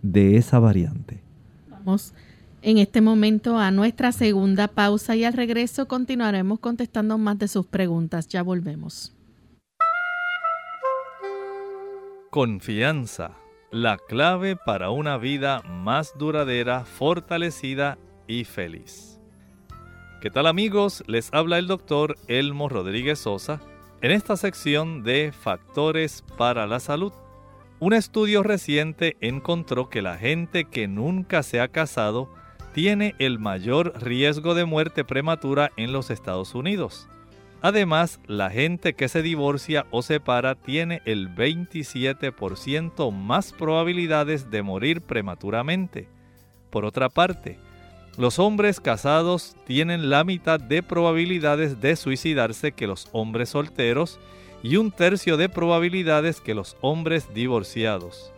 de 0.00 0.36
esa 0.36 0.60
variante. 0.60 1.24
Vamos 1.68 2.14
en 2.62 2.78
este 2.78 3.00
momento 3.00 3.58
a 3.58 3.72
nuestra 3.72 4.12
segunda 4.12 4.68
pausa 4.68 5.16
y 5.16 5.24
al 5.24 5.32
regreso 5.32 5.88
continuaremos 5.88 6.60
contestando 6.60 7.18
más 7.18 7.40
de 7.40 7.48
sus 7.48 7.66
preguntas. 7.66 8.28
Ya 8.28 8.44
volvemos. 8.44 9.12
Confianza, 12.30 13.32
la 13.72 13.98
clave 13.98 14.54
para 14.54 14.90
una 14.90 15.18
vida 15.18 15.62
más 15.62 16.16
duradera, 16.16 16.84
fortalecida 16.84 17.98
y 18.28 18.44
feliz. 18.44 19.20
¿Qué 20.20 20.30
tal 20.30 20.46
amigos? 20.46 21.02
Les 21.08 21.28
habla 21.34 21.58
el 21.58 21.66
doctor 21.66 22.14
Elmo 22.28 22.68
Rodríguez 22.68 23.18
Sosa 23.18 23.60
en 24.00 24.12
esta 24.12 24.36
sección 24.36 25.02
de 25.02 25.32
Factores 25.32 26.22
para 26.38 26.68
la 26.68 26.78
Salud. 26.78 27.12
Un 27.82 27.94
estudio 27.94 28.44
reciente 28.44 29.16
encontró 29.20 29.88
que 29.88 30.02
la 30.02 30.16
gente 30.16 30.66
que 30.66 30.86
nunca 30.86 31.42
se 31.42 31.60
ha 31.60 31.66
casado 31.66 32.32
tiene 32.74 33.16
el 33.18 33.40
mayor 33.40 34.00
riesgo 34.00 34.54
de 34.54 34.64
muerte 34.64 35.02
prematura 35.04 35.72
en 35.76 35.90
los 35.90 36.08
Estados 36.08 36.54
Unidos. 36.54 37.08
Además, 37.60 38.20
la 38.28 38.50
gente 38.50 38.94
que 38.94 39.08
se 39.08 39.20
divorcia 39.20 39.86
o 39.90 40.02
separa 40.02 40.54
tiene 40.54 41.02
el 41.06 41.34
27% 41.34 43.10
más 43.10 43.52
probabilidades 43.52 44.48
de 44.48 44.62
morir 44.62 45.00
prematuramente. 45.00 46.06
Por 46.70 46.84
otra 46.84 47.08
parte, 47.08 47.58
los 48.16 48.38
hombres 48.38 48.78
casados 48.78 49.56
tienen 49.66 50.08
la 50.08 50.22
mitad 50.22 50.60
de 50.60 50.84
probabilidades 50.84 51.80
de 51.80 51.96
suicidarse 51.96 52.70
que 52.70 52.86
los 52.86 53.08
hombres 53.10 53.48
solteros 53.48 54.20
y 54.62 54.76
un 54.76 54.90
tercio 54.90 55.36
de 55.36 55.48
probabilidades 55.48 56.40
que 56.40 56.54
los 56.54 56.76
hombres 56.80 57.34
divorciados. 57.34 58.32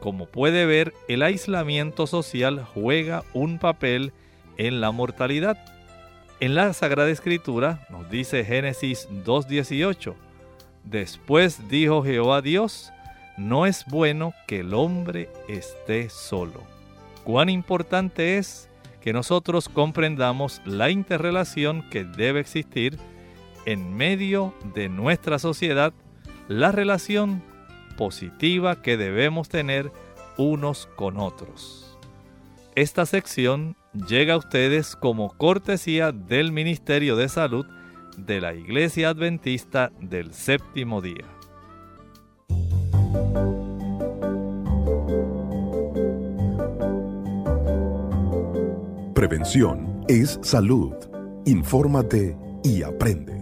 Como 0.00 0.26
puede 0.26 0.66
ver, 0.66 0.94
el 1.08 1.22
aislamiento 1.22 2.06
social 2.06 2.64
juega 2.74 3.22
un 3.34 3.58
papel 3.58 4.12
en 4.56 4.80
la 4.80 4.90
mortalidad. 4.90 5.58
En 6.40 6.54
la 6.54 6.72
Sagrada 6.72 7.10
Escritura 7.10 7.86
nos 7.90 8.10
dice 8.10 8.44
Génesis 8.44 9.08
2.18, 9.10 10.14
después 10.84 11.68
dijo 11.68 12.02
Jehová 12.02 12.40
Dios, 12.40 12.92
no 13.36 13.66
es 13.66 13.84
bueno 13.86 14.34
que 14.46 14.60
el 14.60 14.74
hombre 14.74 15.28
esté 15.48 16.08
solo. 16.08 16.62
Cuán 17.24 17.48
importante 17.48 18.38
es 18.38 18.68
que 19.00 19.12
nosotros 19.12 19.68
comprendamos 19.68 20.60
la 20.64 20.90
interrelación 20.90 21.88
que 21.90 22.04
debe 22.04 22.40
existir 22.40 22.98
en 23.66 23.96
medio 23.96 24.54
de 24.74 24.88
nuestra 24.88 25.38
sociedad 25.38 25.92
la 26.48 26.72
relación 26.72 27.42
positiva 27.96 28.82
que 28.82 28.96
debemos 28.96 29.48
tener 29.48 29.92
unos 30.36 30.88
con 30.96 31.18
otros. 31.18 31.98
Esta 32.74 33.04
sección 33.04 33.76
llega 34.08 34.34
a 34.34 34.38
ustedes 34.38 34.96
como 34.96 35.36
cortesía 35.36 36.12
del 36.12 36.52
Ministerio 36.52 37.16
de 37.16 37.28
Salud 37.28 37.66
de 38.16 38.40
la 38.40 38.54
Iglesia 38.54 39.10
Adventista 39.10 39.92
del 40.00 40.32
Séptimo 40.32 41.00
Día. 41.00 41.26
Prevención 49.14 50.04
es 50.08 50.38
salud. 50.42 50.94
Infórmate 51.44 52.36
y 52.64 52.82
aprende. 52.82 53.39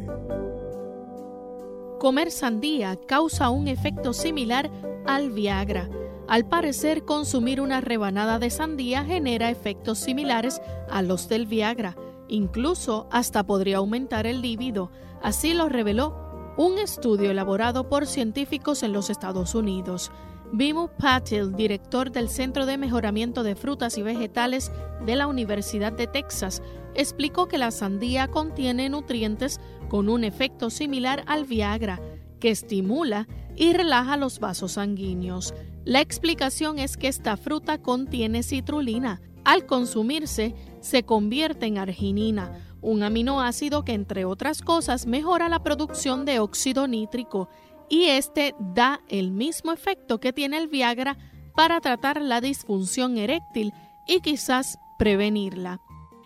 Comer 1.98 2.30
sandía 2.30 2.94
causa 2.94 3.50
un 3.50 3.66
efecto 3.66 4.12
similar 4.12 4.70
al 5.04 5.32
Viagra. 5.32 5.88
Al 6.28 6.46
parecer, 6.46 7.04
consumir 7.04 7.60
una 7.60 7.80
rebanada 7.80 8.38
de 8.38 8.50
sandía 8.50 9.04
genera 9.04 9.50
efectos 9.50 9.98
similares 9.98 10.60
a 10.90 11.02
los 11.02 11.28
del 11.28 11.46
Viagra. 11.46 11.96
Incluso 12.28 13.08
hasta 13.10 13.44
podría 13.44 13.78
aumentar 13.78 14.28
el 14.28 14.42
líbido. 14.42 14.92
Así 15.22 15.54
lo 15.54 15.68
reveló 15.68 16.54
un 16.56 16.78
estudio 16.78 17.32
elaborado 17.32 17.88
por 17.88 18.06
científicos 18.06 18.84
en 18.84 18.92
los 18.92 19.10
Estados 19.10 19.56
Unidos. 19.56 20.12
Bimu 20.52 20.88
Patil, 20.88 21.54
director 21.56 22.12
del 22.12 22.28
Centro 22.28 22.64
de 22.64 22.78
Mejoramiento 22.78 23.42
de 23.42 23.56
Frutas 23.56 23.98
y 23.98 24.02
Vegetales 24.02 24.70
de 25.04 25.16
la 25.16 25.26
Universidad 25.26 25.92
de 25.92 26.06
Texas, 26.06 26.62
explicó 26.94 27.48
que 27.48 27.58
la 27.58 27.70
sandía 27.70 28.28
contiene 28.28 28.88
nutrientes 28.88 29.60
con 29.88 30.08
un 30.08 30.24
efecto 30.24 30.70
similar 30.70 31.24
al 31.26 31.44
Viagra, 31.44 32.00
que 32.40 32.50
estimula 32.50 33.26
y 33.56 33.72
relaja 33.72 34.16
los 34.16 34.38
vasos 34.38 34.72
sanguíneos. 34.72 35.54
La 35.84 36.00
explicación 36.00 36.78
es 36.78 36.96
que 36.96 37.08
esta 37.08 37.36
fruta 37.36 37.78
contiene 37.78 38.42
citrulina. 38.42 39.20
Al 39.44 39.66
consumirse, 39.66 40.54
se 40.80 41.02
convierte 41.02 41.66
en 41.66 41.78
arginina, 41.78 42.52
un 42.80 43.02
aminoácido 43.02 43.84
que, 43.84 43.92
entre 43.92 44.24
otras 44.24 44.62
cosas, 44.62 45.06
mejora 45.06 45.48
la 45.48 45.62
producción 45.62 46.24
de 46.24 46.38
óxido 46.38 46.86
nítrico 46.86 47.48
y 47.88 48.04
este 48.04 48.54
da 48.60 49.00
el 49.08 49.30
mismo 49.30 49.72
efecto 49.72 50.20
que 50.20 50.32
tiene 50.32 50.58
el 50.58 50.68
Viagra 50.68 51.16
para 51.56 51.80
tratar 51.80 52.20
la 52.20 52.40
disfunción 52.40 53.18
eréctil 53.18 53.72
y 54.06 54.20
quizás 54.20 54.78
prevenirla. 54.98 55.80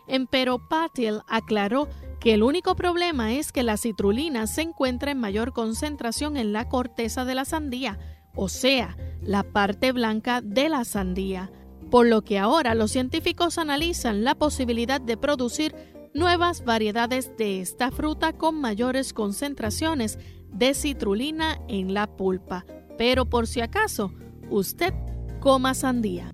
Empero 0.08 0.68
Patil 0.68 1.20
aclaró 1.28 1.88
que 2.22 2.34
el 2.34 2.44
único 2.44 2.76
problema 2.76 3.32
es 3.32 3.50
que 3.50 3.64
la 3.64 3.76
citrulina 3.76 4.46
se 4.46 4.62
encuentra 4.62 5.10
en 5.10 5.18
mayor 5.18 5.52
concentración 5.52 6.36
en 6.36 6.52
la 6.52 6.68
corteza 6.68 7.24
de 7.24 7.34
la 7.34 7.44
sandía, 7.44 7.98
o 8.36 8.48
sea, 8.48 8.96
la 9.22 9.42
parte 9.42 9.90
blanca 9.90 10.40
de 10.40 10.68
la 10.68 10.84
sandía, 10.84 11.50
por 11.90 12.06
lo 12.06 12.22
que 12.22 12.38
ahora 12.38 12.76
los 12.76 12.92
científicos 12.92 13.58
analizan 13.58 14.22
la 14.22 14.36
posibilidad 14.36 15.00
de 15.00 15.16
producir 15.16 15.74
nuevas 16.14 16.64
variedades 16.64 17.36
de 17.36 17.60
esta 17.60 17.90
fruta 17.90 18.32
con 18.32 18.60
mayores 18.60 19.12
concentraciones 19.12 20.16
de 20.52 20.74
citrulina 20.74 21.58
en 21.66 21.92
la 21.92 22.06
pulpa. 22.06 22.64
Pero 22.96 23.26
por 23.28 23.48
si 23.48 23.60
acaso, 23.62 24.12
usted 24.48 24.94
coma 25.40 25.74
sandía. 25.74 26.32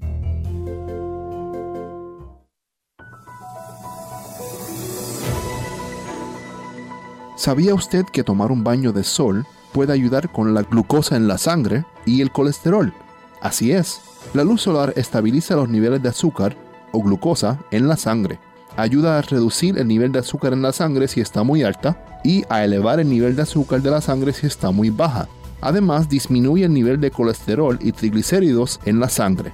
¿Sabía 7.39 7.75
usted 7.75 8.05
que 8.05 8.25
tomar 8.25 8.53
un 8.53 8.65
baño 8.65 8.93
de 8.93 9.05
sol 9.05 9.47
puede 9.73 9.95
ayudar 9.95 10.31
con 10.31 10.53
la 10.53 10.63
glucosa 10.63 11.17
en 11.17 11.27
la 11.27 11.39
sangre 11.39 11.87
y 12.05 12.21
el 12.21 12.33
colesterol? 12.33 12.93
Así 13.41 13.73
es, 13.73 14.03
la 14.35 14.45
luz 14.45 14.61
solar 14.61 14.93
estabiliza 14.97 15.57
los 15.57 15.71
niveles 15.71 16.03
de 16.03 16.11
azúcar 16.11 16.57
o 16.93 17.01
glucosa 17.01 17.59
en 17.71 17.89
la 17.89 17.97
sangre 17.97 18.41
ayuda 18.79 19.19
a 19.19 19.23
reducir 19.23 19.77
el 19.77 19.89
nivel 19.89 20.13
de 20.13 20.21
azúcar 20.21 20.53
en 20.53 20.63
la 20.63 20.73
sangre 20.73 21.09
si 21.09 21.21
está 21.21 21.43
muy 21.43 21.65
alta 21.65 22.21
y 22.23 22.45
a 22.49 22.65
elevar 22.65 23.01
el 23.01 23.11
nivel 23.11 23.35
de 23.35 23.43
azúcar 23.43 23.83
de 23.83 23.91
la 23.91 24.01
sangre 24.01 24.33
si 24.33 24.47
está 24.47 24.71
muy 24.71 24.91
baja. 24.91 25.29
Además, 25.61 26.09
disminuye 26.09 26.65
el 26.65 26.73
nivel 26.73 27.01
de 27.01 27.11
colesterol 27.11 27.79
y 27.81 27.91
triglicéridos 27.91 28.79
en 28.85 29.01
la 29.01 29.09
sangre. 29.09 29.53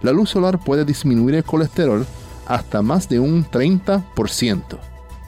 La 0.00 0.12
luz 0.12 0.30
solar 0.30 0.60
puede 0.60 0.84
disminuir 0.84 1.34
el 1.34 1.44
colesterol 1.44 2.06
hasta 2.46 2.82
más 2.82 3.08
de 3.08 3.18
un 3.18 3.44
30%. 3.44 4.91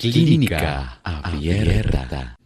Clínica 0.00 0.98
abierta. 1.04 2.38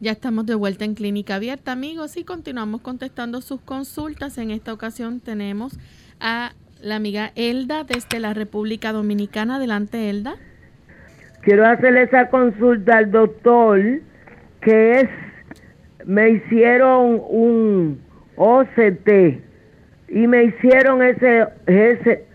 Ya 0.00 0.10
estamos 0.10 0.46
de 0.46 0.56
vuelta 0.56 0.84
en 0.84 0.96
Clínica 0.96 1.36
Abierta, 1.36 1.70
amigos, 1.70 2.16
y 2.16 2.24
continuamos 2.24 2.80
contestando 2.80 3.40
sus 3.40 3.60
consultas. 3.60 4.36
En 4.36 4.50
esta 4.50 4.72
ocasión 4.72 5.20
tenemos 5.20 5.78
a 6.18 6.50
la 6.82 6.96
amiga 6.96 7.30
Elda 7.36 7.84
desde 7.84 8.18
la 8.18 8.34
República 8.34 8.90
Dominicana. 8.90 9.56
Adelante, 9.56 10.10
Elda. 10.10 10.34
Quiero 11.42 11.68
hacerle 11.68 12.02
esa 12.02 12.30
consulta 12.30 12.98
al 12.98 13.12
doctor, 13.12 13.80
que 14.60 15.00
es, 15.00 15.08
me 16.04 16.30
hicieron 16.30 17.22
un 17.28 18.00
OCT 18.34 19.38
y 20.08 20.26
me 20.26 20.46
hicieron 20.46 21.04
ese, 21.04 21.46
ese, 21.66 22.26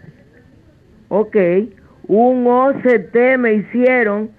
ok, 1.09 1.35
un 2.07 2.47
OCT 2.47 3.37
me 3.37 3.55
hicieron 3.55 4.31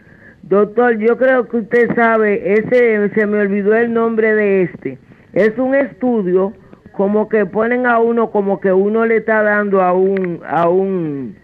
Doctor, 0.48 0.98
yo 0.98 1.16
creo 1.16 1.48
que 1.48 1.56
usted 1.56 1.94
sabe, 1.94 2.52
ese 2.52 3.08
se 3.14 3.26
me 3.26 3.38
olvidó 3.40 3.74
el 3.74 3.94
nombre 3.94 4.34
de 4.34 4.62
este. 4.64 4.98
Es 5.32 5.58
un 5.58 5.74
estudio 5.74 6.52
como 6.92 7.30
que 7.30 7.46
ponen 7.46 7.86
a 7.86 7.98
uno 7.98 8.30
como 8.30 8.60
que 8.60 8.70
uno 8.70 9.06
le 9.06 9.16
está 9.16 9.42
dando 9.42 9.80
a 9.80 9.94
un 9.94 10.40
a 10.46 10.68
un 10.68 11.34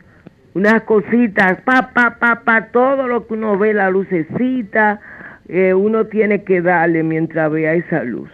unas 0.53 0.82
cositas, 0.82 1.62
pa 1.62 1.92
pa 1.94 2.18
pa 2.20 2.42
pa 2.44 2.66
todo 2.72 3.09
lo 3.09 3.26
que 3.26 3.34
uno 3.34 3.57
ve 3.57 3.72
la 3.72 3.88
lucecita, 3.88 5.01
eh, 5.48 5.72
uno 5.72 6.05
tiene 6.07 6.44
que 6.44 6.61
darle 6.61 7.03
mientras 7.03 7.51
vea 7.51 7.72
esa 7.72 8.05
luz. 8.05 8.30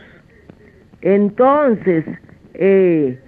Entonces, 1.01 2.05
eh, 2.55 3.21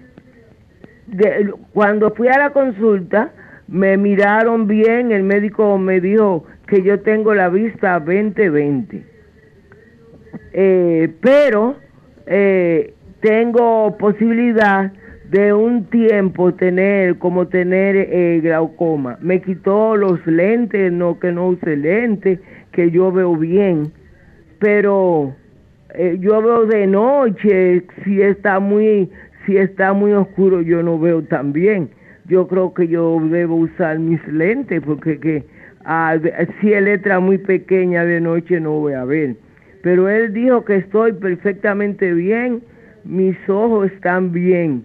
cuando 1.72 2.11
fui 2.16 2.26
a 2.26 2.39
la 2.39 2.51
consulta, 2.51 3.30
me 3.68 3.97
miraron 3.97 4.66
bien, 4.66 5.12
el 5.12 5.22
médico 5.22 5.78
me 5.78 6.01
dijo 6.01 6.45
que 6.69 6.83
yo 6.83 7.01
tengo 7.01 7.35
la 7.35 7.49
vista 7.49 7.99
2020. 7.99 9.05
Eh, 10.53 11.12
pero 11.21 11.77
eh, 12.27 12.95
tengo 13.21 13.97
posibilidad 13.99 14.93
de 15.31 15.53
un 15.53 15.85
tiempo 15.87 16.55
tener 16.55 17.19
como 17.19 17.49
tener 17.49 17.97
eh, 17.97 18.41
glaucoma. 18.43 19.19
Me 19.21 19.41
quitó 19.43 19.97
los 19.97 20.25
lentes, 20.27 20.93
no 20.93 21.19
que 21.19 21.33
no 21.33 21.49
use 21.49 21.77
lentes, 21.77 22.41
que 22.73 22.91
yo 22.91 23.12
veo 23.12 23.37
bien, 23.37 23.93
pero 24.59 25.35
eh, 25.95 26.16
yo 26.21 26.41
veo 26.43 26.66
de 26.66 26.87
noche, 26.87 27.85
si 28.05 28.23
está 28.23 28.61
muy 28.61 29.11
si 29.47 29.57
está 29.57 29.95
muy 29.95 30.12
oscuro 30.12 30.61
yo 30.61 30.83
no 30.83 30.99
veo 30.99 31.23
tan 31.23 31.53
bien. 31.53 31.91
Yo 32.27 32.47
creo 32.47 32.75
que 32.75 32.89
yo 32.89 33.19
debo 33.31 33.57
usar 33.57 33.99
mis 33.99 34.27
lentes 34.29 34.83
porque 34.83 35.19
que 35.19 35.45
Ah, 35.91 36.18
si 36.61 36.74
es 36.74 36.82
letra 36.82 37.18
muy 37.18 37.39
pequeña 37.39 38.05
de 38.05 38.20
noche 38.20 38.61
no 38.61 38.72
voy 38.72 38.93
a 38.93 39.07
ver. 39.07 39.36
Pero 39.82 40.07
él 40.11 40.34
dijo 40.34 40.62
que 40.62 40.76
estoy 40.76 41.14
perfectamente 41.14 42.12
bien, 42.12 42.61
mis 43.05 43.34
ojos 43.49 43.91
están 43.91 44.30
bien, 44.30 44.84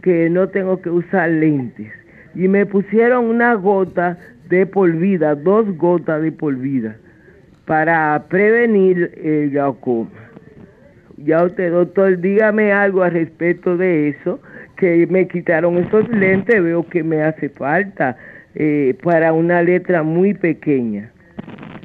que 0.00 0.30
no 0.30 0.48
tengo 0.48 0.80
que 0.80 0.88
usar 0.88 1.28
lentes. 1.28 1.92
Y 2.34 2.48
me 2.48 2.64
pusieron 2.64 3.26
una 3.26 3.52
gota 3.56 4.16
de 4.48 4.64
polvida, 4.64 5.34
dos 5.34 5.70
gotas 5.76 6.22
de 6.22 6.32
polvida, 6.32 6.96
para 7.66 8.24
prevenir 8.30 9.12
el 9.22 9.50
glaucoma. 9.50 10.08
Ya 11.18 11.44
usted, 11.44 11.72
doctor, 11.72 12.18
dígame 12.18 12.72
algo 12.72 13.02
al 13.02 13.12
respecto 13.12 13.76
de 13.76 14.08
eso, 14.08 14.40
que 14.78 15.06
me 15.08 15.28
quitaron 15.28 15.76
esos 15.76 16.08
lentes, 16.08 16.62
veo 16.62 16.88
que 16.88 17.02
me 17.02 17.22
hace 17.22 17.50
falta 17.50 18.16
eh, 18.60 18.98
para 19.04 19.32
una 19.32 19.62
letra 19.62 20.02
muy 20.02 20.34
pequeña. 20.34 21.12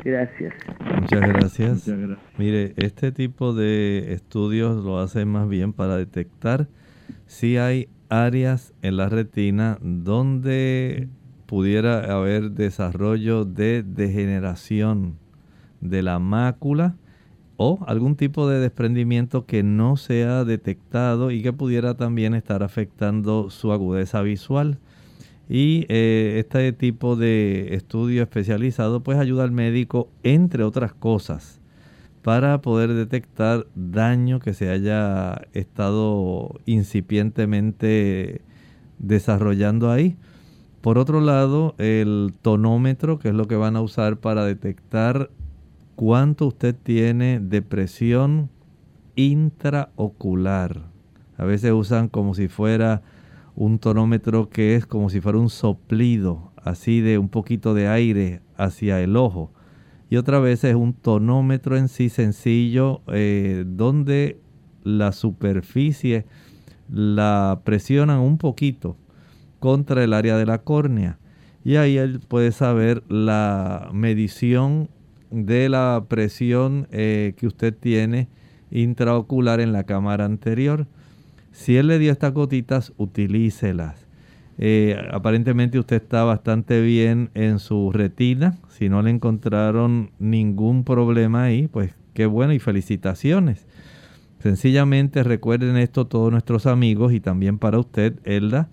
Gracias. 0.04 0.54
Muchas 1.00 1.22
gracias. 1.22 1.92
Mire, 2.38 2.74
este 2.78 3.12
tipo 3.12 3.54
de 3.54 4.12
estudios 4.12 4.84
lo 4.84 5.00
hacen 5.00 5.28
más 5.28 5.48
bien 5.48 5.72
para 5.72 5.98
detectar 5.98 6.68
si 7.28 7.58
hay 7.58 7.90
áreas 8.10 8.74
en 8.82 8.98
la 8.98 9.08
retina 9.08 9.78
donde 9.82 11.08
pudiera 11.46 12.12
haber 12.12 12.52
desarrollo 12.52 13.46
de 13.46 13.84
degeneración 13.84 15.20
de 15.80 16.02
la 16.02 16.18
mácula 16.18 16.96
o 17.56 17.84
algún 17.86 18.16
tipo 18.16 18.50
de 18.50 18.60
desprendimiento 18.60 19.46
que 19.46 19.62
no 19.62 19.96
se 19.96 20.24
ha 20.24 20.44
detectado 20.44 21.30
y 21.30 21.44
que 21.44 21.54
pudiera 21.54 21.94
también 21.94 22.34
estar 22.34 22.64
afectando 22.64 23.52
su 23.52 23.72
agudeza 23.72 24.24
visual. 24.24 24.80
Y 25.50 25.86
eh, 25.90 26.36
este 26.40 26.72
tipo 26.74 27.16
de 27.16 27.76
estudio 27.76 28.24
especializado 28.24 29.04
pues 29.04 29.18
ayuda 29.18 29.44
al 29.44 29.52
médico, 29.52 30.10
entre 30.24 30.64
otras 30.64 30.94
cosas, 30.94 31.60
para 32.22 32.62
poder 32.62 32.94
detectar 32.94 33.68
daño 33.76 34.40
que 34.40 34.54
se 34.54 34.70
haya 34.70 35.42
estado 35.54 36.60
incipientemente 36.66 38.42
desarrollando 39.00 39.92
ahí. 39.92 40.16
Por 40.82 40.98
otro 40.98 41.22
lado, 41.22 41.76
el 41.78 42.34
tonómetro, 42.42 43.20
que 43.20 43.30
es 43.30 43.36
lo 43.36 43.48
que 43.48 43.56
van 43.56 43.76
a 43.76 43.82
usar 43.82 44.18
para 44.18 44.46
detectar 44.46 45.30
cuánto 45.96 46.48
usted 46.48 46.76
tiene 46.76 47.40
de 47.40 47.62
presión 47.62 48.50
intraocular. 49.16 50.82
A 51.38 51.46
veces 51.46 51.72
usan 51.72 52.10
como 52.10 52.34
si 52.34 52.48
fuera 52.48 53.02
un 53.56 53.80
tonómetro 53.80 54.50
que 54.50 54.76
es 54.76 54.86
como 54.86 55.10
si 55.10 55.22
fuera 55.22 55.38
un 55.38 55.50
soplido, 55.50 56.52
así 56.58 57.02
de 57.02 57.18
un 57.18 57.30
poquito 57.30 57.74
de 57.74 57.88
aire 57.88 58.42
hacia 58.58 59.02
el 59.02 59.16
ojo. 59.16 59.52
Y 60.10 60.18
otra 60.18 60.40
vez 60.40 60.64
es 60.64 60.76
un 60.76 60.94
tonómetro 60.94 61.78
en 61.78 61.88
sí 61.88 62.10
sencillo, 62.10 63.02
eh, 63.08 63.64
donde 63.66 64.40
la 64.84 65.12
superficie 65.12 66.26
la 66.90 67.62
presionan 67.64 68.20
un 68.20 68.38
poquito 68.38 68.98
contra 69.60 70.04
el 70.04 70.14
área 70.14 70.38
de 70.38 70.46
la 70.46 70.60
córnea. 70.60 71.18
Y 71.64 71.78
ahí 71.78 71.98
él 71.98 72.20
puede 72.20 72.52
saber 72.52 73.04
la 73.08 73.90
medición 73.94 74.90
de 75.32 75.70
la 75.70 76.06
presión 76.08 76.88
eh, 76.92 77.34
que 77.38 77.48
usted 77.48 77.74
tiene 77.74 78.28
intraocular 78.70 79.62
en 79.62 79.72
la 79.72 79.86
cámara 79.86 80.26
anterior. 80.26 80.88
Si 81.54 81.78
él 81.78 81.88
le 81.88 82.00
dio 82.00 82.12
estas 82.12 82.34
gotitas, 82.34 82.94
utilícelas. 82.98 84.08
Eh, 84.58 84.98
aparentemente 85.12 85.80
usted 85.80 85.98
está 85.98 86.24
bastante 86.24 86.82
bien 86.82 87.30
en 87.36 87.60
su 87.60 87.92
retina. 87.92 88.58
Si 88.70 88.90
no 88.90 89.02
le 89.02 89.12
encontraron 89.12 90.12
ningún 90.20 90.84
problema 90.84 91.44
ahí, 91.44 91.68
pues 91.68 91.94
qué 92.14 92.26
bueno 92.26 92.54
y 92.54 92.60
felicitaciones. 92.60 93.66
Sencillamente 94.40 95.24
recuerden 95.24 95.78
esto 95.78 96.08
todos 96.08 96.32
nuestros 96.32 96.66
amigos 96.66 97.14
y 97.14 97.20
también 97.20 97.60
para 97.60 97.80
usted, 97.80 98.20
Elda, 98.26 98.68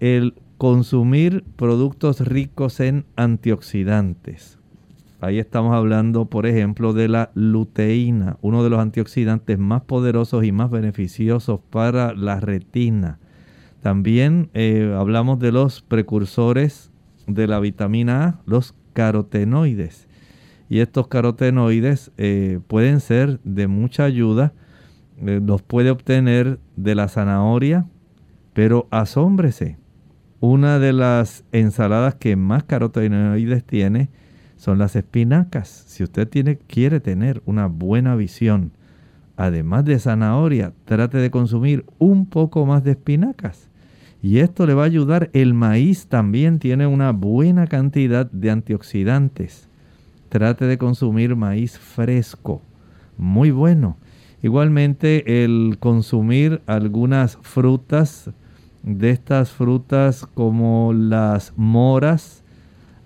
el 0.00 0.34
consumir 0.58 1.44
productos 1.56 2.20
ricos 2.26 2.80
en 2.80 3.04
antioxidantes. 3.14 4.58
Ahí 5.18 5.38
estamos 5.38 5.74
hablando, 5.74 6.26
por 6.26 6.46
ejemplo, 6.46 6.92
de 6.92 7.08
la 7.08 7.30
luteína, 7.34 8.36
uno 8.42 8.62
de 8.62 8.68
los 8.68 8.80
antioxidantes 8.80 9.58
más 9.58 9.82
poderosos 9.82 10.44
y 10.44 10.52
más 10.52 10.70
beneficiosos 10.70 11.60
para 11.70 12.12
la 12.12 12.38
retina. 12.38 13.18
También 13.80 14.50
eh, 14.52 14.94
hablamos 14.98 15.38
de 15.38 15.52
los 15.52 15.80
precursores 15.80 16.90
de 17.26 17.46
la 17.46 17.60
vitamina 17.60 18.24
A, 18.24 18.40
los 18.44 18.74
carotenoides. 18.92 20.06
Y 20.68 20.80
estos 20.80 21.08
carotenoides 21.08 22.12
eh, 22.18 22.60
pueden 22.66 23.00
ser 23.00 23.40
de 23.42 23.68
mucha 23.68 24.04
ayuda. 24.04 24.52
Eh, 25.18 25.40
los 25.42 25.62
puede 25.62 25.90
obtener 25.90 26.58
de 26.76 26.94
la 26.94 27.08
zanahoria, 27.08 27.86
pero 28.52 28.86
asómbrese. 28.90 29.78
Una 30.40 30.78
de 30.78 30.92
las 30.92 31.44
ensaladas 31.52 32.16
que 32.16 32.36
más 32.36 32.64
carotenoides 32.64 33.64
tiene 33.64 34.10
son 34.56 34.78
las 34.78 34.96
espinacas. 34.96 35.68
Si 35.86 36.02
usted 36.02 36.28
tiene, 36.28 36.58
quiere 36.58 37.00
tener 37.00 37.42
una 37.46 37.66
buena 37.66 38.16
visión, 38.16 38.72
además 39.36 39.84
de 39.84 39.98
zanahoria, 39.98 40.72
trate 40.84 41.18
de 41.18 41.30
consumir 41.30 41.84
un 41.98 42.26
poco 42.26 42.66
más 42.66 42.82
de 42.84 42.92
espinacas. 42.92 43.68
Y 44.22 44.38
esto 44.38 44.66
le 44.66 44.74
va 44.74 44.82
a 44.82 44.86
ayudar. 44.86 45.30
El 45.34 45.54
maíz 45.54 46.06
también 46.06 46.58
tiene 46.58 46.86
una 46.86 47.12
buena 47.12 47.66
cantidad 47.66 48.30
de 48.30 48.50
antioxidantes. 48.50 49.68
Trate 50.30 50.64
de 50.64 50.78
consumir 50.78 51.36
maíz 51.36 51.78
fresco. 51.78 52.62
Muy 53.18 53.50
bueno. 53.50 53.96
Igualmente 54.42 55.44
el 55.44 55.76
consumir 55.78 56.62
algunas 56.66 57.38
frutas, 57.42 58.30
de 58.82 59.10
estas 59.10 59.50
frutas 59.50 60.26
como 60.26 60.92
las 60.92 61.52
moras, 61.56 62.44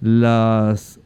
las 0.01 1.00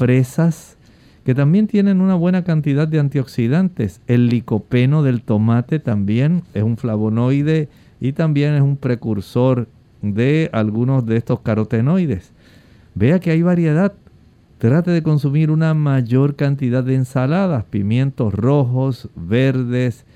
fresas, 0.00 0.78
que 1.26 1.34
también 1.34 1.66
tienen 1.66 2.00
una 2.00 2.14
buena 2.14 2.42
cantidad 2.42 2.88
de 2.88 2.98
antioxidantes. 2.98 4.00
El 4.06 4.28
licopeno 4.28 5.02
del 5.02 5.20
tomate 5.20 5.78
también 5.78 6.42
es 6.54 6.62
un 6.62 6.78
flavonoide 6.78 7.68
y 8.00 8.12
también 8.12 8.54
es 8.54 8.62
un 8.62 8.78
precursor 8.78 9.68
de 10.00 10.48
algunos 10.54 11.04
de 11.04 11.18
estos 11.18 11.40
carotenoides. 11.40 12.32
Vea 12.94 13.20
que 13.20 13.30
hay 13.30 13.42
variedad. 13.42 13.92
Trate 14.56 14.90
de 14.90 15.02
consumir 15.02 15.50
una 15.50 15.74
mayor 15.74 16.34
cantidad 16.34 16.82
de 16.82 16.94
ensaladas, 16.94 17.64
pimientos 17.64 18.32
rojos, 18.32 19.10
verdes, 19.14 20.06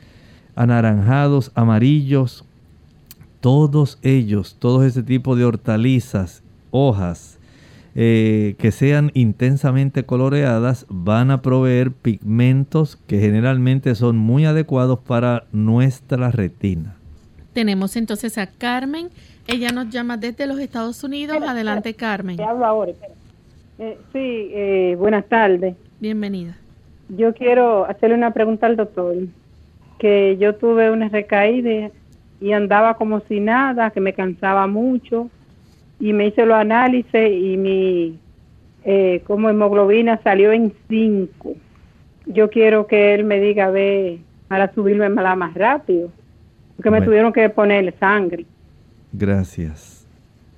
anaranjados, 0.57 1.53
amarillos, 1.55 2.47
todos 3.41 3.99
ellos, 4.01 4.57
todo 4.59 4.83
ese 4.83 5.03
tipo 5.03 5.37
de 5.37 5.45
hortalizas, 5.45 6.43
hojas, 6.71 7.34
eh, 7.97 8.57
que 8.59 8.73
sean 8.73 9.13
intensamente 9.15 10.05
coloreadas, 10.05 10.85
van 10.89 11.31
a 11.31 11.43
proveer 11.43 11.93
pigmentos 11.93 12.97
que 13.07 13.21
generalmente 13.21 13.95
son 13.95 14.17
muy 14.17 14.45
adecuados 14.47 14.99
para 14.99 15.45
nuestra 15.53 16.33
retina. 16.33 16.97
Tenemos 17.53 17.97
entonces 17.97 18.37
a 18.37 18.49
Carmen. 18.49 19.11
Ella 19.47 19.71
nos 19.71 19.91
llama 19.91 20.17
desde 20.17 20.47
los 20.47 20.59
Estados 20.59 21.05
Unidos. 21.05 21.39
Adelante, 21.41 21.95
Carmen. 21.95 22.37
Te 22.37 22.43
hablo 22.43 22.67
ahora. 22.67 22.93
Eh, 23.79 23.99
sí, 24.13 24.51
eh, 24.53 24.97
buenas 24.99 25.27
tardes. 25.27 25.77
Bienvenida. 26.01 26.57
Yo 27.11 27.33
quiero 27.33 27.85
hacerle 27.85 28.17
una 28.17 28.33
pregunta 28.33 28.67
al 28.67 28.77
doctor. 28.77 29.15
Que 29.99 30.37
yo 30.41 30.57
tuve 30.57 30.91
una 30.91 31.09
recaída 31.09 31.91
y 32.41 32.53
andaba 32.53 32.95
como 32.95 33.21
si 33.21 33.39
nada, 33.39 33.91
que 33.91 34.01
me 34.01 34.13
cansaba 34.13 34.67
mucho 34.67 35.31
y 36.05 36.13
me 36.13 36.27
hice 36.27 36.45
los 36.45 36.59
análisis 36.59 37.15
y 37.15 37.57
mi 37.57 38.19
eh, 38.85 39.23
como 39.27 39.49
hemoglobina 39.49 40.21
salió 40.23 40.53
en 40.53 40.75
5. 40.91 41.55
Yo 42.27 42.51
quiero 42.51 42.87
que 42.87 43.15
él 43.15 43.25
me 43.25 43.41
diga, 43.41 43.71
ve, 43.71 44.21
para 44.47 44.71
subirme 44.75 45.09
más 45.09 45.55
rápido, 45.55 46.11
porque 46.77 46.91
me 46.91 47.01
tuvieron 47.01 47.33
que 47.33 47.49
poner 47.49 47.95
sangre. 47.99 48.45
Gracias. 49.15 50.07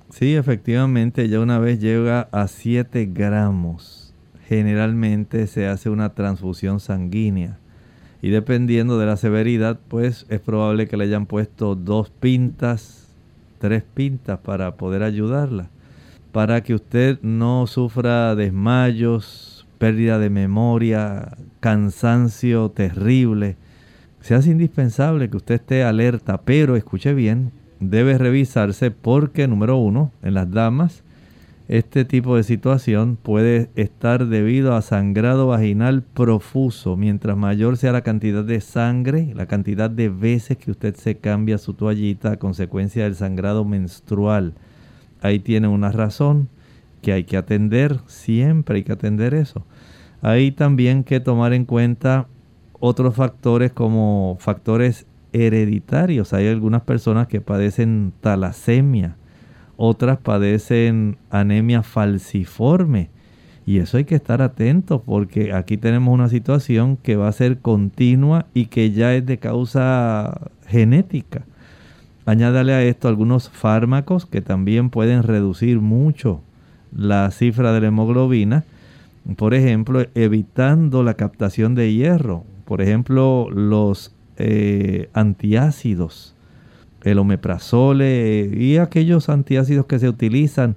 Sí, 0.09 0.35
efectivamente, 0.35 1.29
ya 1.29 1.39
una 1.39 1.59
vez 1.59 1.79
llega 1.79 2.27
a 2.33 2.49
7 2.49 3.07
gramos, 3.13 4.13
generalmente 4.49 5.47
se 5.47 5.67
hace 5.67 5.89
una 5.89 6.13
transfusión 6.13 6.81
sanguínea 6.81 7.57
y 8.21 8.31
dependiendo 8.31 8.99
de 8.99 9.05
la 9.05 9.15
severidad, 9.15 9.79
pues 9.87 10.25
es 10.27 10.41
probable 10.41 10.87
que 10.87 10.97
le 10.97 11.05
hayan 11.05 11.25
puesto 11.25 11.75
dos 11.75 12.09
pintas, 12.09 12.96
tres 13.57 13.83
pintas 13.83 14.39
para 14.39 14.75
poder 14.75 15.03
ayudarla, 15.03 15.69
para 16.31 16.61
que 16.61 16.73
usted 16.73 17.19
no 17.21 17.67
sufra 17.67 18.35
desmayos, 18.35 19.67
pérdida 19.77 20.19
de 20.19 20.29
memoria, 20.29 21.37
cansancio 21.59 22.69
terrible. 22.69 23.57
Se 24.21 24.35
hace 24.35 24.51
indispensable 24.51 25.29
que 25.29 25.37
usted 25.37 25.55
esté 25.55 25.83
alerta, 25.83 26.41
pero 26.41 26.75
escuche 26.75 27.13
bien, 27.13 27.51
debe 27.79 28.17
revisarse 28.17 28.91
porque, 28.91 29.47
número 29.47 29.77
uno, 29.77 30.11
en 30.23 30.33
las 30.33 30.51
damas, 30.51 31.03
este 31.67 32.05
tipo 32.05 32.37
de 32.37 32.43
situación 32.43 33.17
puede 33.21 33.69
estar 33.75 34.27
debido 34.27 34.73
a 34.73 34.81
sangrado 34.81 35.47
vaginal 35.47 36.01
profuso. 36.01 36.95
Mientras 36.95 37.35
mayor 37.35 37.75
sea 37.75 37.91
la 37.91 38.03
cantidad 38.03 38.45
de 38.45 38.61
sangre, 38.61 39.33
la 39.35 39.47
cantidad 39.47 39.89
de 39.89 40.07
veces 40.07 40.57
que 40.57 40.71
usted 40.71 40.95
se 40.95 41.17
cambia 41.17 41.57
su 41.57 41.73
toallita 41.73 42.31
a 42.31 42.37
consecuencia 42.37 43.03
del 43.03 43.15
sangrado 43.15 43.65
menstrual. 43.65 44.53
Ahí 45.21 45.39
tiene 45.39 45.67
una 45.67 45.91
razón 45.91 46.47
que 47.01 47.11
hay 47.11 47.25
que 47.25 47.35
atender, 47.35 47.99
siempre 48.07 48.77
hay 48.77 48.83
que 48.83 48.93
atender 48.93 49.33
eso. 49.33 49.65
Hay 50.21 50.51
también 50.51 51.03
que 51.03 51.19
tomar 51.19 51.51
en 51.51 51.65
cuenta 51.65 52.27
otros 52.79 53.13
factores 53.13 53.73
como 53.73 54.37
factores 54.39 55.05
hereditarios. 55.33 56.31
Hay 56.31 56.47
algunas 56.47 56.83
personas 56.83 57.27
que 57.27 57.41
padecen 57.41 58.13
talasemia 58.21 59.17
otras 59.77 60.17
padecen 60.17 61.17
anemia 61.29 61.83
falciforme. 61.83 63.09
Y 63.65 63.79
eso 63.79 63.97
hay 63.97 64.05
que 64.05 64.15
estar 64.15 64.41
atentos 64.41 65.01
porque 65.05 65.53
aquí 65.53 65.77
tenemos 65.77 66.13
una 66.13 66.29
situación 66.29 66.97
que 66.97 67.15
va 67.15 67.27
a 67.27 67.33
ser 67.33 67.59
continua 67.59 68.45
y 68.53 68.67
que 68.67 68.91
ya 68.91 69.13
es 69.13 69.25
de 69.25 69.37
causa 69.37 70.49
genética. 70.67 71.45
Añádale 72.25 72.73
a 72.73 72.83
esto 72.83 73.07
algunos 73.07 73.49
fármacos 73.49 74.25
que 74.25 74.41
también 74.41 74.89
pueden 74.89 75.23
reducir 75.23 75.79
mucho 75.79 76.41
la 76.95 77.29
cifra 77.31 77.73
de 77.73 77.81
la 77.81 77.87
hemoglobina. 77.87 78.63
Por 79.35 79.53
ejemplo, 79.53 80.05
evitando 80.15 81.03
la 81.03 81.15
captación 81.15 81.75
de 81.75 81.93
hierro. 81.93 82.45
Por 82.65 82.81
ejemplo, 82.81 83.49
los 83.51 84.15
eh, 84.37 85.09
antiácidos 85.13 86.36
el 87.11 87.19
omeprazole 87.19 88.49
y 88.53 88.77
aquellos 88.77 89.29
antiácidos 89.29 89.85
que 89.85 89.99
se 89.99 90.09
utilizan 90.09 90.75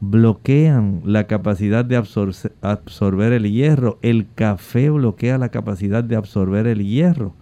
bloquean 0.00 1.02
la 1.04 1.26
capacidad 1.26 1.84
de 1.84 1.96
absorber 1.96 3.32
el 3.32 3.50
hierro. 3.50 3.98
El 4.02 4.26
café 4.34 4.90
bloquea 4.90 5.38
la 5.38 5.48
capacidad 5.48 6.04
de 6.04 6.16
absorber 6.16 6.66
el 6.66 6.84
hierro. 6.84 7.34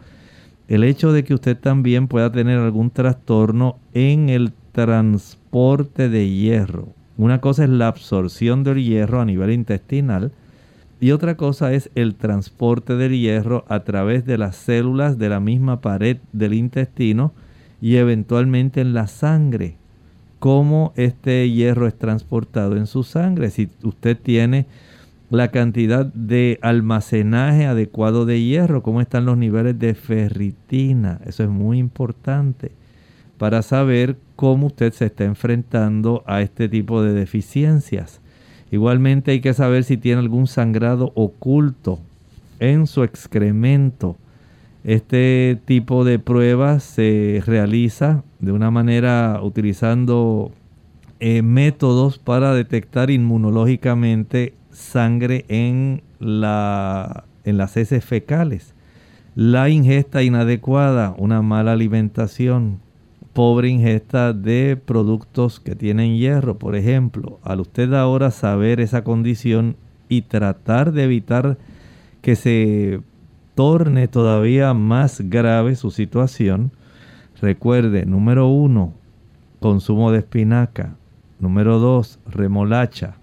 El 0.68 0.84
hecho 0.84 1.12
de 1.12 1.24
que 1.24 1.34
usted 1.34 1.56
también 1.56 2.08
pueda 2.08 2.32
tener 2.32 2.58
algún 2.58 2.90
trastorno 2.90 3.78
en 3.94 4.28
el 4.28 4.52
transporte 4.72 6.08
de 6.08 6.28
hierro. 6.28 6.88
Una 7.16 7.40
cosa 7.40 7.64
es 7.64 7.70
la 7.70 7.88
absorción 7.88 8.64
del 8.64 8.82
hierro 8.82 9.20
a 9.20 9.24
nivel 9.24 9.52
intestinal 9.52 10.32
y 11.00 11.12
otra 11.12 11.36
cosa 11.36 11.72
es 11.72 11.90
el 11.94 12.14
transporte 12.14 12.96
del 12.96 13.12
hierro 13.18 13.64
a 13.68 13.80
través 13.80 14.24
de 14.26 14.38
las 14.38 14.56
células 14.56 15.18
de 15.18 15.28
la 15.28 15.40
misma 15.40 15.80
pared 15.80 16.18
del 16.32 16.54
intestino 16.54 17.32
y 17.80 17.96
eventualmente 17.96 18.80
en 18.80 18.94
la 18.94 19.06
sangre. 19.06 19.76
Cómo 20.38 20.92
este 20.96 21.50
hierro 21.50 21.86
es 21.86 21.94
transportado 21.94 22.76
en 22.76 22.86
su 22.86 23.02
sangre. 23.02 23.50
Si 23.50 23.68
usted 23.82 24.16
tiene 24.16 24.66
la 25.30 25.48
cantidad 25.48 26.06
de 26.06 26.58
almacenaje 26.62 27.66
adecuado 27.66 28.26
de 28.26 28.42
hierro, 28.42 28.82
cómo 28.82 29.00
están 29.00 29.24
los 29.24 29.36
niveles 29.36 29.78
de 29.78 29.94
ferritina. 29.94 31.20
Eso 31.26 31.42
es 31.42 31.48
muy 31.48 31.78
importante 31.78 32.70
para 33.38 33.62
saber 33.62 34.16
cómo 34.36 34.68
usted 34.68 34.92
se 34.92 35.06
está 35.06 35.24
enfrentando 35.24 36.22
a 36.26 36.42
este 36.42 36.68
tipo 36.68 37.02
de 37.02 37.12
deficiencias. 37.12 38.20
Igualmente 38.70 39.32
hay 39.32 39.40
que 39.40 39.54
saber 39.54 39.84
si 39.84 39.96
tiene 39.96 40.20
algún 40.20 40.46
sangrado 40.46 41.12
oculto 41.14 41.98
en 42.58 42.86
su 42.86 43.02
excremento 43.04 44.16
este 44.86 45.58
tipo 45.64 46.04
de 46.04 46.20
pruebas 46.20 46.84
se 46.84 47.42
realiza 47.44 48.22
de 48.38 48.52
una 48.52 48.70
manera 48.70 49.40
utilizando 49.42 50.52
eh, 51.18 51.42
métodos 51.42 52.20
para 52.20 52.54
detectar 52.54 53.10
inmunológicamente 53.10 54.54
sangre 54.70 55.44
en, 55.48 56.02
la, 56.20 57.24
en 57.42 57.56
las 57.56 57.76
heces 57.76 58.04
fecales. 58.04 58.74
La 59.34 59.70
ingesta 59.70 60.22
inadecuada, 60.22 61.16
una 61.18 61.42
mala 61.42 61.72
alimentación, 61.72 62.78
pobre 63.32 63.70
ingesta 63.70 64.32
de 64.32 64.80
productos 64.82 65.58
que 65.58 65.74
tienen 65.74 66.16
hierro, 66.16 66.58
por 66.58 66.76
ejemplo. 66.76 67.40
Al 67.42 67.58
usted 67.58 67.92
ahora 67.92 68.30
saber 68.30 68.78
esa 68.78 69.02
condición 69.02 69.74
y 70.08 70.22
tratar 70.22 70.92
de 70.92 71.02
evitar 71.02 71.58
que 72.22 72.36
se 72.36 73.00
torne 73.56 74.06
todavía 74.06 74.74
más 74.74 75.22
grave 75.22 75.76
su 75.76 75.90
situación, 75.90 76.72
recuerde, 77.40 78.04
número 78.04 78.48
uno, 78.48 78.92
consumo 79.60 80.12
de 80.12 80.18
espinaca. 80.18 80.96
Número 81.40 81.78
dos, 81.78 82.18
remolacha. 82.26 83.16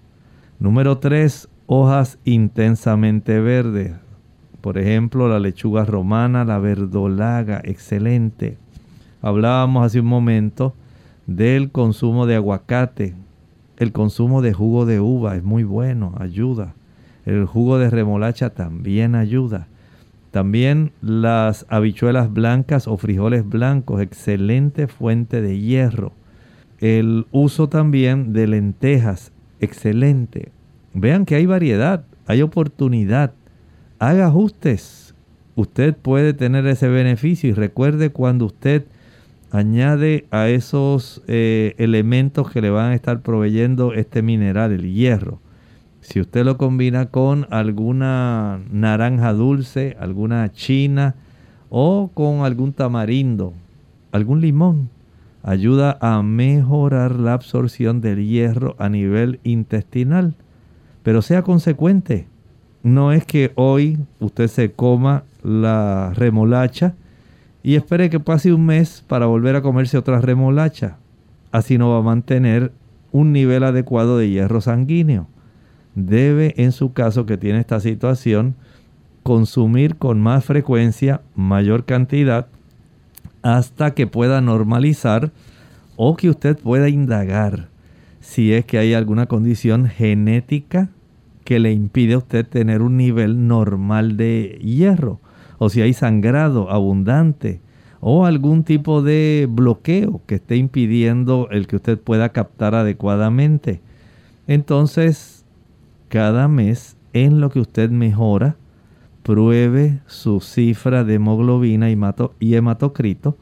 Número 0.58 0.98
tres, 0.98 1.48
hojas 1.66 2.18
intensamente 2.24 3.38
verdes. 3.40 3.92
Por 4.60 4.76
ejemplo, 4.76 5.28
la 5.28 5.38
lechuga 5.38 5.84
romana, 5.84 6.44
la 6.44 6.58
verdolaga, 6.58 7.60
excelente. 7.62 8.58
Hablábamos 9.22 9.86
hace 9.86 10.00
un 10.00 10.06
momento 10.06 10.74
del 11.26 11.70
consumo 11.70 12.26
de 12.26 12.34
aguacate. 12.34 13.14
El 13.76 13.92
consumo 13.92 14.42
de 14.42 14.52
jugo 14.52 14.84
de 14.84 14.98
uva 14.98 15.36
es 15.36 15.44
muy 15.44 15.62
bueno, 15.62 16.12
ayuda. 16.18 16.74
El 17.24 17.46
jugo 17.46 17.78
de 17.78 17.88
remolacha 17.88 18.50
también 18.50 19.14
ayuda. 19.14 19.68
También 20.34 20.90
las 21.00 21.64
habichuelas 21.68 22.32
blancas 22.32 22.88
o 22.88 22.96
frijoles 22.96 23.48
blancos, 23.48 24.02
excelente 24.02 24.88
fuente 24.88 25.40
de 25.40 25.60
hierro. 25.60 26.12
El 26.80 27.28
uso 27.30 27.68
también 27.68 28.32
de 28.32 28.48
lentejas, 28.48 29.30
excelente. 29.60 30.50
Vean 30.92 31.24
que 31.24 31.36
hay 31.36 31.46
variedad, 31.46 32.04
hay 32.26 32.42
oportunidad. 32.42 33.32
Haga 34.00 34.26
ajustes. 34.26 35.14
Usted 35.54 35.94
puede 35.94 36.34
tener 36.34 36.66
ese 36.66 36.88
beneficio 36.88 37.50
y 37.50 37.52
recuerde 37.52 38.10
cuando 38.10 38.46
usted 38.46 38.86
añade 39.52 40.26
a 40.32 40.48
esos 40.48 41.22
eh, 41.28 41.76
elementos 41.78 42.50
que 42.50 42.60
le 42.60 42.70
van 42.70 42.90
a 42.90 42.96
estar 42.96 43.20
proveyendo 43.20 43.94
este 43.94 44.20
mineral, 44.20 44.72
el 44.72 44.92
hierro. 44.92 45.38
Si 46.04 46.20
usted 46.20 46.44
lo 46.44 46.58
combina 46.58 47.06
con 47.06 47.46
alguna 47.48 48.60
naranja 48.70 49.32
dulce, 49.32 49.96
alguna 49.98 50.52
china 50.52 51.14
o 51.70 52.10
con 52.12 52.44
algún 52.44 52.74
tamarindo, 52.74 53.54
algún 54.12 54.42
limón, 54.42 54.90
ayuda 55.42 55.96
a 56.02 56.22
mejorar 56.22 57.18
la 57.18 57.32
absorción 57.32 58.02
del 58.02 58.26
hierro 58.28 58.76
a 58.78 58.90
nivel 58.90 59.40
intestinal. 59.44 60.34
pero 61.02 61.22
sea 61.22 61.42
consecuente. 61.42 62.28
No 62.82 63.12
es 63.12 63.24
que 63.24 63.52
hoy 63.54 63.98
usted 64.20 64.48
se 64.48 64.72
coma 64.72 65.24
la 65.42 66.12
remolacha 66.14 66.94
y 67.62 67.76
espere 67.76 68.10
que 68.10 68.20
pase 68.20 68.52
un 68.52 68.66
mes 68.66 69.02
para 69.06 69.24
volver 69.24 69.56
a 69.56 69.62
comerse 69.62 69.96
otra 69.96 70.20
remolacha. 70.20 70.98
Así 71.50 71.78
no 71.78 71.90
va 71.90 71.98
a 71.98 72.02
mantener 72.02 72.72
un 73.10 73.32
nivel 73.32 73.64
adecuado 73.64 74.18
de 74.18 74.28
hierro 74.28 74.60
sanguíneo. 74.60 75.28
Debe, 75.94 76.54
en 76.56 76.72
su 76.72 76.92
caso 76.92 77.26
que 77.26 77.36
tiene 77.36 77.60
esta 77.60 77.80
situación, 77.80 78.54
consumir 79.22 79.96
con 79.96 80.20
más 80.20 80.44
frecuencia, 80.44 81.22
mayor 81.34 81.84
cantidad, 81.84 82.48
hasta 83.42 83.94
que 83.94 84.06
pueda 84.06 84.40
normalizar 84.40 85.32
o 85.96 86.16
que 86.16 86.30
usted 86.30 86.58
pueda 86.58 86.88
indagar 86.88 87.68
si 88.24 88.54
es 88.54 88.64
que 88.64 88.78
hay 88.78 88.94
alguna 88.94 89.26
condición 89.26 89.86
genética 89.86 90.88
que 91.44 91.58
le 91.58 91.72
impide 91.72 92.14
a 92.14 92.18
usted 92.18 92.46
tener 92.46 92.80
un 92.80 92.96
nivel 92.96 93.46
normal 93.46 94.16
de 94.16 94.58
hierro 94.62 95.20
o 95.58 95.68
si 95.68 95.82
hay 95.82 95.92
sangrado 95.92 96.70
abundante 96.70 97.60
o 98.00 98.24
algún 98.24 98.64
tipo 98.64 99.02
de 99.02 99.46
bloqueo 99.50 100.22
que 100.26 100.36
esté 100.36 100.56
impidiendo 100.56 101.48
el 101.50 101.66
que 101.66 101.76
usted 101.76 101.98
pueda 101.98 102.30
captar 102.30 102.74
adecuadamente. 102.74 103.82
Entonces, 104.46 105.33
cada 106.14 106.46
mes 106.46 106.96
en 107.12 107.40
lo 107.40 107.50
que 107.50 107.58
usted 107.58 107.90
mejora, 107.90 108.54
pruebe 109.24 109.98
su 110.06 110.40
cifra 110.40 111.02
de 111.02 111.14
hemoglobina 111.14 111.88
y 112.38 112.54
hematocrito 112.54 113.36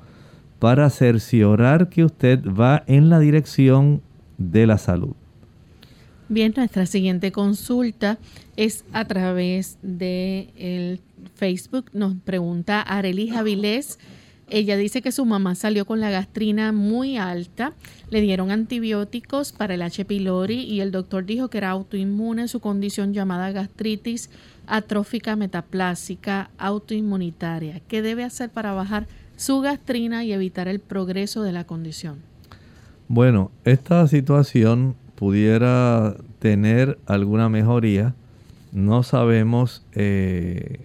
para 0.58 0.88
cerciorar 0.88 1.90
que 1.90 2.02
usted 2.02 2.42
va 2.46 2.82
en 2.86 3.10
la 3.10 3.18
dirección 3.18 4.00
de 4.38 4.66
la 4.66 4.78
salud. 4.78 5.12
Bien, 6.30 6.54
nuestra 6.56 6.86
siguiente 6.86 7.30
consulta 7.30 8.16
es 8.56 8.86
a 8.94 9.04
través 9.04 9.76
de 9.82 10.48
el 10.56 11.00
Facebook. 11.34 11.90
Nos 11.92 12.14
pregunta 12.24 12.80
Arely 12.80 13.28
Javilés. 13.28 13.98
Ella 14.54 14.76
dice 14.76 15.00
que 15.00 15.12
su 15.12 15.24
mamá 15.24 15.54
salió 15.54 15.86
con 15.86 16.00
la 16.00 16.10
gastrina 16.10 16.72
muy 16.72 17.16
alta, 17.16 17.72
le 18.10 18.20
dieron 18.20 18.50
antibióticos 18.50 19.50
para 19.50 19.72
el 19.72 19.80
H. 19.80 20.04
pylori 20.04 20.60
y 20.60 20.82
el 20.82 20.90
doctor 20.92 21.24
dijo 21.24 21.48
que 21.48 21.56
era 21.56 21.70
autoinmune 21.70 22.48
su 22.48 22.60
condición 22.60 23.14
llamada 23.14 23.50
gastritis 23.50 24.28
atrófica 24.66 25.36
metaplásica 25.36 26.50
autoinmunitaria. 26.58 27.80
¿Qué 27.88 28.02
debe 28.02 28.24
hacer 28.24 28.50
para 28.50 28.74
bajar 28.74 29.06
su 29.36 29.60
gastrina 29.60 30.22
y 30.22 30.34
evitar 30.34 30.68
el 30.68 30.80
progreso 30.80 31.42
de 31.42 31.52
la 31.52 31.64
condición? 31.64 32.18
Bueno, 33.08 33.50
esta 33.64 34.06
situación 34.06 34.96
pudiera 35.14 36.14
tener 36.40 36.98
alguna 37.06 37.48
mejoría. 37.48 38.14
No 38.70 39.02
sabemos, 39.02 39.82
eh, 39.94 40.84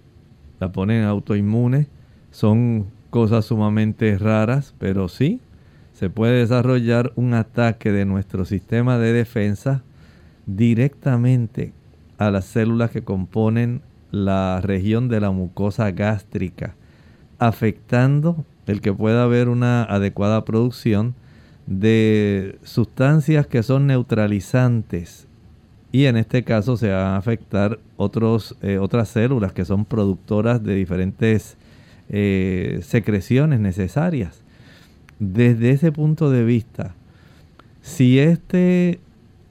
la 0.58 0.72
ponen 0.72 1.04
autoinmune, 1.04 1.86
son 2.30 2.86
cosas 3.10 3.46
sumamente 3.46 4.16
raras, 4.18 4.74
pero 4.78 5.08
sí, 5.08 5.40
se 5.92 6.10
puede 6.10 6.38
desarrollar 6.38 7.12
un 7.16 7.34
ataque 7.34 7.90
de 7.90 8.04
nuestro 8.04 8.44
sistema 8.44 8.98
de 8.98 9.12
defensa 9.12 9.82
directamente 10.46 11.72
a 12.18 12.30
las 12.30 12.44
células 12.44 12.90
que 12.90 13.02
componen 13.02 13.82
la 14.10 14.60
región 14.62 15.08
de 15.08 15.20
la 15.20 15.30
mucosa 15.30 15.90
gástrica, 15.90 16.74
afectando 17.38 18.44
el 18.66 18.80
que 18.80 18.92
pueda 18.92 19.24
haber 19.24 19.48
una 19.48 19.82
adecuada 19.84 20.44
producción 20.44 21.14
de 21.66 22.58
sustancias 22.62 23.46
que 23.46 23.62
son 23.62 23.86
neutralizantes. 23.86 25.26
Y 25.90 26.04
en 26.04 26.16
este 26.16 26.44
caso 26.44 26.76
se 26.76 26.90
van 26.90 27.06
a 27.06 27.16
afectar 27.16 27.78
otros, 27.96 28.56
eh, 28.62 28.78
otras 28.78 29.08
células 29.08 29.52
que 29.52 29.64
son 29.64 29.84
productoras 29.84 30.62
de 30.62 30.74
diferentes 30.74 31.56
eh, 32.08 32.80
secreciones 32.82 33.60
necesarias. 33.60 34.42
Desde 35.18 35.70
ese 35.70 35.92
punto 35.92 36.30
de 36.30 36.44
vista, 36.44 36.94
si 37.82 38.18
este 38.18 39.00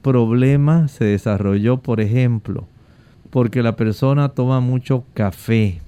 problema 0.02 0.88
se 0.88 1.04
desarrolló, 1.04 1.78
por 1.78 2.00
ejemplo, 2.00 2.66
porque 3.30 3.62
la 3.62 3.76
persona 3.76 4.30
toma 4.30 4.60
mucho 4.60 5.04
café, 5.14 5.80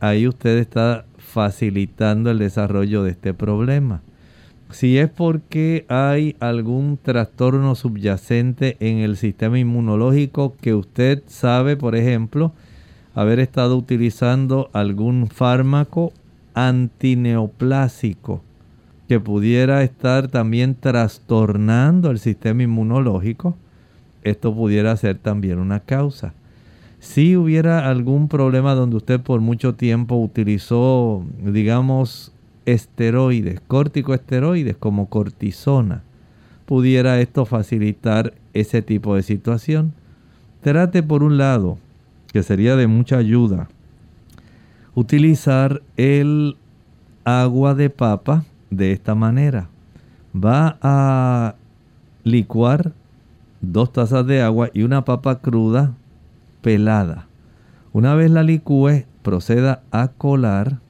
ahí 0.00 0.28
usted 0.28 0.58
está 0.58 1.06
facilitando 1.16 2.30
el 2.30 2.38
desarrollo 2.38 3.02
de 3.02 3.12
este 3.12 3.32
problema. 3.32 4.02
Si 4.70 4.98
es 4.98 5.08
porque 5.08 5.84
hay 5.88 6.36
algún 6.40 6.98
trastorno 7.00 7.74
subyacente 7.74 8.76
en 8.80 8.98
el 8.98 9.16
sistema 9.16 9.58
inmunológico 9.58 10.56
que 10.60 10.74
usted 10.74 11.22
sabe, 11.26 11.76
por 11.76 11.94
ejemplo, 11.94 12.52
haber 13.14 13.38
estado 13.38 13.76
utilizando 13.76 14.70
algún 14.72 15.28
fármaco 15.28 16.12
antineoplásico 16.54 18.42
que 19.08 19.20
pudiera 19.20 19.82
estar 19.82 20.28
también 20.28 20.74
trastornando 20.74 22.10
el 22.10 22.18
sistema 22.18 22.62
inmunológico, 22.62 23.56
esto 24.22 24.54
pudiera 24.54 24.96
ser 24.96 25.18
también 25.18 25.58
una 25.58 25.80
causa. 25.80 26.32
Si 26.98 27.36
hubiera 27.36 27.90
algún 27.90 28.28
problema 28.28 28.74
donde 28.74 28.96
usted 28.96 29.20
por 29.20 29.42
mucho 29.42 29.74
tiempo 29.74 30.16
utilizó, 30.16 31.22
digamos, 31.44 32.32
esteroides, 32.64 33.60
corticoesteroides 33.60 34.76
como 34.76 35.10
cortisona, 35.10 36.02
pudiera 36.64 37.20
esto 37.20 37.44
facilitar 37.44 38.32
ese 38.54 38.80
tipo 38.80 39.16
de 39.16 39.22
situación. 39.22 39.92
Trate 40.62 41.02
por 41.02 41.22
un 41.22 41.36
lado, 41.36 41.76
que 42.34 42.42
sería 42.42 42.74
de 42.74 42.88
mucha 42.88 43.18
ayuda, 43.18 43.68
utilizar 44.96 45.82
el 45.96 46.56
agua 47.22 47.76
de 47.76 47.90
papa 47.90 48.44
de 48.70 48.90
esta 48.90 49.14
manera. 49.14 49.68
Va 50.34 50.76
a 50.82 51.54
licuar 52.24 52.90
dos 53.60 53.92
tazas 53.92 54.26
de 54.26 54.42
agua 54.42 54.68
y 54.74 54.82
una 54.82 55.04
papa 55.04 55.38
cruda 55.38 55.94
pelada. 56.60 57.28
Una 57.92 58.16
vez 58.16 58.32
la 58.32 58.42
licúe, 58.42 59.04
proceda 59.22 59.84
a 59.92 60.08
colar 60.08 60.80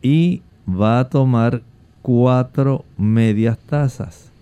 y 0.00 0.40
va 0.66 1.00
a 1.00 1.10
tomar 1.10 1.60
cuatro 2.00 2.86
medias 2.96 3.58
tazas. 3.58 4.32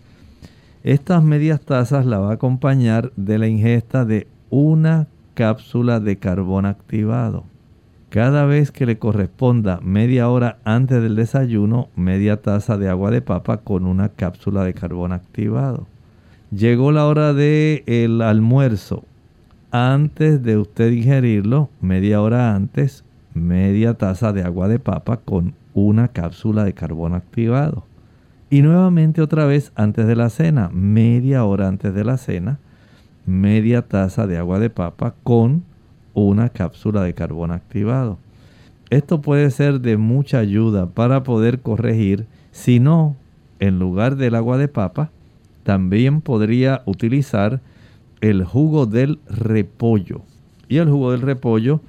Estas 0.85 1.25
medias 1.25 1.61
tazas 1.61 2.07
la 2.07 2.21
va 2.21 2.31
a 2.31 2.35
acompañar 2.35 3.11
de 3.17 3.39
la 3.39 3.49
ingesta 3.49 4.05
de 4.05 4.29
una 4.49 5.09
cápsula 5.37 6.01
de 6.01 6.17
carbón 6.17 6.65
activado. 6.65 7.45
Cada 8.09 8.47
vez 8.47 8.73
que 8.73 8.87
le 8.87 8.99
corresponda 8.99 9.81
media 9.83 10.31
hora 10.31 10.59
antes 10.65 11.03
del 11.03 11.15
desayuno, 11.15 11.91
media 11.95 12.41
taza 12.41 12.79
de 12.79 12.89
agua 12.89 13.11
de 13.11 13.21
papa 13.21 13.59
con 13.59 13.85
una 13.85 14.09
cápsula 14.09 14.65
de 14.65 14.73
carbón 14.73 15.13
activado. 15.13 15.87
Llegó 16.51 16.91
la 16.91 17.07
hora 17.07 17.35
del 17.35 17.83
el 17.87 18.23
almuerzo. 18.23 19.05
Antes 19.71 20.43
de 20.43 20.57
usted 20.57 20.91
ingerirlo, 20.91 21.69
media 21.83 22.23
hora 22.23 22.55
antes, 22.55 23.05
media 23.35 23.93
taza 23.93 24.33
de 24.33 24.43
agua 24.43 24.69
de 24.69 24.79
papa 24.79 25.19
con 25.19 25.55
una 25.75 26.09
cápsula 26.09 26.65
de 26.65 26.73
carbón 26.73 27.13
activado. 27.13 27.85
Y 28.49 28.63
nuevamente 28.63 29.21
otra 29.21 29.45
vez 29.45 29.71
antes 29.75 30.07
de 30.07 30.17
la 30.17 30.31
cena, 30.31 30.71
media 30.73 31.45
hora 31.45 31.69
antes 31.69 31.93
de 31.93 32.05
la 32.05 32.17
cena, 32.17 32.59
media 33.27 33.83
taza 33.83 34.27
de 34.27 34.39
agua 34.39 34.59
de 34.59 34.71
papa 34.71 35.15
con 35.23 35.65
una 36.15 36.49
cápsula 36.49 37.03
de 37.03 37.15
carbón 37.15 37.51
activado. 37.51 38.19
Esto 38.89 39.21
puede 39.21 39.51
ser 39.51 39.81
de 39.81 39.97
mucha 39.97 40.39
ayuda 40.39 40.87
para 40.87 41.25
poder 41.25 41.61
corregir, 41.61 42.27
si 42.53 42.79
no, 42.79 43.17
en 43.59 43.79
lugar 43.79 44.17
del 44.17 44.35
agua 44.37 44.59
de 44.59 44.69
papa, 44.69 45.11
también 45.65 46.21
podría 46.21 46.83
utilizar 46.87 47.61
el 48.21 48.45
jugo 48.45 48.87
del 48.87 49.19
repollo. 49.29 50.23
Y 50.69 50.79
el 50.79 50.89
jugo 50.89 51.11
del 51.11 51.23
repollo 51.23 51.81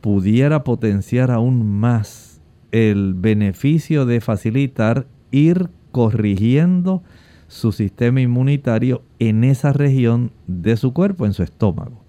pudiera 0.00 0.64
potenciar 0.64 1.30
aún 1.30 1.66
más 1.66 2.40
el 2.72 3.14
beneficio 3.14 4.04
de 4.04 4.20
facilitar 4.20 5.06
ir 5.30 5.70
corrigiendo 5.92 7.02
su 7.54 7.70
sistema 7.70 8.20
inmunitario 8.20 9.02
en 9.20 9.44
esa 9.44 9.72
región 9.72 10.32
de 10.48 10.76
su 10.76 10.92
cuerpo, 10.92 11.24
en 11.24 11.32
su 11.34 11.44
estómago. 11.44 12.02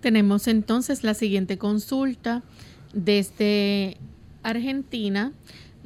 Tenemos 0.00 0.48
entonces 0.48 1.04
la 1.04 1.12
siguiente 1.12 1.58
consulta 1.58 2.42
desde 2.94 3.98
Argentina. 4.42 5.32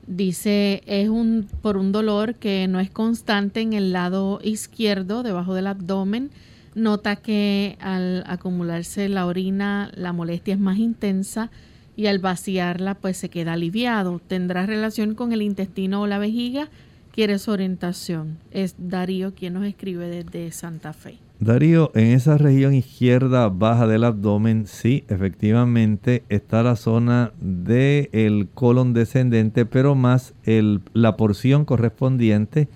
Dice, 0.06 0.82
es 0.86 1.08
un, 1.08 1.48
por 1.60 1.76
un 1.76 1.90
dolor 1.90 2.36
que 2.36 2.68
no 2.68 2.78
es 2.78 2.90
constante 2.90 3.60
en 3.60 3.72
el 3.72 3.92
lado 3.92 4.38
izquierdo, 4.44 5.24
debajo 5.24 5.54
del 5.54 5.66
abdomen. 5.66 6.30
Nota 6.76 7.16
que 7.16 7.76
al 7.80 8.22
acumularse 8.28 9.08
la 9.08 9.26
orina, 9.26 9.90
la 9.96 10.12
molestia 10.12 10.54
es 10.54 10.60
más 10.60 10.78
intensa 10.78 11.50
y 11.96 12.06
al 12.06 12.20
vaciarla 12.20 12.94
pues 12.94 13.16
se 13.16 13.28
queda 13.28 13.54
aliviado. 13.54 14.20
Tendrá 14.24 14.66
relación 14.66 15.16
con 15.16 15.32
el 15.32 15.42
intestino 15.42 16.00
o 16.00 16.06
la 16.06 16.18
vejiga 16.18 16.68
quiere 17.12 17.38
su 17.38 17.50
orientación. 17.50 18.38
Es 18.50 18.74
Darío 18.78 19.34
quien 19.34 19.54
nos 19.54 19.64
escribe 19.64 20.08
desde 20.08 20.50
Santa 20.52 20.92
Fe. 20.92 21.18
Darío, 21.40 21.90
en 21.94 22.08
esa 22.08 22.36
región 22.36 22.74
izquierda 22.74 23.48
baja 23.48 23.86
del 23.86 24.04
abdomen, 24.04 24.66
sí, 24.66 25.04
efectivamente 25.08 26.22
está 26.28 26.62
la 26.62 26.76
zona 26.76 27.32
del 27.40 28.48
colon 28.52 28.92
descendente, 28.92 29.64
pero 29.64 29.94
más 29.94 30.34
la 30.44 31.16
porción 31.16 31.64
correspondiente 31.64 32.68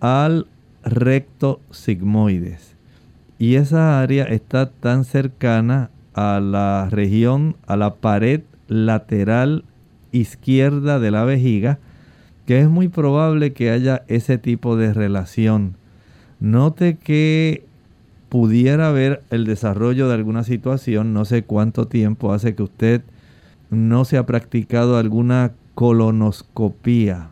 al 0.00 0.46
recto 0.84 1.60
sigmoides. 1.70 2.76
Y 3.38 3.54
esa 3.54 4.00
área 4.00 4.24
está 4.24 4.70
tan 4.70 5.04
cercana 5.04 5.90
a 6.12 6.40
la 6.40 6.88
región, 6.90 7.56
a 7.66 7.76
la 7.76 7.94
pared 7.94 8.42
lateral 8.68 9.64
izquierda 10.12 11.00
de 11.00 11.10
la 11.10 11.24
vejiga, 11.24 11.78
que 12.46 12.60
es 12.60 12.68
muy 12.68 12.88
probable 12.88 13.52
que 13.52 13.70
haya 13.70 14.04
ese 14.08 14.38
tipo 14.38 14.76
de 14.76 14.92
relación. 14.92 15.76
Note 16.40 16.96
que 16.96 17.64
pudiera 18.28 18.88
haber 18.88 19.22
el 19.30 19.44
desarrollo 19.44 20.08
de 20.08 20.14
alguna 20.14 20.44
situación, 20.44 21.14
no 21.14 21.24
sé 21.24 21.44
cuánto 21.44 21.86
tiempo 21.86 22.32
hace 22.32 22.54
que 22.54 22.62
usted 22.62 23.02
no 23.70 24.04
se 24.04 24.18
ha 24.18 24.26
practicado 24.26 24.98
alguna 24.98 25.52
colonoscopía. 25.74 27.30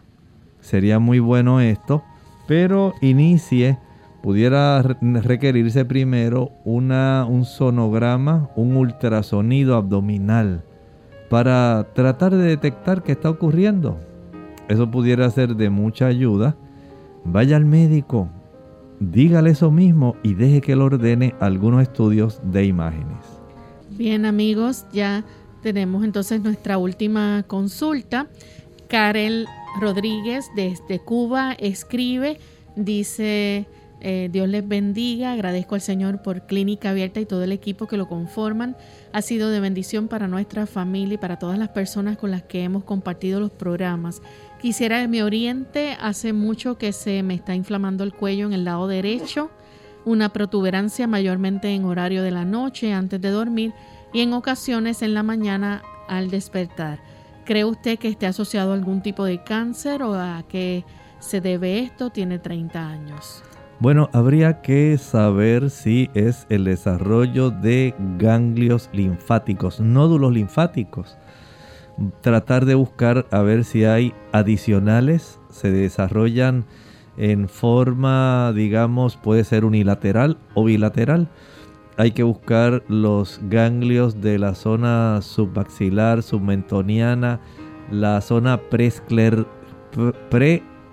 Sería 0.60 0.98
muy 0.98 1.18
bueno 1.18 1.60
esto, 1.60 2.02
pero 2.46 2.94
inicie, 3.00 3.78
pudiera 4.22 4.80
requerirse 4.82 5.84
primero 5.84 6.52
una, 6.64 7.26
un 7.28 7.44
sonograma, 7.44 8.48
un 8.54 8.76
ultrasonido 8.76 9.76
abdominal 9.76 10.62
para 11.28 11.88
tratar 11.94 12.36
de 12.36 12.44
detectar 12.44 13.02
qué 13.02 13.12
está 13.12 13.28
ocurriendo. 13.30 13.98
Eso 14.72 14.90
pudiera 14.90 15.30
ser 15.30 15.54
de 15.54 15.68
mucha 15.68 16.06
ayuda. 16.06 16.56
Vaya 17.24 17.56
al 17.56 17.66
médico, 17.66 18.30
dígale 19.00 19.50
eso 19.50 19.70
mismo 19.70 20.16
y 20.22 20.32
deje 20.32 20.62
que 20.62 20.72
él 20.72 20.80
ordene 20.80 21.34
algunos 21.40 21.82
estudios 21.82 22.40
de 22.42 22.64
imágenes. 22.64 23.18
Bien 23.90 24.24
amigos, 24.24 24.86
ya 24.90 25.24
tenemos 25.62 26.04
entonces 26.04 26.40
nuestra 26.40 26.78
última 26.78 27.44
consulta. 27.46 28.28
Karel 28.88 29.46
Rodríguez 29.78 30.46
desde 30.56 30.98
Cuba 31.00 31.52
escribe, 31.52 32.38
dice, 32.74 33.66
eh, 34.04 34.28
Dios 34.32 34.48
les 34.48 34.66
bendiga, 34.66 35.32
agradezco 35.32 35.76
al 35.76 35.80
Señor 35.80 36.22
por 36.22 36.46
Clínica 36.46 36.90
Abierta 36.90 37.20
y 37.20 37.26
todo 37.26 37.44
el 37.44 37.52
equipo 37.52 37.86
que 37.86 37.96
lo 37.96 38.08
conforman. 38.08 38.76
Ha 39.12 39.22
sido 39.22 39.48
de 39.50 39.60
bendición 39.60 40.08
para 40.08 40.26
nuestra 40.26 40.66
familia 40.66 41.14
y 41.14 41.18
para 41.18 41.38
todas 41.38 41.56
las 41.56 41.68
personas 41.68 42.18
con 42.18 42.32
las 42.32 42.42
que 42.42 42.64
hemos 42.64 42.82
compartido 42.82 43.38
los 43.38 43.52
programas. 43.52 44.20
Quisiera 44.62 45.00
que 45.00 45.08
me 45.08 45.24
oriente, 45.24 45.96
hace 46.00 46.32
mucho 46.32 46.78
que 46.78 46.92
se 46.92 47.24
me 47.24 47.34
está 47.34 47.56
inflamando 47.56 48.04
el 48.04 48.14
cuello 48.14 48.46
en 48.46 48.52
el 48.52 48.64
lado 48.64 48.86
derecho, 48.86 49.50
una 50.04 50.28
protuberancia 50.28 51.08
mayormente 51.08 51.74
en 51.74 51.84
horario 51.84 52.22
de 52.22 52.30
la 52.30 52.44
noche 52.44 52.92
antes 52.92 53.20
de 53.20 53.30
dormir 53.30 53.72
y 54.12 54.20
en 54.20 54.32
ocasiones 54.32 55.02
en 55.02 55.14
la 55.14 55.24
mañana 55.24 55.82
al 56.06 56.30
despertar. 56.30 57.00
¿Cree 57.44 57.64
usted 57.64 57.98
que 57.98 58.06
esté 58.06 58.26
asociado 58.26 58.70
a 58.70 58.74
algún 58.74 59.02
tipo 59.02 59.24
de 59.24 59.42
cáncer 59.42 60.00
o 60.04 60.14
a 60.14 60.44
qué 60.48 60.84
se 61.18 61.40
debe 61.40 61.80
esto? 61.80 62.10
Tiene 62.10 62.38
30 62.38 62.88
años. 62.88 63.42
Bueno, 63.80 64.10
habría 64.12 64.62
que 64.62 64.96
saber 64.96 65.70
si 65.70 66.08
es 66.14 66.46
el 66.50 66.62
desarrollo 66.66 67.50
de 67.50 67.96
ganglios 68.16 68.90
linfáticos, 68.92 69.80
nódulos 69.80 70.32
linfáticos 70.32 71.18
tratar 72.20 72.64
de 72.64 72.74
buscar 72.74 73.26
a 73.30 73.42
ver 73.42 73.64
si 73.64 73.84
hay 73.84 74.14
adicionales, 74.32 75.38
se 75.50 75.70
desarrollan 75.70 76.64
en 77.16 77.48
forma, 77.48 78.52
digamos, 78.54 79.16
puede 79.16 79.44
ser 79.44 79.64
unilateral 79.64 80.38
o 80.54 80.64
bilateral. 80.64 81.28
Hay 81.98 82.12
que 82.12 82.22
buscar 82.22 82.82
los 82.88 83.38
ganglios 83.44 84.22
de 84.22 84.38
la 84.38 84.54
zona 84.54 85.20
submaxilar, 85.20 86.22
submentoniana, 86.22 87.40
la 87.90 88.22
zona 88.22 88.58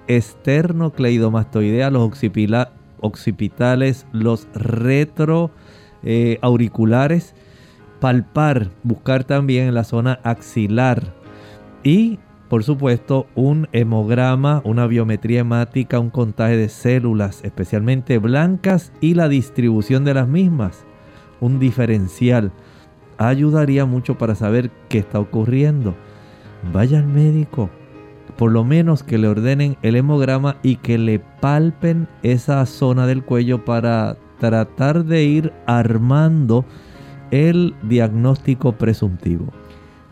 preesternocleidomastoidea, 0.08 1.89
los 1.89 2.12
occipitales, 3.00 4.06
los 4.12 4.47
retroauriculares. 4.54 7.34
Palpar, 8.00 8.70
buscar 8.84 9.24
también 9.24 9.68
en 9.68 9.74
la 9.74 9.84
zona 9.84 10.20
axilar 10.24 11.14
y 11.84 12.20
por 12.50 12.64
supuesto 12.64 13.28
un 13.36 13.68
hemograma, 13.74 14.62
una 14.66 14.88
biometría 14.88 15.41
hemática, 15.41 16.00
un 16.00 16.10
contagio 16.10 16.58
de 16.58 16.68
células 16.70 17.41
especialmente 17.43 18.18
blancas 18.18 18.91
y 19.02 19.14
la 19.14 19.30
distribución 19.30 20.04
de 20.04 20.16
las 20.16 20.28
mismas, 20.28 20.84
un 21.39 21.60
diferencial. 21.60 22.52
Ayudaría 23.20 23.86
mucho 23.86 24.18
para 24.18 24.34
saber 24.34 24.72
qué 24.89 24.97
está 24.97 25.20
ocurriendo. 25.20 25.93
Vaya 26.74 26.97
al 27.00 27.08
médico, 27.08 27.70
por 28.36 28.52
lo 28.52 28.64
menos 28.64 29.04
que 29.04 29.20
le 29.20 29.28
ordenen 29.28 29.78
el 29.84 29.95
hemograma 29.95 30.58
y 30.64 30.78
que 30.78 30.97
le 30.97 31.20
palpen 31.20 32.08
esa 32.24 32.66
zona 32.66 33.06
del 33.06 33.24
cuello 33.24 33.64
para 33.64 34.18
tratar 34.39 35.06
de 35.06 35.24
ir 35.24 35.54
armando 35.68 36.66
el 37.32 37.76
diagnóstico 37.84 38.74
presuntivo. 38.74 39.54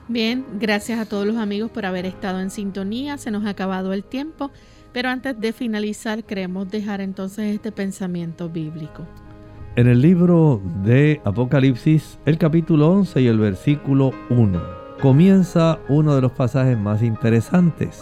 Bien, 0.07 0.45
gracias 0.59 0.99
a 0.99 1.05
todos 1.05 1.27
los 1.27 1.35
amigos 1.35 1.69
por 1.69 1.85
haber 1.85 2.05
estado 2.05 2.39
en 2.39 2.49
sintonía. 2.49 3.17
Se 3.17 3.29
nos 3.29 3.45
ha 3.45 3.49
acabado 3.49 3.91
el 3.91 4.03
tiempo, 4.03 4.51
pero 4.93 5.09
antes 5.09 5.39
de 5.39 5.51
finalizar 5.51 6.23
queremos 6.23 6.69
dejar 6.69 7.01
entonces 7.01 7.53
este 7.53 7.71
pensamiento 7.71 8.49
bíblico. 8.49 9.05
En 9.75 9.87
el 9.87 10.01
libro 10.01 10.61
de 10.83 11.21
Apocalipsis, 11.23 12.19
el 12.25 12.37
capítulo 12.37 12.89
11 12.89 13.21
y 13.21 13.27
el 13.27 13.37
versículo 13.37 14.11
1, 14.29 14.61
comienza 15.01 15.77
uno 15.89 16.15
de 16.15 16.21
los 16.21 16.31
pasajes 16.31 16.77
más 16.77 17.03
interesantes. 17.03 18.01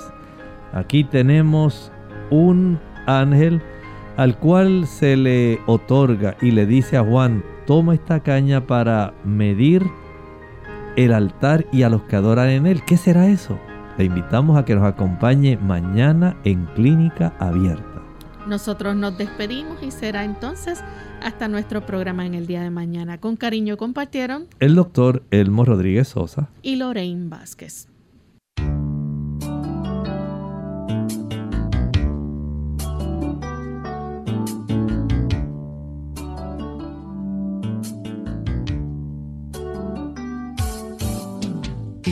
Aquí 0.72 1.04
tenemos 1.04 1.92
un 2.30 2.80
ángel 3.08 3.62
al 4.16 4.38
cual 4.38 4.88
se 4.88 5.18
le 5.18 5.60
otorga 5.66 6.38
y 6.42 6.52
le 6.52 6.66
dice 6.66 6.98
a 6.98 7.04
Juan, 7.04 7.44
toma 7.66 7.94
esta 7.94 8.22
caña 8.22 8.68
para 8.68 9.14
medir 9.24 9.84
el 10.96 11.14
altar 11.14 11.66
y 11.72 11.84
a 11.84 11.90
los 11.90 12.04
que 12.04 12.16
adoran 12.16 12.50
en 12.50 12.68
él. 12.68 12.84
¿Qué 12.86 12.98
será 12.98 13.28
eso? 13.28 13.60
Le 13.98 14.06
invitamos 14.06 14.58
a 14.58 14.66
que 14.66 14.76
nos 14.76 14.86
acompañe 14.86 15.58
mañana 15.58 16.38
en 16.44 16.66
Clínica 16.76 17.34
Abierta. 17.40 18.02
Nosotros 18.48 18.96
nos 18.96 19.18
despedimos 19.18 19.82
y 19.82 19.92
será 19.92 20.24
entonces 20.24 20.84
hasta 21.22 21.48
nuestro 21.48 21.86
programa 21.86 22.26
en 22.26 22.36
el 22.36 22.46
día 22.46 22.62
de 22.62 22.70
mañana. 22.70 23.20
Con 23.20 23.36
cariño 23.38 23.78
compartieron 23.78 24.48
el 24.60 24.76
doctor 24.76 25.24
Elmo 25.32 25.66
Rodríguez 25.66 26.10
Sosa 26.10 26.50
y 26.62 26.76
Lorraine 26.76 27.30
Vázquez. 27.30 27.88